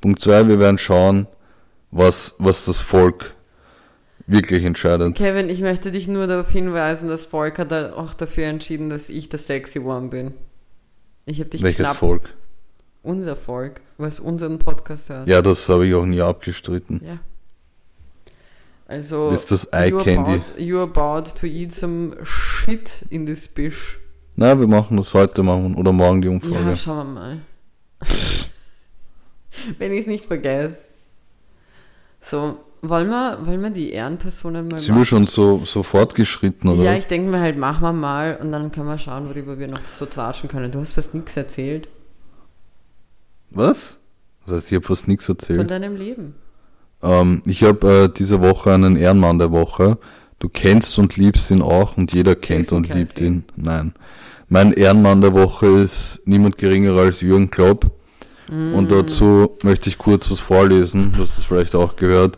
Punkt 0.00 0.20
zwei, 0.20 0.48
wir 0.48 0.58
werden 0.58 0.78
schauen, 0.78 1.28
was, 1.90 2.34
was 2.38 2.64
das 2.64 2.80
Volk 2.80 3.34
wirklich 4.26 4.64
entscheidet. 4.64 5.14
Kevin, 5.14 5.48
ich 5.48 5.60
möchte 5.60 5.92
dich 5.92 6.08
nur 6.08 6.26
darauf 6.26 6.50
hinweisen, 6.50 7.08
das 7.08 7.26
Volk 7.26 7.58
hat 7.58 7.72
auch 7.72 8.14
dafür 8.14 8.46
entschieden, 8.46 8.90
dass 8.90 9.08
ich 9.08 9.28
der 9.28 9.38
sexy 9.38 9.78
one 9.78 10.08
bin. 10.08 10.34
Ich 11.26 11.38
habe 11.38 11.50
dich 11.50 11.62
Welches 11.62 11.84
knapp... 11.84 11.96
Volk? 11.98 12.34
Unser 13.04 13.36
Volk, 13.36 13.80
was 13.98 14.20
unseren 14.20 14.58
Podcast 14.58 15.08
hört. 15.08 15.28
Ja, 15.28 15.42
das 15.42 15.68
habe 15.68 15.86
ich 15.86 15.94
auch 15.94 16.06
nie 16.06 16.20
abgestritten. 16.20 17.00
Ja. 17.04 17.18
Also, 18.92 19.30
Ist 19.30 19.50
das 19.50 19.72
Eye 19.72 19.88
you're 19.88 20.04
Candy? 20.04 20.32
About, 20.32 20.58
you're 20.58 20.82
about 20.82 21.30
to 21.40 21.46
eat 21.46 21.72
some 21.72 22.14
shit 22.24 23.02
in 23.08 23.24
this 23.24 23.48
bish. 23.48 23.98
Na, 24.36 24.58
wir 24.60 24.66
machen 24.66 24.98
das 24.98 25.14
heute 25.14 25.42
machen 25.42 25.76
oder 25.76 25.92
morgen 25.92 26.20
die 26.20 26.28
Umfrage. 26.28 26.68
Ja, 26.68 26.76
schauen 26.76 27.14
wir 27.14 27.20
mal. 27.20 27.38
Wenn 29.78 29.92
ich 29.94 30.00
es 30.00 30.06
nicht 30.06 30.26
vergesse. 30.26 30.88
So, 32.20 32.58
wollen 32.82 33.08
wir, 33.08 33.38
wollen 33.46 33.62
wir 33.62 33.70
die 33.70 33.92
Ehrenpersonen 33.92 34.68
mal 34.68 34.78
Sind 34.78 34.94
wir 34.94 35.06
schon 35.06 35.26
so, 35.26 35.64
so 35.64 35.82
fortgeschritten, 35.82 36.68
oder? 36.68 36.82
Ja, 36.82 36.94
ich 36.94 37.06
denke 37.06 37.30
mir 37.30 37.40
halt, 37.40 37.56
machen 37.56 37.80
wir 37.80 37.94
mal 37.94 38.36
und 38.42 38.52
dann 38.52 38.70
können 38.72 38.88
wir 38.88 38.98
schauen, 38.98 39.26
worüber 39.26 39.58
wir 39.58 39.68
noch 39.68 39.80
so 39.88 40.04
tratschen 40.04 40.50
können. 40.50 40.70
Du 40.70 40.80
hast 40.80 40.92
fast 40.92 41.14
nichts 41.14 41.34
erzählt 41.34 41.88
Was? 43.48 43.96
Das 44.44 44.56
heißt, 44.56 44.72
ich 44.72 44.76
habe 44.76 44.86
fast 44.86 45.08
nichts 45.08 45.24
von 45.24 45.36
erzählt. 45.36 45.70
deinem 45.70 45.96
Leben. 45.96 46.34
Ähm, 47.02 47.42
ich 47.46 47.62
habe 47.62 48.04
äh, 48.04 48.08
diese 48.08 48.40
Woche 48.40 48.72
einen 48.72 48.96
Ehrenmann 48.96 49.38
der 49.38 49.52
Woche. 49.52 49.98
Du 50.38 50.48
kennst 50.48 50.98
und 50.98 51.16
liebst 51.16 51.50
ihn 51.50 51.62
auch 51.62 51.96
und 51.96 52.12
jeder 52.12 52.34
kennt 52.34 52.64
Jason 52.64 52.78
und 52.78 52.94
liebt 52.94 53.20
ihn. 53.20 53.44
Nein. 53.56 53.94
Mein 54.48 54.72
Ehrenmann 54.72 55.20
der 55.20 55.32
Woche 55.32 55.66
ist 55.66 56.20
niemand 56.24 56.58
geringer 56.58 56.96
als 56.96 57.20
Jürgen 57.20 57.50
Klopp. 57.50 57.90
Mm. 58.50 58.74
Und 58.74 58.92
dazu 58.92 59.56
möchte 59.62 59.88
ich 59.88 59.98
kurz 59.98 60.30
was 60.30 60.40
vorlesen. 60.40 61.12
Du 61.16 61.22
hast 61.22 61.38
es 61.38 61.44
vielleicht 61.44 61.74
auch 61.74 61.96
gehört. 61.96 62.36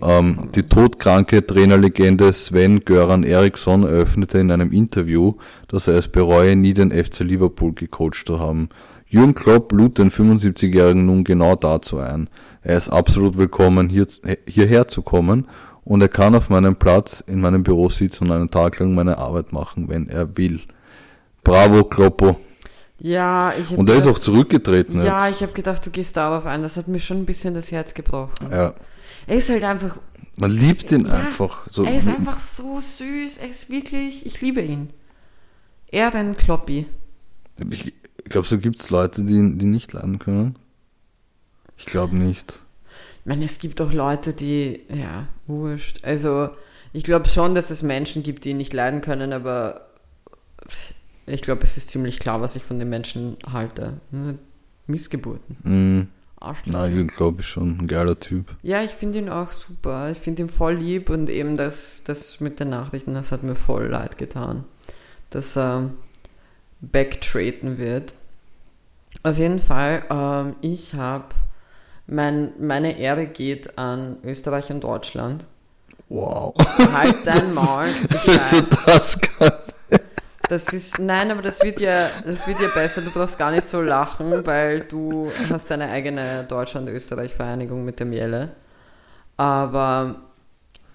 Ähm, 0.00 0.48
die 0.54 0.62
todkranke 0.62 1.46
Trainerlegende 1.46 2.32
Sven 2.32 2.84
Göran 2.84 3.24
Eriksson 3.24 3.82
eröffnete 3.82 4.38
in 4.38 4.50
einem 4.50 4.72
Interview, 4.72 5.34
dass 5.68 5.88
er 5.88 5.94
es 5.94 6.08
bereue, 6.08 6.56
nie 6.56 6.72
den 6.72 6.92
FC 6.92 7.20
Liverpool 7.20 7.74
gecoacht 7.74 8.26
zu 8.26 8.38
haben. 8.40 8.70
Jürgen 9.12 9.34
Klopp 9.34 9.72
lud 9.72 9.98
den 9.98 10.10
75-Jährigen 10.12 11.04
nun 11.04 11.24
genau 11.24 11.56
dazu 11.56 11.98
ein. 11.98 12.30
Er 12.62 12.76
ist 12.78 12.88
absolut 12.90 13.36
willkommen, 13.36 13.88
hier, 13.88 14.06
hierher 14.46 14.86
zu 14.86 15.02
kommen 15.02 15.48
und 15.82 16.00
er 16.00 16.08
kann 16.08 16.36
auf 16.36 16.48
meinem 16.48 16.76
Platz 16.76 17.20
in 17.26 17.40
meinem 17.40 17.64
Büro 17.64 17.88
sitzen 17.88 18.24
und 18.26 18.32
einen 18.32 18.50
Tag 18.50 18.78
lang 18.78 18.94
meine 18.94 19.18
Arbeit 19.18 19.52
machen, 19.52 19.88
wenn 19.88 20.08
er 20.08 20.36
will. 20.36 20.60
Bravo, 21.42 21.82
Kloppo. 21.84 22.38
ja, 23.00 23.52
ich 23.60 23.76
Und 23.76 23.88
er 23.88 23.96
ist 23.96 24.06
auch 24.06 24.18
zurückgetreten 24.20 25.02
Ja, 25.02 25.26
jetzt. 25.26 25.36
ich 25.38 25.42
habe 25.42 25.54
gedacht, 25.54 25.84
du 25.84 25.90
gehst 25.90 26.16
darauf 26.16 26.46
ein. 26.46 26.62
Das 26.62 26.76
hat 26.76 26.86
mir 26.86 27.00
schon 27.00 27.18
ein 27.18 27.26
bisschen 27.26 27.54
das 27.54 27.72
Herz 27.72 27.94
gebrochen. 27.94 28.48
Ja. 28.48 28.74
Er 29.26 29.36
ist 29.36 29.50
halt 29.50 29.64
einfach, 29.64 29.96
Man 30.36 30.52
liebt 30.52 30.92
ihn 30.92 31.06
Ja, 31.06 31.14
einfach. 31.14 31.66
So, 31.68 31.82
er 31.84 31.96
ist 31.96 32.06
einfach 32.06 32.38
so 32.38 32.78
süß. 32.78 33.38
Er 33.38 33.48
ist 33.50 33.70
wirklich, 33.70 34.24
ich 34.24 34.40
liebe 34.40 34.60
ihn. 34.60 34.90
Er, 35.90 36.12
den 36.12 36.36
Kloppi. 36.36 36.86
Ich, 37.70 37.92
Glaubst 38.30 38.52
du, 38.52 38.58
gibt 38.58 38.80
es 38.80 38.90
Leute, 38.90 39.24
die, 39.24 39.58
die 39.58 39.66
nicht 39.66 39.92
leiden 39.92 40.18
können? 40.18 40.56
Ich 41.76 41.84
glaube 41.84 42.16
nicht. 42.16 42.60
Ich 43.20 43.26
meine, 43.26 43.44
es 43.44 43.58
gibt 43.58 43.80
auch 43.80 43.92
Leute, 43.92 44.32
die, 44.32 44.80
ja, 44.88 45.26
wurscht. 45.46 46.04
Also, 46.04 46.50
ich 46.92 47.04
glaube 47.04 47.28
schon, 47.28 47.54
dass 47.54 47.70
es 47.70 47.82
Menschen 47.82 48.22
gibt, 48.22 48.44
die 48.44 48.54
nicht 48.54 48.72
leiden 48.72 49.00
können, 49.00 49.32
aber 49.32 49.88
ich 51.26 51.42
glaube, 51.42 51.64
es 51.64 51.76
ist 51.76 51.88
ziemlich 51.88 52.20
klar, 52.20 52.40
was 52.40 52.54
ich 52.54 52.62
von 52.62 52.78
den 52.78 52.88
Menschen 52.88 53.36
halte. 53.52 54.00
Ne? 54.12 54.38
Missgeburten. 54.86 55.56
Mm, 55.64 56.08
Arschloch. 56.40 56.72
nein, 56.72 57.08
glaube 57.08 57.40
ich 57.40 57.48
schon. 57.48 57.80
Ein 57.80 57.86
geiler 57.88 58.18
Typ. 58.18 58.46
Ja, 58.62 58.82
ich 58.82 58.92
finde 58.92 59.18
ihn 59.18 59.28
auch 59.28 59.50
super. 59.50 60.10
Ich 60.12 60.18
finde 60.18 60.42
ihn 60.42 60.48
voll 60.48 60.74
lieb 60.74 61.10
und 61.10 61.28
eben 61.28 61.56
das, 61.56 62.04
das 62.04 62.38
mit 62.38 62.60
den 62.60 62.70
Nachrichten, 62.70 63.14
das 63.14 63.32
hat 63.32 63.42
mir 63.42 63.56
voll 63.56 63.86
leid 63.88 64.18
getan, 64.18 64.64
dass 65.30 65.56
er 65.56 65.90
backtraten 66.80 67.76
wird. 67.78 68.14
Auf 69.22 69.36
jeden 69.36 69.60
Fall, 69.60 70.02
ähm, 70.10 70.56
ich 70.62 70.94
habe, 70.94 71.26
mein, 72.06 72.52
meine 72.58 72.98
Ehre 72.98 73.26
geht 73.26 73.78
an 73.78 74.16
Österreich 74.24 74.70
und 74.70 74.80
Deutschland. 74.80 75.44
Wow. 76.08 76.54
Halt 76.92 77.16
dein 77.24 77.54
Maul. 77.54 77.86
Ich 78.08 78.28
Also 78.28 78.56
weiß, 78.56 78.84
das 78.86 79.20
kann. 79.20 79.52
das 80.48 80.72
ist, 80.72 80.98
nein, 80.98 81.30
aber 81.30 81.42
das 81.42 81.62
wird 81.62 81.80
ja, 81.80 82.08
das 82.24 82.46
wird 82.48 82.60
ja 82.60 82.68
besser. 82.74 83.02
Du 83.02 83.10
brauchst 83.10 83.38
gar 83.38 83.50
nicht 83.50 83.68
so 83.68 83.80
lachen, 83.82 84.44
weil 84.46 84.80
du 84.80 85.30
hast 85.50 85.70
deine 85.70 85.88
eigene 85.90 86.44
Deutschland-Österreich-Vereinigung 86.44 87.84
mit 87.84 88.00
dem 88.00 88.12
Jelle. 88.12 88.50
Aber 89.36 90.16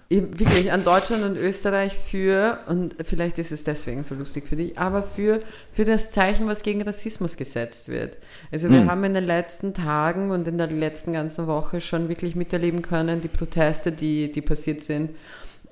wirklich 0.08 0.70
an 0.70 0.84
Deutschland 0.84 1.24
und 1.24 1.36
Österreich 1.36 1.92
für, 1.96 2.60
und 2.68 2.94
vielleicht 3.02 3.38
ist 3.38 3.50
es 3.50 3.64
deswegen 3.64 4.04
so 4.04 4.14
lustig 4.14 4.46
für 4.48 4.54
dich, 4.54 4.78
aber 4.78 5.02
für, 5.02 5.40
für 5.72 5.84
das 5.84 6.12
Zeichen, 6.12 6.46
was 6.46 6.62
gegen 6.62 6.82
Rassismus 6.82 7.36
gesetzt 7.36 7.88
wird. 7.88 8.16
Also 8.52 8.70
wir 8.70 8.80
Hm. 8.82 8.90
haben 8.90 9.02
in 9.04 9.14
den 9.14 9.24
letzten 9.24 9.74
Tagen 9.74 10.30
und 10.30 10.46
in 10.46 10.58
der 10.58 10.68
letzten 10.68 11.12
ganzen 11.12 11.48
Woche 11.48 11.80
schon 11.80 12.08
wirklich 12.08 12.36
miterleben 12.36 12.82
können, 12.82 13.20
die 13.20 13.28
Proteste, 13.28 13.90
die, 13.90 14.30
die 14.30 14.42
passiert 14.42 14.82
sind, 14.82 15.10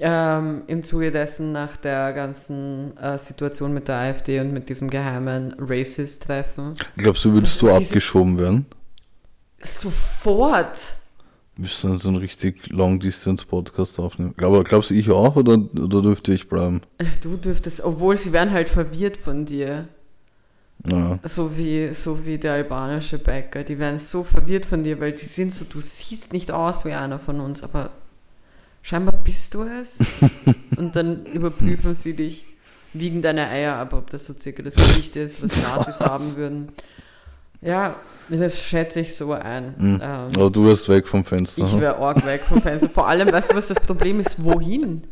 ähm, 0.00 0.62
im 0.66 0.82
Zuge 0.82 1.12
dessen 1.12 1.52
nach 1.52 1.76
der 1.76 2.12
ganzen 2.12 2.96
äh, 2.96 3.16
Situation 3.16 3.72
mit 3.72 3.86
der 3.86 3.96
AfD 3.96 4.40
und 4.40 4.52
mit 4.52 4.68
diesem 4.68 4.90
geheimen 4.90 5.54
Racist-Treffen. 5.60 6.76
Glaubst 6.96 7.24
du, 7.24 7.32
würdest 7.32 7.62
du 7.62 7.70
abgeschoben 7.70 8.36
werden? 8.36 8.66
Sofort! 9.62 10.96
Müsste 11.56 11.86
dann 11.86 11.98
so 11.98 12.08
einen 12.08 12.16
richtig 12.16 12.68
Long-Distance-Podcast 12.70 14.00
aufnehmen. 14.00 14.34
Glaub, 14.36 14.64
glaubst 14.64 14.90
du, 14.90 14.94
ich 14.94 15.08
auch 15.10 15.36
oder, 15.36 15.52
oder 15.52 16.02
dürfte 16.02 16.34
ich 16.34 16.48
bleiben? 16.48 16.82
Äh, 16.98 17.04
Du 17.22 17.36
dürftest, 17.36 17.82
obwohl 17.82 18.16
sie 18.16 18.32
werden 18.32 18.52
halt 18.52 18.68
verwirrt 18.68 19.16
von 19.16 19.44
dir. 19.44 19.86
Ja. 20.86 21.18
So 21.22 21.56
wie, 21.56 21.92
so 21.92 22.26
wie 22.26 22.38
der 22.38 22.54
albanische 22.54 23.18
Bäcker. 23.18 23.62
Die 23.62 23.78
werden 23.78 23.98
so 23.98 24.24
verwirrt 24.24 24.66
von 24.66 24.82
dir, 24.82 25.00
weil 25.00 25.12
die 25.12 25.24
sind 25.24 25.54
so, 25.54 25.64
du 25.64 25.80
siehst 25.80 26.32
nicht 26.32 26.50
aus 26.50 26.84
wie 26.84 26.92
einer 26.92 27.18
von 27.20 27.40
uns, 27.40 27.62
aber 27.62 27.90
scheinbar 28.82 29.14
bist 29.22 29.54
du 29.54 29.62
es. 29.62 29.98
Und 30.76 30.96
dann 30.96 31.24
überprüfen 31.26 31.94
sie 31.94 32.14
dich, 32.14 32.44
wiegen 32.92 33.22
deine 33.22 33.48
Eier 33.48 33.76
ab, 33.76 33.92
ob 33.92 34.10
das 34.10 34.26
so 34.26 34.34
circa 34.34 34.62
das 34.62 34.74
Gewicht 34.74 35.14
ist, 35.16 35.42
was 35.42 35.62
Nazis 35.62 36.00
haben 36.00 36.36
würden. 36.36 36.68
Ja, 37.64 37.96
das 38.28 38.58
schätze 38.58 39.00
ich 39.00 39.14
so 39.14 39.32
ein. 39.32 39.74
Mhm. 39.78 40.00
Ähm, 40.02 40.30
Aber 40.34 40.50
du 40.50 40.64
wirst 40.64 40.88
weg 40.88 41.06
vom 41.08 41.24
Fenster. 41.24 41.64
ich 41.64 41.80
wäre 41.80 41.96
arg 41.98 42.24
weg 42.26 42.42
vom 42.42 42.60
Fenster. 42.62 42.88
Vor 42.88 43.08
allem, 43.08 43.30
weißt 43.30 43.52
du, 43.52 43.56
was 43.56 43.68
das 43.68 43.80
Problem 43.80 44.20
ist? 44.20 44.42
Wohin? 44.44 45.02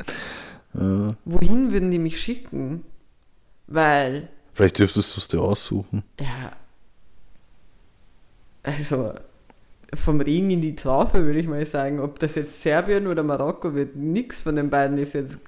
ja. 0.75 1.09
Wohin 1.25 1.73
würden 1.73 1.91
die 1.91 1.99
mich 1.99 2.21
schicken? 2.21 2.85
Weil 3.67 4.29
Vielleicht 4.55 4.79
dürftest 4.79 5.17
du 5.17 5.21
es 5.21 5.29
dir 5.29 5.41
aussuchen. 5.41 6.03
Ja. 6.21 6.53
Also, 8.63 9.13
vom 9.95 10.21
Ring 10.21 10.51
in 10.51 10.61
die 10.61 10.77
Traufe 10.77 11.25
würde 11.25 11.39
ich 11.41 11.47
mal 11.49 11.65
sagen, 11.67 12.01
ob 12.01 12.19
das 12.21 12.35
jetzt 12.35 12.63
Serbien 12.63 13.07
oder 13.07 13.23
Marokko 13.23 13.75
wird, 13.75 13.97
nix 13.97 14.43
von 14.43 14.57
den 14.57 14.71
beiden 14.71 14.99
ist 14.99 15.15
jetzt, 15.15 15.41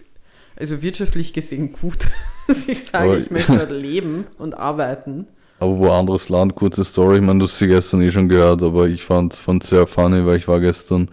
also 0.57 0.83
wirtschaftlich 0.83 1.33
gesehen 1.33 1.73
gut. 1.73 2.09
Ich 2.69 2.85
sage, 2.85 3.05
Aber- 3.13 3.19
ich 3.19 3.31
möchte 3.31 3.57
dort 3.57 3.71
leben 3.71 4.27
und 4.39 4.53
arbeiten. 4.53 5.27
Aber 5.61 5.79
wo 5.79 5.91
anderes 5.91 6.29
Land, 6.29 6.55
kurze 6.55 6.85
Story, 6.85 7.17
ich 7.17 7.23
meine, 7.23 7.39
du 7.39 7.47
hast 7.47 7.59
sie 7.59 7.69
gestern 7.69 8.03
eh 8.03 8.11
schon 8.11 8.29
gehört, 8.29 8.63
aber 8.63 8.87
ich 8.87 9.03
fand 9.05 9.35
fand 9.35 9.63
sehr 9.63 9.87
funny, 9.87 10.27
weil 10.27 10.37
ich 10.37 10.49
war 10.49 10.61
gestern 10.61 11.09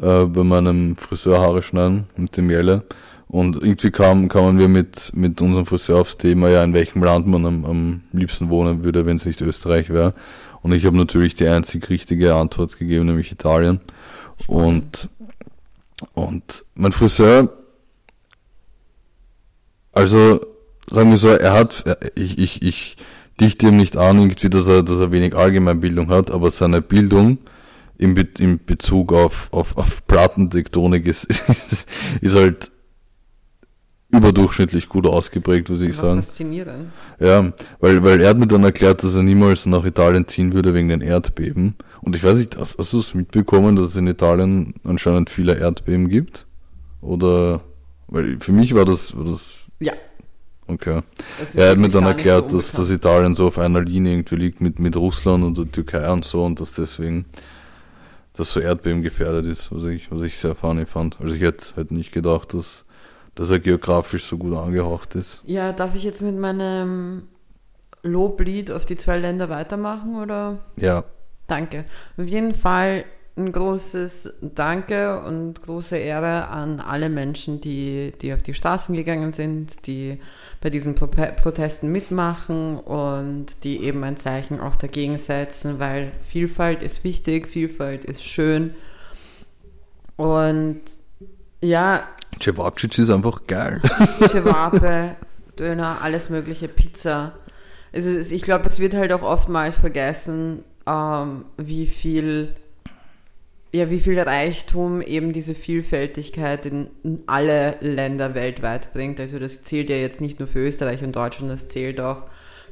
äh, 0.00 0.24
bei 0.24 0.44
meinem 0.44 0.96
Friseur 0.96 1.40
Haare 1.40 1.62
schneiden 1.62 2.06
mit 2.16 2.36
dem 2.36 2.50
Jelle 2.50 2.84
und 3.30 3.56
irgendwie 3.56 3.92
kam, 3.92 4.28
kamen 4.28 4.58
wir 4.58 4.68
mit, 4.68 5.12
mit 5.14 5.40
unserem 5.40 5.64
Friseur 5.64 6.00
aufs 6.00 6.16
Thema, 6.16 6.50
ja, 6.50 6.64
in 6.64 6.74
welchem 6.74 7.02
Land 7.04 7.28
man 7.28 7.46
am, 7.46 7.64
am 7.64 8.00
liebsten 8.12 8.50
wohnen 8.50 8.82
würde, 8.82 9.06
wenn 9.06 9.16
es 9.16 9.24
nicht 9.24 9.40
Österreich 9.40 9.90
wäre. 9.90 10.14
Und 10.62 10.72
ich 10.72 10.84
habe 10.84 10.96
natürlich 10.96 11.34
die 11.34 11.46
einzig 11.46 11.88
richtige 11.88 12.34
Antwort 12.34 12.76
gegeben, 12.76 13.06
nämlich 13.06 13.30
Italien. 13.30 13.80
Und, 14.48 15.08
und 16.14 16.64
mein 16.74 16.90
Friseur, 16.90 17.52
also 19.92 20.40
sagen 20.90 21.10
wir 21.10 21.16
so, 21.16 21.28
er 21.28 21.52
hat, 21.52 21.84
ich, 22.16 22.36
ich, 22.38 22.62
ich 22.62 22.96
dichte 23.40 23.68
ihm 23.68 23.76
nicht 23.76 23.96
an, 23.96 24.18
irgendwie, 24.18 24.50
dass 24.50 24.66
er, 24.66 24.82
dass 24.82 25.00
er 25.00 25.12
wenig 25.12 25.34
Allgemeinbildung 25.34 26.10
hat, 26.10 26.30
aber 26.30 26.50
seine 26.50 26.82
Bildung 26.82 27.38
im, 27.98 28.14
Be 28.14 28.26
im 28.38 28.60
Bezug 28.64 29.12
auf, 29.12 29.48
auf, 29.52 29.76
auf 29.76 30.06
Plattentektonik 30.06 31.06
ist, 31.06 31.24
ist, 31.48 31.88
ist 32.20 32.34
halt 32.34 32.70
überdurchschnittlich 34.12 34.88
gut 34.88 35.06
ausgeprägt, 35.06 35.68
würde 35.68 35.86
ich 35.86 35.96
sagen. 35.96 36.22
faszinierend. 36.22 36.90
Ja, 37.20 37.52
weil, 37.78 38.02
weil 38.02 38.20
er 38.20 38.30
hat 38.30 38.38
mir 38.38 38.48
dann 38.48 38.64
erklärt, 38.64 39.04
dass 39.04 39.14
er 39.14 39.22
niemals 39.22 39.66
nach 39.66 39.84
Italien 39.84 40.26
ziehen 40.26 40.52
würde 40.52 40.74
wegen 40.74 40.88
den 40.88 41.00
Erdbeben. 41.00 41.76
Und 42.00 42.16
ich 42.16 42.24
weiß 42.24 42.36
nicht, 42.36 42.56
hast, 42.56 42.78
hast 42.78 42.92
du 42.92 42.98
es 42.98 43.14
mitbekommen, 43.14 43.76
dass 43.76 43.86
es 43.86 43.96
in 43.96 44.08
Italien 44.08 44.74
anscheinend 44.84 45.30
viele 45.30 45.56
Erdbeben 45.56 46.08
gibt? 46.08 46.46
Oder, 47.00 47.60
weil 48.08 48.38
für 48.40 48.52
mich 48.52 48.74
war 48.74 48.84
das, 48.84 49.16
war 49.16 49.24
das, 49.24 49.60
Ja. 49.78 49.92
Okay. 50.72 51.02
Er 51.54 51.70
hat 51.70 51.78
mir 51.78 51.88
dann 51.88 52.04
erklärt, 52.04 52.50
so 52.50 52.56
dass, 52.56 52.72
dass. 52.72 52.90
Italien 52.90 53.34
so 53.34 53.48
auf 53.48 53.58
einer 53.58 53.82
Linie 53.82 54.12
irgendwie 54.12 54.36
liegt 54.36 54.60
mit, 54.60 54.78
mit 54.78 54.96
Russland 54.96 55.44
und 55.44 55.58
der 55.58 55.70
Türkei 55.70 56.10
und 56.10 56.24
so 56.24 56.44
und 56.44 56.60
dass 56.60 56.72
deswegen 56.72 57.26
das 58.34 58.52
so 58.52 58.60
Erdbeben 58.60 59.02
gefährdet 59.02 59.46
ist, 59.46 59.72
was 59.72 59.84
ich, 59.84 60.10
was 60.10 60.22
ich 60.22 60.36
sehr 60.38 60.54
funny 60.54 60.86
fand. 60.86 61.20
Also 61.20 61.34
ich 61.34 61.42
hätte, 61.42 61.76
hätte 61.76 61.94
nicht 61.94 62.12
gedacht, 62.12 62.54
dass, 62.54 62.84
dass 63.34 63.50
er 63.50 63.58
geografisch 63.58 64.24
so 64.24 64.38
gut 64.38 64.56
angehaucht 64.56 65.14
ist. 65.14 65.42
Ja, 65.44 65.72
darf 65.72 65.94
ich 65.94 66.04
jetzt 66.04 66.22
mit 66.22 66.38
meinem 66.38 67.28
Loblied 68.02 68.70
auf 68.70 68.86
die 68.86 68.96
zwei 68.96 69.18
Länder 69.18 69.48
weitermachen 69.48 70.16
oder? 70.16 70.58
Ja, 70.76 71.04
Danke. 71.50 71.84
Auf 72.16 72.26
jeden 72.26 72.54
Fall 72.54 73.04
ein 73.36 73.50
großes 73.50 74.38
Danke 74.40 75.20
und 75.24 75.60
große 75.62 75.96
Ehre 75.96 76.46
an 76.46 76.78
alle 76.78 77.08
Menschen, 77.08 77.60
die, 77.60 78.12
die 78.22 78.32
auf 78.32 78.42
die 78.42 78.54
Straßen 78.54 78.94
gegangen 78.94 79.32
sind, 79.32 79.88
die 79.88 80.20
bei 80.60 80.68
diesen 80.68 80.94
Pro 80.94 81.06
Protesten 81.06 81.90
mitmachen 81.90 82.78
und 82.78 83.64
die 83.64 83.82
eben 83.82 84.04
ein 84.04 84.16
Zeichen 84.16 84.60
auch 84.60 84.76
dagegen 84.76 85.16
setzen, 85.16 85.78
weil 85.78 86.12
Vielfalt 86.20 86.82
ist 86.82 87.02
wichtig, 87.02 87.48
Vielfalt 87.48 88.04
ist 88.04 88.22
schön. 88.22 88.74
Und 90.16 90.82
ja, 91.62 92.04
Cevacic 92.38 92.98
ist 92.98 93.10
einfach 93.10 93.46
geil. 93.46 93.80
Chewape, 94.30 95.16
Döner, 95.58 95.98
alles 96.02 96.28
mögliche, 96.28 96.68
Pizza. 96.68 97.32
Also 97.92 98.10
ich 98.10 98.42
glaube, 98.42 98.68
es 98.68 98.78
wird 98.78 98.94
halt 98.94 99.12
auch 99.12 99.22
oftmals 99.22 99.78
vergessen, 99.78 100.64
ähm, 100.86 101.46
wie 101.56 101.86
viel, 101.86 102.54
ja, 103.72 103.88
wie 103.90 104.00
viel 104.00 104.18
Reichtum 104.18 105.00
eben 105.00 105.32
diese 105.32 105.54
Vielfältigkeit 105.54 106.66
in, 106.66 106.90
in 107.04 107.22
alle 107.26 107.76
Länder 107.80 108.34
weltweit 108.34 108.92
bringt. 108.92 109.20
Also 109.20 109.38
das 109.38 109.62
zählt 109.62 109.90
ja 109.90 109.96
jetzt 109.96 110.20
nicht 110.20 110.40
nur 110.40 110.48
für 110.48 110.66
Österreich 110.66 111.04
und 111.04 111.14
Deutschland, 111.14 111.52
das 111.52 111.68
zählt 111.68 112.00
auch 112.00 112.24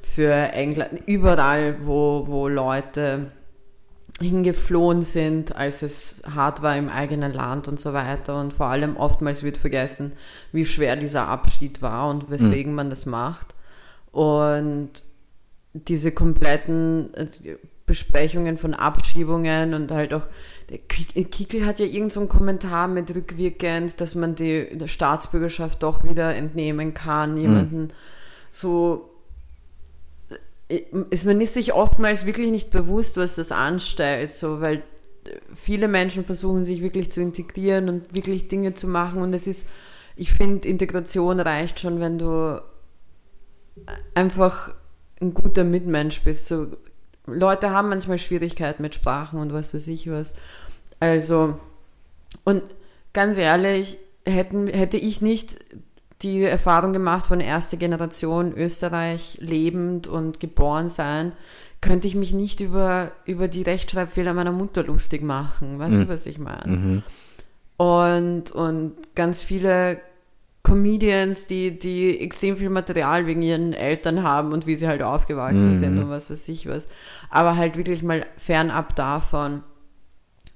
für 0.02 0.32
England, 0.32 1.02
überall, 1.06 1.86
wo, 1.86 2.24
wo 2.26 2.48
Leute 2.48 3.30
hingeflohen 4.20 5.02
sind, 5.02 5.54
als 5.54 5.82
es 5.82 6.22
hart 6.34 6.62
war 6.62 6.76
im 6.76 6.88
eigenen 6.88 7.32
Land 7.32 7.68
und 7.68 7.78
so 7.78 7.92
weiter. 7.92 8.40
Und 8.40 8.52
vor 8.52 8.66
allem 8.66 8.96
oftmals 8.96 9.44
wird 9.44 9.56
vergessen, 9.56 10.12
wie 10.50 10.64
schwer 10.64 10.96
dieser 10.96 11.28
Abschied 11.28 11.82
war 11.82 12.10
und 12.10 12.28
weswegen 12.28 12.74
man 12.74 12.90
das 12.90 13.06
macht. 13.06 13.54
Und 14.10 14.90
diese 15.72 16.10
kompletten 16.10 17.10
Besprechungen 17.88 18.56
von 18.58 18.74
Abschiebungen 18.74 19.74
und 19.74 19.90
halt 19.90 20.14
auch, 20.14 20.28
der 20.70 20.78
Ki- 20.78 21.24
Kickel 21.24 21.66
hat 21.66 21.80
ja 21.80 21.86
irgend 21.86 22.12
so 22.12 22.20
einen 22.20 22.28
Kommentar 22.28 22.86
mit 22.86 23.12
rückwirkend, 23.12 24.00
dass 24.00 24.14
man 24.14 24.36
die 24.36 24.78
der 24.78 24.86
Staatsbürgerschaft 24.86 25.82
doch 25.82 26.04
wieder 26.04 26.34
entnehmen 26.36 26.94
kann, 26.94 27.36
jemanden 27.36 27.92
so 28.52 29.10
äh, 30.68 30.82
ist 31.10 31.26
man 31.26 31.40
ist 31.40 31.54
sich 31.54 31.72
oftmals 31.72 32.24
wirklich 32.24 32.50
nicht 32.50 32.70
bewusst, 32.70 33.16
was 33.16 33.34
das 33.34 33.50
anstellt, 33.50 34.30
so, 34.30 34.60
weil 34.60 34.84
viele 35.54 35.88
Menschen 35.88 36.24
versuchen 36.24 36.64
sich 36.64 36.80
wirklich 36.80 37.10
zu 37.10 37.20
integrieren 37.20 37.88
und 37.88 38.14
wirklich 38.14 38.48
Dinge 38.48 38.74
zu 38.74 38.86
machen 38.86 39.20
und 39.22 39.34
es 39.34 39.46
ist, 39.46 39.68
ich 40.16 40.32
finde, 40.32 40.68
Integration 40.68 41.40
reicht 41.40 41.80
schon, 41.80 42.00
wenn 42.00 42.18
du 42.18 42.62
einfach 44.14 44.74
ein 45.20 45.34
guter 45.34 45.64
Mitmensch 45.64 46.22
bist. 46.22 46.46
So, 46.46 46.66
Leute 47.32 47.70
haben 47.70 47.88
manchmal 47.88 48.18
Schwierigkeiten 48.18 48.82
mit 48.82 48.94
Sprachen 48.94 49.40
und 49.40 49.52
was 49.52 49.74
weiß 49.74 49.86
ich 49.88 50.10
was. 50.10 50.34
Also, 51.00 51.58
und 52.44 52.62
ganz 53.12 53.38
ehrlich, 53.38 53.98
hätten, 54.26 54.66
hätte 54.68 54.96
ich 54.96 55.20
nicht 55.20 55.58
die 56.22 56.42
Erfahrung 56.42 56.92
gemacht 56.92 57.26
von 57.26 57.40
erster 57.40 57.76
Generation 57.76 58.52
Österreich 58.56 59.38
lebend 59.40 60.06
und 60.08 60.40
geboren 60.40 60.88
sein, 60.88 61.32
könnte 61.80 62.08
ich 62.08 62.16
mich 62.16 62.32
nicht 62.32 62.60
über, 62.60 63.12
über 63.24 63.46
die 63.46 63.62
Rechtschreibfehler 63.62 64.34
meiner 64.34 64.50
Mutter 64.50 64.82
lustig 64.82 65.22
machen. 65.22 65.78
Weißt 65.78 65.96
Mhm. 65.96 66.00
du, 66.00 66.08
was 66.08 66.26
ich 66.26 66.38
meine? 66.40 66.76
Mhm. 66.76 67.02
Und, 67.76 68.50
und 68.50 68.94
ganz 69.14 69.42
viele 69.44 70.00
Comedians, 70.68 71.46
die, 71.46 71.78
die 71.78 72.20
extrem 72.20 72.56
viel 72.56 72.70
Material 72.70 73.26
wegen 73.26 73.42
ihren 73.42 73.72
Eltern 73.72 74.22
haben 74.22 74.52
und 74.52 74.66
wie 74.66 74.76
sie 74.76 74.86
halt 74.86 75.02
aufgewachsen 75.02 75.70
Mhm. 75.70 75.76
sind 75.76 75.98
und 75.98 76.10
was 76.10 76.30
weiß 76.30 76.48
ich 76.48 76.68
was. 76.68 76.88
Aber 77.30 77.56
halt 77.56 77.76
wirklich 77.76 78.02
mal 78.02 78.26
fernab 78.36 78.94
davon, 78.96 79.62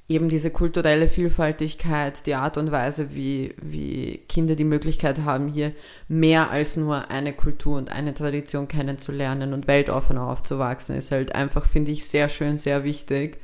eben 0.08 0.28
diese 0.28 0.50
kulturelle 0.50 1.08
Vielfaltigkeit, 1.08 2.26
die 2.26 2.34
Art 2.34 2.58
und 2.58 2.70
Weise, 2.70 3.14
wie, 3.14 3.54
wie 3.62 4.18
Kinder 4.28 4.54
die 4.56 4.64
Möglichkeit 4.64 5.20
haben, 5.24 5.48
hier 5.48 5.72
mehr 6.08 6.50
als 6.50 6.76
nur 6.76 7.10
eine 7.10 7.32
Kultur 7.32 7.78
und 7.78 7.90
eine 7.90 8.12
Tradition 8.12 8.68
kennenzulernen 8.68 9.54
und 9.54 9.66
weltoffener 9.66 10.26
aufzuwachsen, 10.28 10.96
ist 10.96 11.12
halt 11.12 11.34
einfach, 11.34 11.66
finde 11.66 11.92
ich, 11.92 12.06
sehr 12.06 12.28
schön, 12.28 12.58
sehr 12.58 12.84
wichtig. 12.84 13.38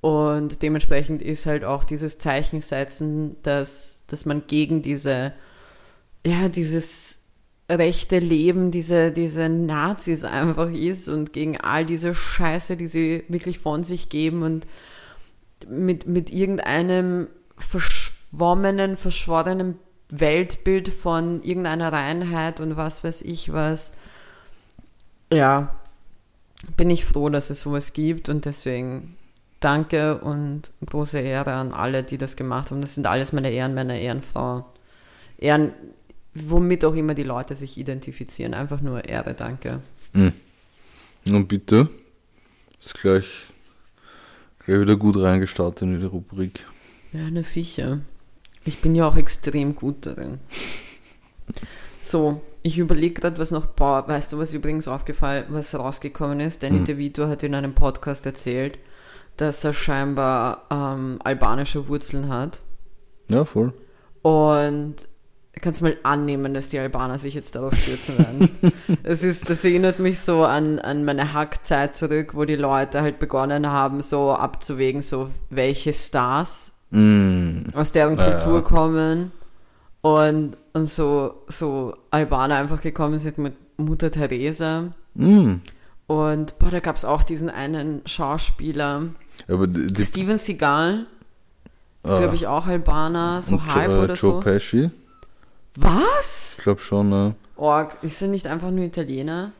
Und 0.00 0.62
dementsprechend 0.62 1.20
ist 1.20 1.44
halt 1.46 1.64
auch 1.64 1.84
dieses 1.84 2.18
Zeichen 2.18 2.60
setzen, 2.60 3.36
dass, 3.42 4.04
dass 4.06 4.24
man 4.24 4.44
gegen 4.46 4.80
diese, 4.80 5.32
ja, 6.26 6.48
dieses 6.48 7.28
rechte 7.70 8.18
Leben, 8.18 8.70
diese, 8.70 9.12
diese 9.12 9.48
Nazis 9.48 10.24
einfach 10.24 10.70
ist 10.70 11.08
und 11.08 11.32
gegen 11.32 11.60
all 11.60 11.84
diese 11.84 12.14
Scheiße, 12.14 12.76
die 12.76 12.86
sie 12.86 13.24
wirklich 13.28 13.58
von 13.58 13.84
sich 13.84 14.08
geben 14.08 14.42
und 14.42 14.66
mit, 15.68 16.06
mit 16.06 16.32
irgendeinem 16.32 17.28
verschwommenen, 17.58 18.96
verschworenen 18.96 19.78
Weltbild 20.10 20.88
von 20.88 21.42
irgendeiner 21.42 21.92
Reinheit 21.92 22.60
und 22.60 22.76
was 22.76 23.04
weiß 23.04 23.22
ich 23.22 23.52
was. 23.52 23.92
Ja, 25.30 25.74
bin 26.76 26.88
ich 26.88 27.04
froh, 27.04 27.28
dass 27.28 27.50
es 27.50 27.60
sowas 27.60 27.92
gibt 27.92 28.30
und 28.30 28.46
deswegen 28.46 29.16
danke 29.60 30.18
und 30.18 30.70
große 30.86 31.18
Ehre 31.18 31.52
an 31.52 31.72
alle, 31.72 32.02
die 32.02 32.16
das 32.16 32.36
gemacht 32.36 32.70
haben. 32.70 32.80
Das 32.80 32.94
sind 32.94 33.06
alles 33.06 33.32
meine 33.32 33.50
Ehrenmänner, 33.50 33.96
Ehrenfrauen. 33.96 34.64
Ehren, 35.36 35.72
womit 36.34 36.84
auch 36.84 36.94
immer 36.94 37.14
die 37.14 37.22
Leute 37.24 37.54
sich 37.54 37.78
identifizieren. 37.78 38.54
Einfach 38.54 38.80
nur 38.80 39.04
Ehre, 39.04 39.34
danke. 39.34 39.80
Und 40.14 41.48
bitte, 41.48 41.88
ist 42.80 42.94
gleich, 42.94 43.26
gleich 44.64 44.80
wieder 44.80 44.96
gut 44.96 45.16
reingestartet 45.16 45.82
in 45.82 45.98
die 46.00 46.06
Rubrik. 46.06 46.60
Ja, 47.12 47.30
na 47.30 47.42
sicher. 47.42 48.00
Ich 48.64 48.80
bin 48.80 48.94
ja 48.94 49.08
auch 49.08 49.16
extrem 49.16 49.74
gut 49.74 50.06
darin. 50.06 50.38
So, 52.00 52.42
ich 52.62 52.78
überlege 52.78 53.20
gerade, 53.20 53.38
was 53.38 53.50
noch, 53.50 53.66
boah, 53.66 54.06
weißt 54.06 54.32
du, 54.32 54.38
was 54.38 54.52
übrigens 54.52 54.88
aufgefallen, 54.88 55.46
was 55.48 55.74
rausgekommen 55.74 56.40
ist? 56.40 56.62
Danny 56.62 56.78
Hm. 56.78 56.84
DeVito 56.84 57.26
hat 57.28 57.42
in 57.42 57.54
einem 57.54 57.74
Podcast 57.74 58.26
erzählt, 58.26 58.78
dass 59.36 59.64
er 59.64 59.72
scheinbar 59.72 60.66
ähm, 60.70 61.18
albanische 61.24 61.88
Wurzeln 61.88 62.28
hat. 62.28 62.60
Ja, 63.30 63.44
voll. 63.44 63.72
Und 64.22 64.96
kannst 65.60 65.82
mal 65.82 65.96
annehmen, 66.02 66.54
dass 66.54 66.68
die 66.70 66.78
Albaner 66.78 67.18
sich 67.18 67.34
jetzt 67.34 67.54
darauf 67.54 67.74
stürzen 67.74 68.18
werden. 68.18 68.50
das, 69.02 69.22
ist, 69.22 69.48
das 69.50 69.64
erinnert 69.64 69.98
mich 69.98 70.20
so 70.20 70.44
an, 70.44 70.78
an 70.78 71.04
meine 71.04 71.32
Hackzeit 71.32 71.94
zurück, 71.94 72.34
wo 72.34 72.44
die 72.44 72.56
Leute 72.56 73.00
halt 73.02 73.18
begonnen 73.18 73.66
haben, 73.66 74.00
so 74.02 74.32
abzuwägen, 74.32 75.02
so 75.02 75.30
welche 75.50 75.92
Stars 75.92 76.72
Mm. 76.90 77.64
aus 77.74 77.92
deren 77.92 78.16
Kultur 78.16 78.54
ja. 78.54 78.60
kommen 78.62 79.30
und, 80.00 80.56
und 80.72 80.86
so, 80.86 81.34
so 81.48 81.94
Albaner 82.10 82.54
einfach 82.56 82.80
gekommen 82.80 83.18
sind 83.18 83.36
mit 83.36 83.52
Mutter 83.76 84.10
Teresa. 84.10 84.94
Mm. 85.12 85.56
Und 86.06 86.58
boah, 86.58 86.70
da 86.70 86.80
gab 86.80 86.96
es 86.96 87.04
auch 87.04 87.22
diesen 87.24 87.50
einen 87.50 88.00
Schauspieler, 88.06 89.02
die, 89.48 89.92
die 89.92 90.04
Steven 90.06 90.38
Seagal, 90.38 91.04
ist 92.04 92.12
Ah. 92.12 92.18
glaube 92.20 92.36
ich 92.36 92.46
auch 92.46 92.66
Albaner, 92.66 93.42
so 93.42 93.56
und 93.56 93.74
halb 93.74 93.88
Jo- 93.88 93.94
äh, 93.94 94.04
oder 94.04 94.14
Joe 94.14 94.30
so. 94.30 94.40
Pesci, 94.40 94.90
Was? 95.80 96.54
ich 96.58 96.64
glaube 96.64 96.80
schon, 96.80 97.08
ne? 97.10 97.34
Org, 97.56 97.96
ist 98.02 98.20
er 98.22 98.28
nicht 98.28 98.46
einfach 98.46 98.70
nur 98.70 98.84
Italiener? 98.84 99.52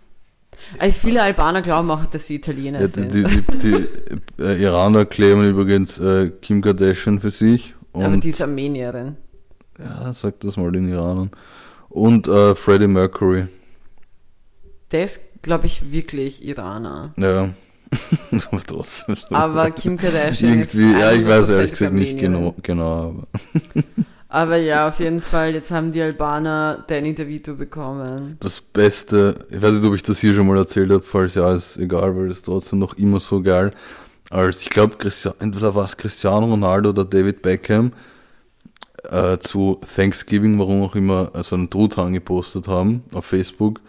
Ey, 0.79 0.91
viele 0.93 1.23
Albaner 1.23 1.63
glauben 1.63 1.91
auch, 1.91 2.05
dass 2.07 2.27
sie 2.27 2.37
Italiener 2.37 2.81
Ja, 2.81 2.87
die, 2.89 2.93
sind. 2.93 3.15
die, 3.15 3.25
die, 3.25 3.87
die 4.39 4.43
äh, 4.43 4.61
Iraner 4.63 5.05
claimen 5.05 5.49
übrigens 5.49 5.99
äh, 6.01 6.31
Kim 6.43 6.61
Kardashian 6.63 7.21
für 7.21 7.31
sich. 7.31 7.75
aber 7.93 8.09
Und 8.09 8.25
die 8.25 8.31
ist 8.31 8.43
Armenierin. 8.43 9.17
ja, 9.79 10.13
sag 10.13 10.41
das 10.41 10.57
mal 10.57 10.73
den 10.73 10.89
Iranern. 10.89 11.31
Und 11.89 12.27
äh, 12.27 12.55
Freddie 12.57 12.89
Mercury. 12.89 13.47
Der 14.91 15.05
ist, 15.05 15.21
glaube 15.43 15.67
ich, 15.67 15.93
wirklich 15.93 16.45
Iraner. 16.45 17.13
Ja. 17.17 17.51
aber 18.51 18.63
trotzdem. 18.67 19.17
Aber 19.31 19.71
Kim 19.71 19.97
Kardashian 19.97 20.61
ist 20.61 20.75
ja, 20.75 21.13
ich 21.13 21.27
weiß 21.27 21.51
ehrlich 21.51 21.71
100% 21.73 21.73
gesagt 21.73 21.95
nicht 21.95 22.19
genau, 22.19 22.55
genau, 22.63 22.93
aber 23.11 23.27
Aber 24.31 24.59
ja, 24.59 24.89
auf 24.89 25.01
jeden 25.01 25.23
Fall, 25.23 25.55
jetzt 25.55 25.71
haben 25.71 25.91
die 25.91 26.03
Albaner 26.03 26.85
Danny 26.87 27.15
DeVito 27.15 27.55
bekommen. 27.55 28.37
das 28.41 28.61
Beste, 28.61 29.47
ich 29.51 29.63
weiß 29.63 29.73
nicht, 29.73 29.85
ob 29.85 29.95
ich 29.95 30.03
das 30.03 30.21
hier 30.21 30.35
schon 30.35 30.47
mal 30.47 30.59
erzählt 30.59 30.91
habe, 30.93 31.03
falls 31.03 31.35
ja, 31.35 31.55
ist 31.55 31.79
egal, 31.79 32.15
weil 32.15 32.29
das 32.29 32.43
trotzdem 32.43 32.79
noch 32.79 32.95
immer 32.95 33.21
so 33.21 33.41
geil, 33.41 33.73
als, 34.29 34.61
ich 34.61 34.69
glaube, 34.69 34.97
entweder 35.39 35.75
war 35.75 35.85
es 35.85 35.97
Cristiano 35.97 36.47
Ronaldo 36.47 36.91
oder 36.91 37.07
David 37.07 37.41
Beckham, 37.41 37.93
äh, 39.05 39.39
zu 39.39 39.81
Thanksgiving, 39.95 40.59
warum 40.59 40.83
auch 40.83 40.95
immer, 40.95 41.31
so 41.43 41.57
einen 41.57 41.71
Truthahn 41.71 42.13
gepostet 42.13 42.69
haben 42.69 43.05
auf 43.15 43.25
Facebook 43.25 43.81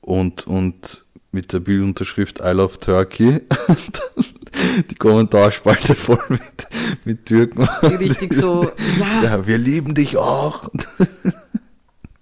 und, 0.00 0.48
und 0.48 1.03
mit 1.34 1.52
der 1.52 1.60
Bildunterschrift 1.60 2.40
I 2.40 2.52
love 2.52 2.78
Turkey. 2.80 3.40
Die 4.90 4.94
Kommentarspalte 4.94 5.94
voll 5.94 6.22
mit, 6.28 6.68
mit 7.04 7.26
Türken. 7.26 7.68
Die 7.82 7.94
richtig 7.96 8.32
so, 8.32 8.70
ja, 8.98 9.22
Ja, 9.22 9.46
wir 9.46 9.58
lieben 9.58 9.94
dich 9.94 10.16
auch. 10.16 10.68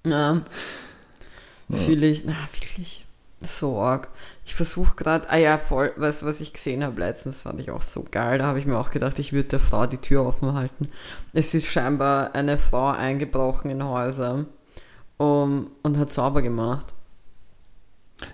ja. 0.07 0.43
Fühle 1.71 2.09
ich, 2.09 2.25
na, 2.25 2.35
wirklich, 2.53 3.05
so 3.43 3.79
arg. 3.79 4.09
Ich 4.45 4.55
versuche 4.55 4.97
gerade, 4.97 5.31
ah 5.31 5.37
ja, 5.37 5.57
voll, 5.59 5.93
weißt 5.97 6.23
du, 6.23 6.27
was 6.27 6.41
ich 6.41 6.53
gesehen 6.53 6.83
habe 6.83 7.01
letztens, 7.01 7.43
fand 7.43 7.61
ich 7.61 7.71
auch 7.71 7.83
so 7.83 8.05
geil. 8.11 8.39
Da 8.39 8.47
habe 8.47 8.59
ich 8.59 8.67
mir 8.67 8.79
auch 8.79 8.91
gedacht, 8.91 9.19
ich 9.19 9.33
würde 9.33 9.51
der 9.51 9.61
Frau 9.61 9.87
die 9.87 9.99
Tür 9.99 10.27
offen 10.27 10.55
halten. 10.55 10.89
Es 11.33 11.55
ist 11.55 11.67
scheinbar 11.67 12.35
eine 12.35 12.59
Frau 12.59 12.91
eingebrochen 12.91 13.71
in 13.71 13.85
Häuser 13.85 14.47
um, 15.19 15.71
und 15.83 15.99
hat 15.99 16.11
sauber 16.11 16.43
gemacht. 16.43 16.87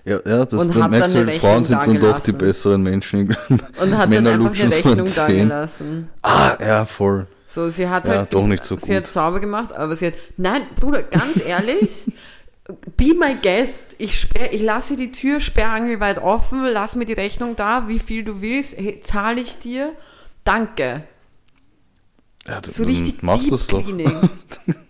Ja, 0.05 0.19
ja, 0.25 0.45
das 0.45 0.53
Und 0.53 0.75
dann 0.75 0.89
merkst 0.91 1.13
du 1.13 1.17
dann 1.19 1.27
halt, 1.27 1.39
Frauen 1.39 1.63
sind 1.63 1.85
dann 1.85 1.99
doch 1.99 2.19
die 2.19 2.31
besseren 2.31 2.81
Menschen. 2.83 3.35
Und 3.81 3.97
hat 3.97 4.09
Männer 4.09 4.31
dann 4.31 4.47
einfach 4.47 4.61
eine 4.63 4.71
so 4.71 4.89
Rechnung 4.89 5.07
dagelassen. 5.15 6.09
Ah, 6.21 6.57
ja, 6.59 6.85
voll. 6.85 7.27
So, 7.47 7.69
sie 7.69 7.87
hat 7.89 8.07
Ja, 8.07 8.17
halt. 8.19 8.33
doch 8.33 8.45
nicht 8.45 8.63
so 8.63 8.77
Sie 8.77 8.87
gut. 8.87 8.95
hat 8.97 9.07
sauber 9.07 9.39
gemacht, 9.39 9.73
aber 9.73 9.95
sie 9.95 10.07
hat. 10.07 10.13
Nein, 10.37 10.61
Bruder, 10.79 11.01
ganz 11.03 11.41
ehrlich. 11.45 12.05
Be 12.95 13.15
my 13.15 13.35
guest. 13.41 13.95
Ich, 13.97 14.19
sperr, 14.19 14.53
ich 14.53 14.61
lasse 14.61 14.95
die 14.95 15.11
Tür 15.11 15.39
sperrangelweit 15.39 16.19
offen, 16.19 16.63
lass 16.71 16.95
mir 16.95 17.05
die 17.05 17.13
Rechnung 17.13 17.55
da, 17.55 17.87
wie 17.87 17.97
viel 17.97 18.23
du 18.23 18.41
willst, 18.41 18.77
hey, 18.77 18.99
zahle 19.01 19.41
ich 19.41 19.57
dir. 19.57 19.93
Danke. 20.43 21.01
Ja, 22.47 22.61
So 22.63 22.83
dann 22.83 22.91
richtig 22.91 23.23
mach 23.23 23.39
Deep 23.39 23.49
das 23.49 23.67
doch. 23.67 23.83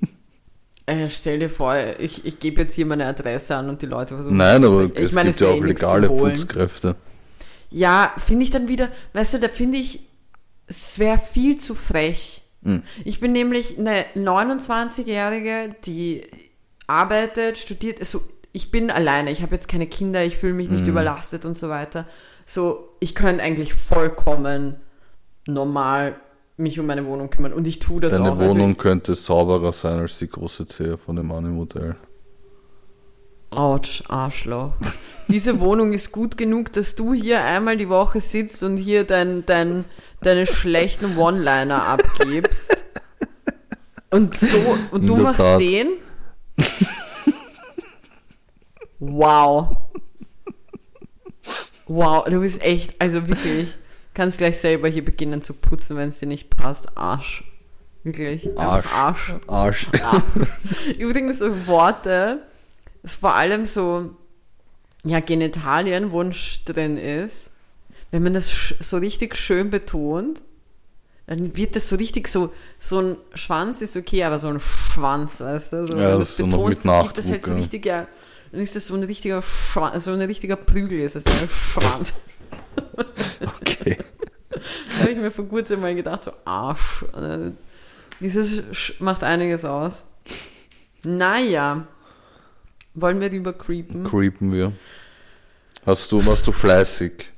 Äh, 0.89 1.09
stell 1.09 1.37
dir 1.39 1.49
vor, 1.49 1.75
ich, 1.99 2.25
ich 2.25 2.39
gebe 2.39 2.61
jetzt 2.61 2.73
hier 2.73 2.85
meine 2.87 3.05
Adresse 3.05 3.55
an 3.55 3.69
und 3.69 3.81
die 3.81 3.85
Leute 3.85 4.15
versuchen. 4.15 4.37
Nein, 4.37 4.63
aber 4.63 4.87
sprechen. 4.87 5.05
es 5.05 5.11
meine, 5.13 5.29
gibt 5.29 5.41
ja 5.41 5.47
wäre 5.47 5.57
auch 5.59 5.63
legale. 5.63 6.07
Putzkräfte. 6.07 6.95
Ja, 7.69 8.13
finde 8.17 8.43
ich 8.43 8.49
dann 8.51 8.67
wieder, 8.67 8.89
weißt 9.13 9.35
du, 9.35 9.39
da 9.39 9.49
finde 9.49 9.77
ich, 9.77 10.01
es 10.65 10.97
wäre 10.97 11.19
viel 11.19 11.59
zu 11.59 11.75
frech. 11.75 12.41
Hm. 12.63 12.81
Ich 13.05 13.19
bin 13.19 13.31
nämlich 13.33 13.77
eine 13.77 14.05
29-Jährige, 14.15 15.75
die 15.85 16.25
arbeitet, 16.87 17.59
studiert, 17.59 17.99
also 17.99 18.21
ich 18.51 18.71
bin 18.71 18.89
alleine, 18.89 19.29
ich 19.31 19.43
habe 19.43 19.53
jetzt 19.53 19.67
keine 19.67 19.85
Kinder, 19.85 20.23
ich 20.23 20.37
fühle 20.37 20.53
mich 20.53 20.69
nicht 20.69 20.81
Hm. 20.81 20.89
überlastet 20.89 21.45
und 21.45 21.55
so 21.55 21.69
weiter. 21.69 22.05
So, 22.47 22.89
ich 22.99 23.13
könnte 23.13 23.43
eigentlich 23.43 23.75
vollkommen 23.75 24.77
normal 25.45 26.15
mich 26.59 26.79
um 26.79 26.85
meine 26.85 27.05
Wohnung 27.05 27.29
kümmern 27.29 27.53
und 27.53 27.67
ich 27.67 27.79
tue 27.79 28.01
das 28.01 28.11
Deine 28.11 28.31
auch. 28.31 28.37
Also 28.37 28.51
Wohnung 28.51 28.77
könnte 28.77 29.15
sauberer 29.15 29.71
sein 29.71 29.99
als 29.99 30.19
die 30.19 30.27
große 30.27 30.65
Zehe 30.65 30.97
von 30.97 31.15
dem 31.15 31.27
Money-Modell. 31.27 31.95
Autsch, 33.51 34.03
Arschloch. 34.07 34.73
Diese 35.27 35.59
Wohnung 35.59 35.93
ist 35.93 36.11
gut 36.11 36.37
genug, 36.37 36.71
dass 36.73 36.95
du 36.95 37.13
hier 37.13 37.43
einmal 37.43 37.77
die 37.77 37.89
Woche 37.89 38.19
sitzt 38.19 38.61
und 38.61 38.77
hier 38.77 39.05
dein, 39.05 39.45
dein, 39.45 39.85
deine 40.21 40.45
schlechten 40.45 41.17
One-Liner 41.17 41.87
abgibst. 41.87 42.77
Und 44.11 44.37
so, 44.37 44.77
und 44.91 45.07
du 45.07 45.17
machst 45.17 45.39
Tat. 45.39 45.59
den? 45.59 45.89
Wow. 48.99 49.77
Wow, 51.87 52.25
du 52.25 52.41
bist 52.41 52.61
echt, 52.61 52.99
also 52.99 53.27
wirklich, 53.27 53.75
kannst 54.13 54.37
gleich 54.37 54.57
selber 54.59 54.87
hier 54.87 55.05
beginnen 55.05 55.41
zu 55.41 55.53
putzen, 55.53 55.97
wenn 55.97 56.09
es 56.09 56.19
dir 56.19 56.27
nicht 56.27 56.49
passt. 56.49 56.97
Arsch. 56.97 57.43
Wirklich. 58.03 58.57
Arsch. 58.57 58.87
Arsch. 58.93 59.33
Arsch. 59.47 59.87
Übrigens 60.97 61.39
so 61.39 61.67
Worte, 61.67 62.41
vor 63.05 63.35
allem 63.35 63.65
so, 63.65 64.11
ja, 65.03 65.19
Genitalien, 65.19 66.11
wo 66.11 66.21
ein 66.21 66.33
Sch 66.33 66.65
drin 66.65 66.97
ist, 66.97 67.51
wenn 68.11 68.23
man 68.23 68.33
das 68.33 68.73
so 68.79 68.97
richtig 68.97 69.35
schön 69.35 69.69
betont, 69.69 70.41
dann 71.27 71.55
wird 71.55 71.75
das 71.75 71.87
so 71.87 71.95
richtig 71.95 72.27
so, 72.27 72.51
so 72.79 72.99
ein 73.01 73.17
Schwanz 73.35 73.81
ist 73.81 73.95
okay, 73.95 74.23
aber 74.23 74.39
so 74.39 74.47
ein 74.47 74.59
Schwanz, 74.59 75.39
weißt 75.41 75.73
du? 75.73 75.85
So, 75.85 75.95
Ja, 75.95 76.17
das 76.17 76.31
ist 76.31 76.37
so 76.37 76.47
noch 76.47 76.67
mit 76.67 76.83
dann 76.83 77.03
gibt 77.03 77.17
das 77.19 77.29
halt 77.29 77.45
Nachdruck, 77.45 77.71
so 77.71 77.77
ja, 77.87 78.07
dann 78.51 78.61
ist 78.61 78.75
das 78.75 78.87
so 78.87 78.95
ein 78.95 79.03
richtiger 79.03 79.43
Schwanz, 79.43 80.05
so 80.05 80.11
ein 80.11 80.21
richtiger 80.21 80.55
Prügel 80.55 81.01
ist 81.01 81.15
das, 81.15 81.25
ein 81.27 81.49
Schwanz. 81.49 82.13
Okay. 83.41 83.97
Da 84.51 85.01
habe 85.01 85.11
ich 85.11 85.17
mir 85.17 85.31
vor 85.31 85.47
kurzem 85.47 85.81
mal 85.81 85.93
gedacht, 85.93 86.23
so 86.23 86.31
Arsch. 86.43 87.03
Äh, 87.15 87.51
Dieses 88.19 88.63
Sch 88.75 88.99
macht 88.99 89.23
einiges 89.23 89.63
aus. 89.63 90.03
Naja. 91.03 91.87
Wollen 92.95 93.21
wir 93.21 93.29
lieber 93.29 93.53
creepen? 93.53 94.03
Creepen 94.05 94.51
wir. 94.51 94.73
Hast 95.85 96.11
du, 96.11 96.25
warst 96.25 96.47
du 96.47 96.51
fleißig? 96.51 97.29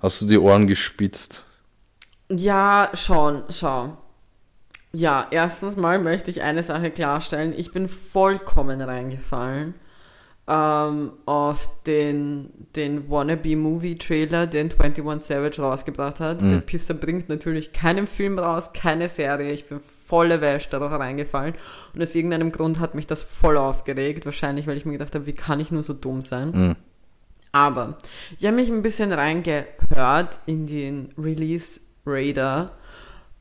Hast 0.00 0.20
du 0.20 0.26
die 0.26 0.38
Ohren 0.38 0.66
gespitzt? 0.66 1.44
Ja, 2.28 2.90
schon, 2.94 3.44
schau. 3.48 3.96
Ja, 4.92 5.28
erstens 5.30 5.76
mal 5.76 6.00
möchte 6.00 6.30
ich 6.30 6.42
eine 6.42 6.64
Sache 6.64 6.90
klarstellen. 6.90 7.54
Ich 7.56 7.72
bin 7.72 7.88
vollkommen 7.88 8.80
reingefallen 8.80 9.74
ähm, 10.50 11.12
auf 11.26 11.70
den, 11.86 12.50
den 12.74 13.08
Wannabe-Movie-Trailer, 13.08 14.48
den 14.48 14.70
21 14.76 15.24
Savage 15.24 15.62
rausgebracht 15.62 16.18
hat. 16.18 16.40
Der 16.42 16.60
Pisser 16.60 16.94
bringt 16.94 17.28
natürlich 17.28 17.72
keinen 17.72 18.08
Film 18.08 18.36
raus, 18.36 18.72
keine 18.72 19.08
Serie. 19.08 19.52
Ich 19.52 19.68
bin 19.68 19.78
volle 20.06 20.40
Wäsche 20.40 20.70
darauf 20.70 20.90
reingefallen. 20.90 21.54
Und 21.94 22.02
aus 22.02 22.16
irgendeinem 22.16 22.50
Grund 22.50 22.80
hat 22.80 22.96
mich 22.96 23.06
das 23.06 23.22
voll 23.22 23.56
aufgeregt. 23.56 24.26
Wahrscheinlich, 24.26 24.66
weil 24.66 24.76
ich 24.76 24.84
mir 24.84 24.92
gedacht 24.92 25.14
habe, 25.14 25.26
wie 25.26 25.34
kann 25.34 25.60
ich 25.60 25.70
nur 25.70 25.84
so 25.84 25.94
dumm 25.94 26.20
sein? 26.20 26.50
Mhm. 26.50 26.76
Aber 27.52 27.98
ich 28.36 28.44
habe 28.44 28.56
mich 28.56 28.70
ein 28.70 28.82
bisschen 28.82 29.12
reingehört 29.12 30.40
in 30.46 30.66
den 30.66 31.12
Release 31.16 31.80
Radar 32.04 32.72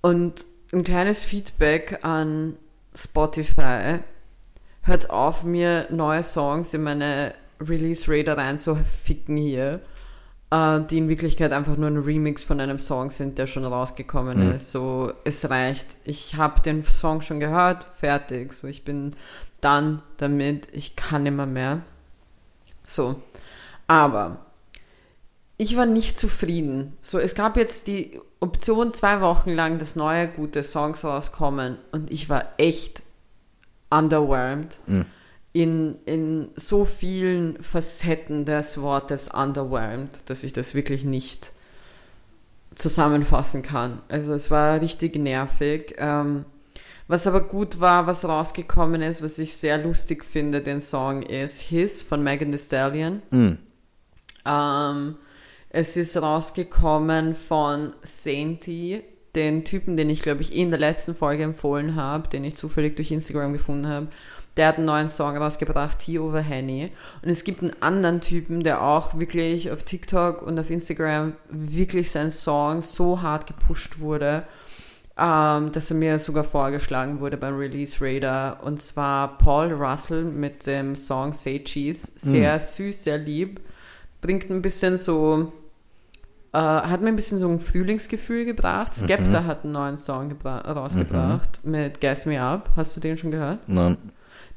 und 0.02 0.46
ein 0.72 0.84
kleines 0.84 1.24
Feedback 1.24 2.00
an 2.04 2.56
Spotify. 2.94 4.00
Hört 4.90 5.12
auf, 5.12 5.44
mir 5.44 5.86
neue 5.92 6.24
Songs 6.24 6.74
in 6.74 6.82
meine 6.82 7.36
Release 7.62 8.06
Radar 8.12 8.40
rein 8.40 8.58
zu 8.58 8.76
ficken 8.76 9.38
hier, 9.38 9.82
äh, 10.50 10.80
die 10.90 10.98
in 10.98 11.10
Wirklichkeit 11.10 11.52
einfach 11.52 11.78
nur 11.78 11.92
ein 11.92 11.98
Remix 11.98 12.44
von 12.44 12.60
einem 12.60 12.80
Song 12.80 13.12
sind, 13.12 13.38
der 13.38 13.46
schon 13.46 13.66
rausgekommen 13.66 14.48
Mhm. 14.48 14.56
ist. 14.56 14.72
So, 14.72 15.14
es 15.26 15.48
reicht. 15.48 15.98
Ich 16.06 16.38
habe 16.38 16.62
den 16.62 16.84
Song 16.84 17.22
schon 17.22 17.40
gehört, 17.40 17.86
fertig. 17.98 18.52
So, 18.54 18.66
ich 18.66 18.84
bin 18.84 19.16
dann 19.62 20.02
damit, 20.18 20.70
ich 20.72 20.96
kann 20.96 21.24
immer 21.28 21.46
mehr. 21.46 21.82
So. 22.88 23.22
Aber 23.86 24.38
ich 25.58 25.78
war 25.78 25.86
nicht 25.86 26.18
zufrieden. 26.18 26.98
So, 27.04 27.20
es 27.20 27.36
gab 27.36 27.58
jetzt 27.58 27.86
die 27.86 28.20
Option, 28.40 28.92
zwei 28.94 29.22
Wochen 29.22 29.52
lang, 29.52 29.78
dass 29.78 29.96
neue 29.96 30.28
gute 30.30 30.64
Songs 30.64 31.04
rauskommen 31.04 31.78
und 31.92 32.10
ich 32.10 32.28
war 32.30 32.46
echt 32.58 33.04
underwhelmed 33.90 34.80
Mhm. 34.86 35.06
in, 35.54 35.96
in 36.06 36.50
so 36.56 36.86
vielen 36.86 37.62
Facetten 37.62 38.46
des 38.46 38.82
Wortes 38.82 39.30
underwhelmed, 39.30 40.30
dass 40.30 40.44
ich 40.44 40.54
das 40.54 40.76
wirklich 40.76 41.04
nicht 41.04 41.54
zusammenfassen 42.76 43.62
kann. 43.62 44.02
Also 44.10 44.34
es 44.34 44.52
war 44.52 44.80
richtig 44.82 45.16
nervig. 45.16 45.96
Ähm, 45.98 46.46
was 47.08 47.26
aber 47.26 47.42
gut 47.42 47.80
war, 47.80 48.06
was 48.06 48.24
rausgekommen 48.24 49.02
ist, 49.02 49.24
was 49.24 49.40
ich 49.40 49.56
sehr 49.58 49.80
lustig 49.80 50.24
finde, 50.24 50.62
den 50.62 50.80
Song 50.80 51.24
ist 51.24 51.60
His 51.62 52.04
von 52.04 52.24
Megan 52.24 52.52
Thee 52.52 52.60
Stallion. 52.60 53.22
Mhm. 53.32 53.58
Ähm, 54.46 55.16
es 55.72 55.98
ist 55.98 56.16
rausgekommen 56.18 57.34
von 57.36 57.94
Sainty, 58.04 59.04
den 59.40 59.64
Typen, 59.64 59.96
den 59.96 60.10
ich 60.10 60.22
glaube 60.22 60.42
ich 60.42 60.54
eh 60.54 60.62
in 60.62 60.70
der 60.70 60.80
letzten 60.80 61.16
Folge 61.16 61.44
empfohlen 61.44 61.96
habe, 61.96 62.28
den 62.28 62.44
ich 62.44 62.58
zufällig 62.58 62.96
durch 62.98 63.12
Instagram 63.12 63.54
gefunden 63.54 63.88
habe. 63.88 64.08
Der 64.58 64.68
hat 64.68 64.76
einen 64.76 64.88
neuen 64.88 65.08
Song 65.08 65.38
rausgebracht, 65.38 66.00
Tea 66.00 66.20
Over 66.20 66.42
Henny. 66.42 66.92
Und 67.22 67.30
es 67.30 67.46
gibt 67.46 67.62
einen 67.62 67.82
anderen 67.82 68.20
Typen, 68.20 68.62
der 68.62 68.82
auch 68.82 69.18
wirklich 69.18 69.72
auf 69.72 69.84
TikTok 69.84 70.42
und 70.42 70.60
auf 70.60 70.70
Instagram 70.70 71.34
wirklich 71.50 72.12
sein 72.12 72.30
Song 72.30 72.82
so 72.82 73.22
hart 73.22 73.48
gepusht 73.48 74.00
wurde, 74.00 74.44
ähm, 75.18 75.72
dass 75.72 75.92
er 75.92 75.98
mir 75.98 76.20
sogar 76.20 76.44
vorgeschlagen 76.44 77.22
wurde 77.22 77.38
beim 77.38 77.56
Release 77.56 77.98
Radar. 78.02 78.62
Und 78.64 78.82
zwar 78.82 79.38
Paul 79.38 79.72
Russell 79.72 80.26
mit 80.26 80.66
dem 80.68 80.96
Song 80.96 81.32
Say 81.32 81.64
Cheese. 81.64 82.12
Sehr 82.18 82.60
süß, 82.60 83.06
sehr 83.06 83.18
lieb. 83.18 83.62
Bringt 84.22 84.50
ein 84.50 84.62
bisschen 84.62 84.98
so, 84.98 85.54
äh, 86.54 86.58
hat 86.58 87.02
mir 87.02 87.10
ein 87.10 87.16
bisschen 87.16 87.40
so 87.40 87.48
ein 87.50 87.60
Frühlingsgefühl 87.60 88.46
gebracht. 88.46 88.96
Skepta 88.96 89.44
hat 89.46 89.64
einen 89.64 89.74
neuen 89.74 89.98
Song 89.98 90.30
gebra- 90.32 90.66
rausgebracht 90.68 91.60
mit 91.64 92.02
Gas 92.02 92.26
Me 92.26 92.42
Up. 92.42 92.70
Hast 92.76 92.96
du 92.96 93.00
den 93.00 93.18
schon 93.18 93.32
gehört? 93.32 93.60
Nein, 93.68 93.98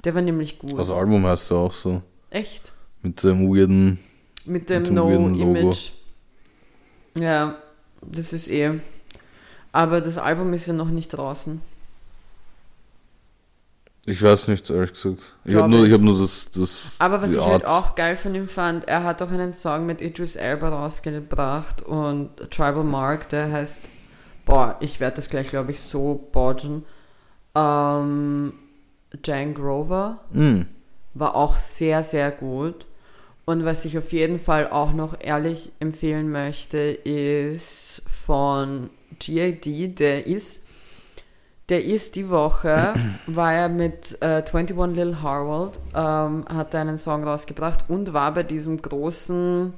Der 0.05 0.15
war 0.15 0.23
nämlich 0.23 0.59
gut. 0.59 0.79
das 0.79 0.91
Album 0.91 1.27
heißt 1.27 1.51
ja 1.51 1.57
auch 1.57 1.73
so. 1.73 2.03
Echt? 2.31 2.73
Mit 3.03 3.23
dem 3.23 3.47
weirden. 3.49 3.99
Mit 4.47 4.71
dem 4.71 4.85
dem. 4.85 4.95
No-Image. 4.95 5.91
Ja, 7.19 7.57
das 8.01 8.33
ist 8.33 8.49
eh. 8.51 8.71
Aber 9.73 10.01
das 10.01 10.19
Album 10.19 10.53
ist 10.53 10.67
ja 10.67 10.73
noch 10.73 10.89
nicht 10.89 11.09
draußen. 11.09 11.61
Ich 14.05 14.21
weiß 14.21 14.49
nicht, 14.49 14.69
ehrlich 14.69 14.93
gesagt. 14.95 15.33
Ich 15.45 15.55
habe 15.55 15.69
nur, 15.69 15.87
ich. 15.87 15.93
hab 15.93 16.01
nur 16.01 16.19
das, 16.19 16.51
das. 16.51 16.97
Aber 16.99 17.23
was 17.23 17.31
ich 17.31 17.39
Art. 17.39 17.51
halt 17.51 17.67
auch 17.67 17.95
geil 17.95 18.17
von 18.17 18.35
ihm 18.35 18.49
fand, 18.49 18.89
er 18.89 19.05
hat 19.05 19.23
auch 19.23 19.31
einen 19.31 19.53
Song 19.53 19.87
mit 19.87 20.01
Idris 20.01 20.35
Elba 20.35 20.71
rausgebracht 20.71 21.83
und 21.83 22.31
Tribal 22.51 22.83
Mark, 22.83 23.29
der 23.29 23.53
heißt, 23.53 23.83
boah, 24.45 24.77
ich 24.81 24.99
werde 24.99 25.17
das 25.17 25.31
gleich, 25.31 25.51
glaube 25.51 25.71
ich, 25.71 25.81
so 25.81 26.29
bodgen. 26.33 26.85
Ähm, 27.55 28.53
Jan 29.25 29.55
Grover 29.55 30.21
Mhm. 30.33 30.67
war 31.15 31.35
auch 31.37 31.57
sehr, 31.59 32.03
sehr 32.03 32.31
gut. 32.33 32.87
Und 33.45 33.65
was 33.65 33.85
ich 33.85 33.99
auf 33.99 34.13
jeden 34.13 34.39
Fall 34.41 34.69
auch 34.71 34.93
noch 34.93 35.15
ehrlich 35.21 35.73
empfehlen 35.81 36.31
möchte, 36.31 36.79
ist 36.79 38.03
von 38.09 38.89
GID, 39.19 39.99
der 39.99 40.27
ist, 40.27 40.67
der 41.69 41.85
ist 41.85 42.17
die 42.17 42.29
Woche, 42.29 42.95
war 43.27 43.55
er 43.55 43.69
mit 43.69 44.19
äh, 44.21 44.43
21 44.43 44.77
Lil 44.97 45.23
Harwold, 45.23 45.79
ähm, 45.95 46.45
hat 46.49 46.75
einen 46.75 46.99
Song 46.99 47.25
rausgebracht 47.25 47.85
und 47.89 48.13
war 48.13 48.35
bei 48.35 48.43
diesem 48.43 48.81
großen 48.81 49.73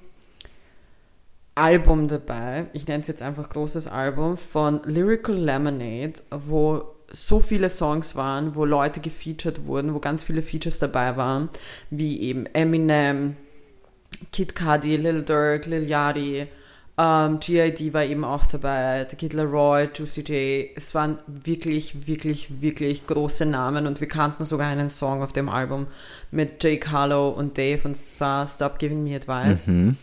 Album 1.54 2.08
dabei. 2.08 2.66
Ich 2.72 2.86
nenne 2.86 3.00
es 3.00 3.06
jetzt 3.06 3.22
einfach 3.22 3.48
großes 3.48 3.86
Album 3.86 4.36
von 4.36 4.82
Lyrical 4.84 5.36
Lemonade, 5.36 6.14
wo 6.30 6.94
so 7.12 7.38
viele 7.38 7.70
Songs 7.70 8.16
waren, 8.16 8.56
wo 8.56 8.64
Leute 8.64 9.00
gefeatured 9.00 9.66
wurden, 9.66 9.94
wo 9.94 10.00
ganz 10.00 10.24
viele 10.24 10.42
Features 10.42 10.80
dabei 10.80 11.16
waren, 11.16 11.48
wie 11.90 12.20
eben 12.20 12.46
Eminem, 12.46 13.36
Kid 14.32 14.56
Cudi, 14.56 14.96
Lil 14.96 15.22
Durk, 15.22 15.66
Lil 15.66 15.88
Yachty, 15.88 16.48
ähm, 16.96 17.40
G.I.D. 17.40 17.92
war 17.92 18.04
eben 18.04 18.24
auch 18.24 18.46
dabei, 18.46 19.06
The 19.10 19.16
Kid 19.16 19.32
Laroi, 19.32 19.88
Juicy 19.92 20.20
J. 20.20 20.70
Es 20.76 20.94
waren 20.94 21.18
wirklich, 21.26 22.06
wirklich, 22.06 22.60
wirklich 22.60 23.06
große 23.06 23.46
Namen 23.46 23.88
und 23.88 24.00
wir 24.00 24.06
kannten 24.06 24.44
sogar 24.44 24.68
einen 24.68 24.88
Song 24.88 25.22
auf 25.22 25.32
dem 25.32 25.48
Album 25.48 25.88
mit 26.30 26.62
Jake 26.62 26.90
Harlow 26.90 27.30
und 27.30 27.58
Dave 27.58 27.80
und 27.88 27.96
zwar 27.96 28.46
Stop 28.46 28.78
Giving 28.78 29.02
Me 29.02 29.16
Advice. 29.16 29.66
Mhm. 29.66 29.96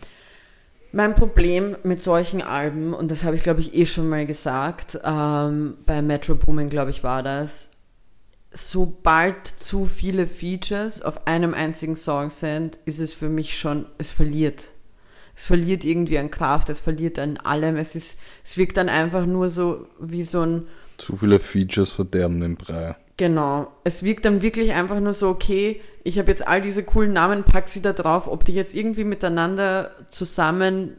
Mein 0.94 1.14
Problem 1.14 1.76
mit 1.84 2.02
solchen 2.02 2.42
Alben, 2.42 2.92
und 2.92 3.10
das 3.10 3.24
habe 3.24 3.36
ich 3.36 3.42
glaube 3.42 3.60
ich 3.60 3.74
eh 3.74 3.86
schon 3.86 4.10
mal 4.10 4.26
gesagt, 4.26 5.00
ähm, 5.02 5.78
bei 5.86 6.02
Metro 6.02 6.34
Boomin 6.34 6.68
glaube 6.68 6.90
ich 6.90 7.02
war 7.02 7.22
das, 7.22 7.70
sobald 8.52 9.46
zu 9.46 9.86
viele 9.86 10.26
Features 10.26 11.00
auf 11.00 11.26
einem 11.26 11.54
einzigen 11.54 11.96
Song 11.96 12.28
sind, 12.28 12.78
ist 12.84 13.00
es 13.00 13.14
für 13.14 13.30
mich 13.30 13.58
schon, 13.58 13.86
es 13.96 14.12
verliert. 14.12 14.66
Es 15.42 15.46
verliert 15.46 15.84
irgendwie 15.84 16.18
an 16.18 16.30
Kraft, 16.30 16.70
es 16.70 16.78
verliert 16.78 17.18
an 17.18 17.36
allem, 17.36 17.74
es 17.76 17.96
ist, 17.96 18.16
es 18.44 18.56
wirkt 18.56 18.76
dann 18.76 18.88
einfach 18.88 19.26
nur 19.26 19.50
so 19.50 19.88
wie 19.98 20.22
so 20.22 20.42
ein, 20.42 20.68
Zu 20.98 21.16
viele 21.16 21.40
Features 21.40 21.90
verderben 21.90 22.40
den 22.40 22.54
Brei. 22.54 22.94
Genau. 23.16 23.66
Es 23.82 24.04
wirkt 24.04 24.24
dann 24.24 24.40
wirklich 24.40 24.70
einfach 24.70 25.00
nur 25.00 25.12
so, 25.12 25.28
okay, 25.30 25.80
ich 26.04 26.20
habe 26.20 26.30
jetzt 26.30 26.46
all 26.46 26.62
diese 26.62 26.84
coolen 26.84 27.12
Namen, 27.12 27.42
pack 27.42 27.68
sie 27.68 27.82
da 27.82 27.92
drauf, 27.92 28.28
ob 28.28 28.44
die 28.44 28.52
jetzt 28.52 28.76
irgendwie 28.76 29.02
miteinander 29.02 29.90
zusammen 30.08 30.92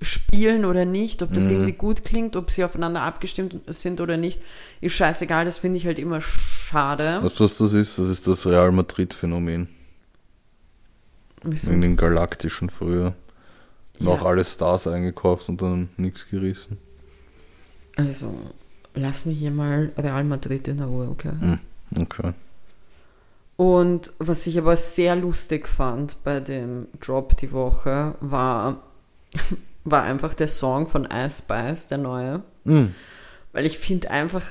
spielen 0.00 0.64
oder 0.64 0.86
nicht, 0.86 1.22
ob 1.22 1.34
das 1.34 1.44
Mhm. 1.44 1.50
irgendwie 1.50 1.72
gut 1.72 2.06
klingt, 2.06 2.36
ob 2.36 2.50
sie 2.50 2.64
aufeinander 2.64 3.02
abgestimmt 3.02 3.54
sind 3.66 4.00
oder 4.00 4.16
nicht, 4.16 4.40
ist 4.80 4.94
scheißegal, 4.94 5.44
das 5.44 5.58
finde 5.58 5.76
ich 5.76 5.84
halt 5.84 5.98
immer 5.98 6.22
schade. 6.22 7.18
Weißt 7.22 7.38
du, 7.38 7.44
was 7.44 7.58
das 7.58 7.74
ist? 7.74 7.98
Das 7.98 8.08
ist 8.08 8.26
das 8.26 8.46
Real 8.46 8.72
Madrid-Phänomen. 8.72 9.68
In 11.70 11.82
den 11.82 11.96
Galaktischen 11.98 12.70
früher. 12.70 13.14
Ja. 13.98 14.10
auch 14.10 14.24
alle 14.24 14.44
Stars 14.44 14.86
eingekauft 14.86 15.48
und 15.48 15.62
dann 15.62 15.88
nichts 15.96 16.28
gerissen. 16.28 16.78
Also, 17.96 18.34
lass 18.94 19.24
mich 19.24 19.38
hier 19.38 19.50
mal 19.52 19.92
Real 19.96 20.24
Madrid 20.24 20.66
in 20.68 20.78
der 20.78 20.86
Ruhe, 20.86 21.08
okay? 21.08 21.32
Hm, 21.38 21.58
okay. 21.98 22.32
Und 23.56 24.12
was 24.18 24.46
ich 24.48 24.58
aber 24.58 24.76
sehr 24.76 25.14
lustig 25.14 25.68
fand 25.68 26.16
bei 26.24 26.40
dem 26.40 26.88
Drop 27.00 27.36
die 27.36 27.52
Woche, 27.52 28.16
war, 28.20 28.82
war 29.84 30.02
einfach 30.02 30.34
der 30.34 30.48
Song 30.48 30.88
von 30.88 31.04
Ice 31.10 31.42
Spice, 31.42 31.86
der 31.86 31.98
neue. 31.98 32.42
Hm, 32.64 32.94
Weil 33.52 33.66
ich 33.66 33.78
finde 33.78 34.10
einfach, 34.10 34.42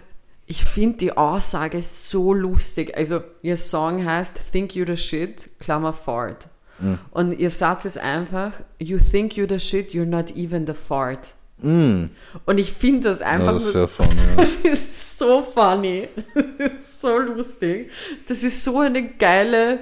ich 0.46 0.64
finde 0.64 0.98
die 1.00 1.18
Aussage 1.18 1.82
so 1.82 2.34
lustig. 2.34 2.96
Also, 2.96 3.22
ihr 3.42 3.58
Song 3.58 4.06
heißt 4.06 4.40
Think 4.54 4.74
You 4.76 4.86
the 4.86 4.96
Shit, 4.96 5.50
Klammer 5.60 5.92
Fart. 5.92 6.48
Mhm. 6.84 7.00
Und 7.12 7.40
ihr 7.40 7.50
Satz 7.50 7.86
ist 7.86 7.98
einfach, 7.98 8.54
You 8.80 8.98
think 9.00 9.36
you 9.38 9.46
the 9.48 9.60
shit, 9.60 9.92
you're 9.92 10.06
not 10.06 10.36
even 10.36 10.66
the 10.68 10.74
fart. 10.74 11.30
hm. 11.62 12.10
Und 12.46 12.60
ich 12.60 12.74
finde 12.74 13.10
das 13.10 13.20
Ja, 13.22 13.28
einfach 13.28 13.54
das 13.54 13.64
ist 13.66 13.72
so 13.72 13.80
sehr 13.80 13.88
funny. 13.88 14.16
Ja. 14.18 14.36
Das 14.38 14.56
ist 14.56 15.18
so 15.20 15.42
funny. 15.42 16.10
Das 16.58 16.72
ist 16.80 17.02
so 17.02 17.18
lustig. 17.20 17.90
Das 18.28 18.44
ist 18.44 18.64
so 18.64 18.80
eine 18.80 19.04
geile. 19.14 19.80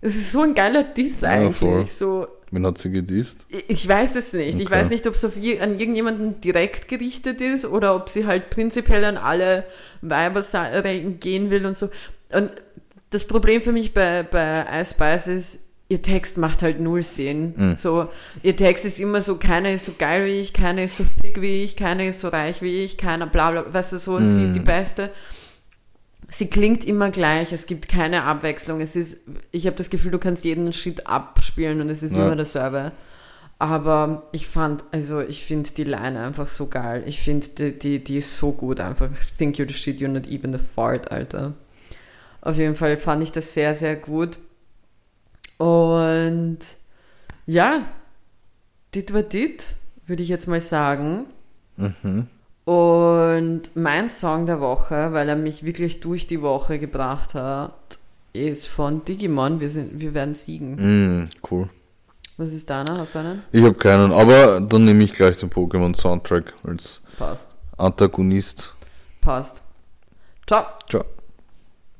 Es 0.00 0.16
ist 0.16 0.32
so 0.32 0.42
ein 0.42 0.54
geiler 0.54 0.82
Diss 0.84 1.20
Ja, 1.20 1.30
eigentlich. 1.30 1.56
voll. 1.58 1.86
so, 1.86 2.26
Wen 2.50 2.66
hat 2.66 2.76
sie 2.78 2.90
gedisst? 2.90 3.46
ich 3.48 3.86
weiß 3.88 4.16
es 4.16 4.32
nicht. 4.32 4.58
Ich 4.60 4.66
Okay. 4.66 4.74
weiß 4.74 4.90
nicht, 4.90 5.06
ob 5.06 5.14
es 5.14 5.24
auf 5.24 5.36
an 5.36 5.42
irgendjemanden 5.78 6.40
direkt 6.40 6.88
gerichtet 6.88 7.40
ist 7.40 7.64
oder 7.66 7.94
ob 7.94 8.08
sie 8.08 8.26
halt 8.26 8.50
prinzipiell 8.50 9.04
an 9.04 9.16
alle 9.16 9.64
Weiber 10.02 10.42
gehen 11.20 11.50
will 11.50 11.64
und 11.66 11.76
so. 11.76 11.88
Und 12.30 12.52
das 13.10 13.26
Problem 13.26 13.62
für 13.62 13.72
mich 13.72 13.92
bei, 13.94 14.22
bei 14.22 14.66
Ice 14.80 14.94
Spice 14.94 15.26
ist, 15.28 15.60
ihr 15.92 16.00
Text 16.00 16.38
macht 16.38 16.62
halt 16.62 16.80
null 16.80 17.02
Sinn. 17.02 17.52
Mhm. 17.56 17.76
So, 17.78 18.08
ihr 18.42 18.56
Text 18.56 18.86
ist 18.86 18.98
immer 18.98 19.20
so, 19.20 19.36
keiner 19.36 19.70
ist 19.72 19.84
so 19.84 19.92
geil 19.98 20.24
wie 20.26 20.40
ich, 20.40 20.54
keiner 20.54 20.82
ist 20.84 20.96
so 20.96 21.04
thick 21.20 21.40
wie 21.42 21.64
ich, 21.64 21.76
keiner 21.76 22.06
ist 22.06 22.20
so 22.20 22.28
reich 22.28 22.62
wie 22.62 22.82
ich, 22.82 22.96
keiner 22.96 23.26
bla 23.26 23.50
bla, 23.50 23.72
weißt 23.72 23.92
du, 23.92 23.98
so, 23.98 24.18
sie 24.18 24.44
ist 24.44 24.54
die 24.54 24.60
Beste. 24.60 25.10
Sie 26.30 26.48
klingt 26.48 26.86
immer 26.86 27.10
gleich, 27.10 27.52
es 27.52 27.66
gibt 27.66 27.88
keine 27.90 28.22
Abwechslung. 28.22 28.80
Es 28.80 28.96
ist, 28.96 29.18
ich 29.50 29.66
habe 29.66 29.76
das 29.76 29.90
Gefühl, 29.90 30.12
du 30.12 30.18
kannst 30.18 30.44
jeden 30.44 30.72
Shit 30.72 31.06
abspielen 31.06 31.82
und 31.82 31.90
es 31.90 32.02
ist 32.02 32.16
Ja. 32.16 32.24
immer 32.24 32.36
dasselbe. 32.36 32.92
Aber 33.58 34.22
ich 34.32 34.46
fand, 34.48 34.82
also 34.92 35.20
ich 35.20 35.44
finde 35.44 35.68
die 35.76 35.84
Line 35.84 36.18
einfach 36.18 36.46
so 36.48 36.68
geil. 36.68 37.02
Ich 37.06 37.20
finde, 37.20 37.46
die, 37.48 37.78
die, 37.78 37.98
die 38.02 38.16
ist 38.16 38.38
so 38.38 38.52
gut 38.52 38.80
einfach. 38.80 39.10
Think 39.36 39.56
you're 39.56 39.68
the 39.68 39.74
shit, 39.74 40.00
you're 40.00 40.08
not 40.08 40.26
even 40.26 40.52
the 40.52 40.58
fart, 40.74 41.12
Alter. 41.12 41.52
Auf 42.40 42.56
jeden 42.56 42.76
Fall 42.76 42.96
fand 42.96 43.22
ich 43.22 43.30
das 43.32 43.52
sehr, 43.52 43.74
sehr 43.74 43.94
gut. 43.94 44.38
Und 45.62 46.58
ja, 47.46 47.82
dit 48.94 49.14
war 49.14 49.22
dit, 49.22 49.76
würde 50.06 50.24
ich 50.24 50.28
jetzt 50.28 50.48
mal 50.48 50.60
sagen. 50.60 51.26
Mhm. 51.76 52.26
Und 52.64 53.62
mein 53.74 54.08
Song 54.08 54.46
der 54.46 54.60
Woche, 54.60 55.12
weil 55.12 55.28
er 55.28 55.36
mich 55.36 55.64
wirklich 55.64 56.00
durch 56.00 56.26
die 56.26 56.42
Woche 56.42 56.80
gebracht 56.80 57.34
hat, 57.34 57.74
ist 58.32 58.66
von 58.66 59.04
Digimon. 59.04 59.60
Wir, 59.60 59.70
sind, 59.70 60.00
wir 60.00 60.14
werden 60.14 60.34
siegen. 60.34 60.78
Hm, 60.78 61.28
cool. 61.48 61.68
Was 62.38 62.52
ist 62.52 62.68
deiner? 62.68 62.98
Hast 62.98 63.14
du 63.14 63.20
einen? 63.20 63.42
Ich 63.52 63.62
habe 63.62 63.74
keinen, 63.74 64.10
aber 64.10 64.60
dann 64.60 64.84
nehme 64.84 65.04
ich 65.04 65.12
gleich 65.12 65.38
den 65.38 65.50
Pokémon 65.50 65.94
Soundtrack 65.94 66.54
als 66.64 67.02
Passt. 67.16 67.56
Antagonist. 67.76 68.74
Passt. 69.20 69.62
Ciao. 70.44 70.64
Ciao. 70.88 71.04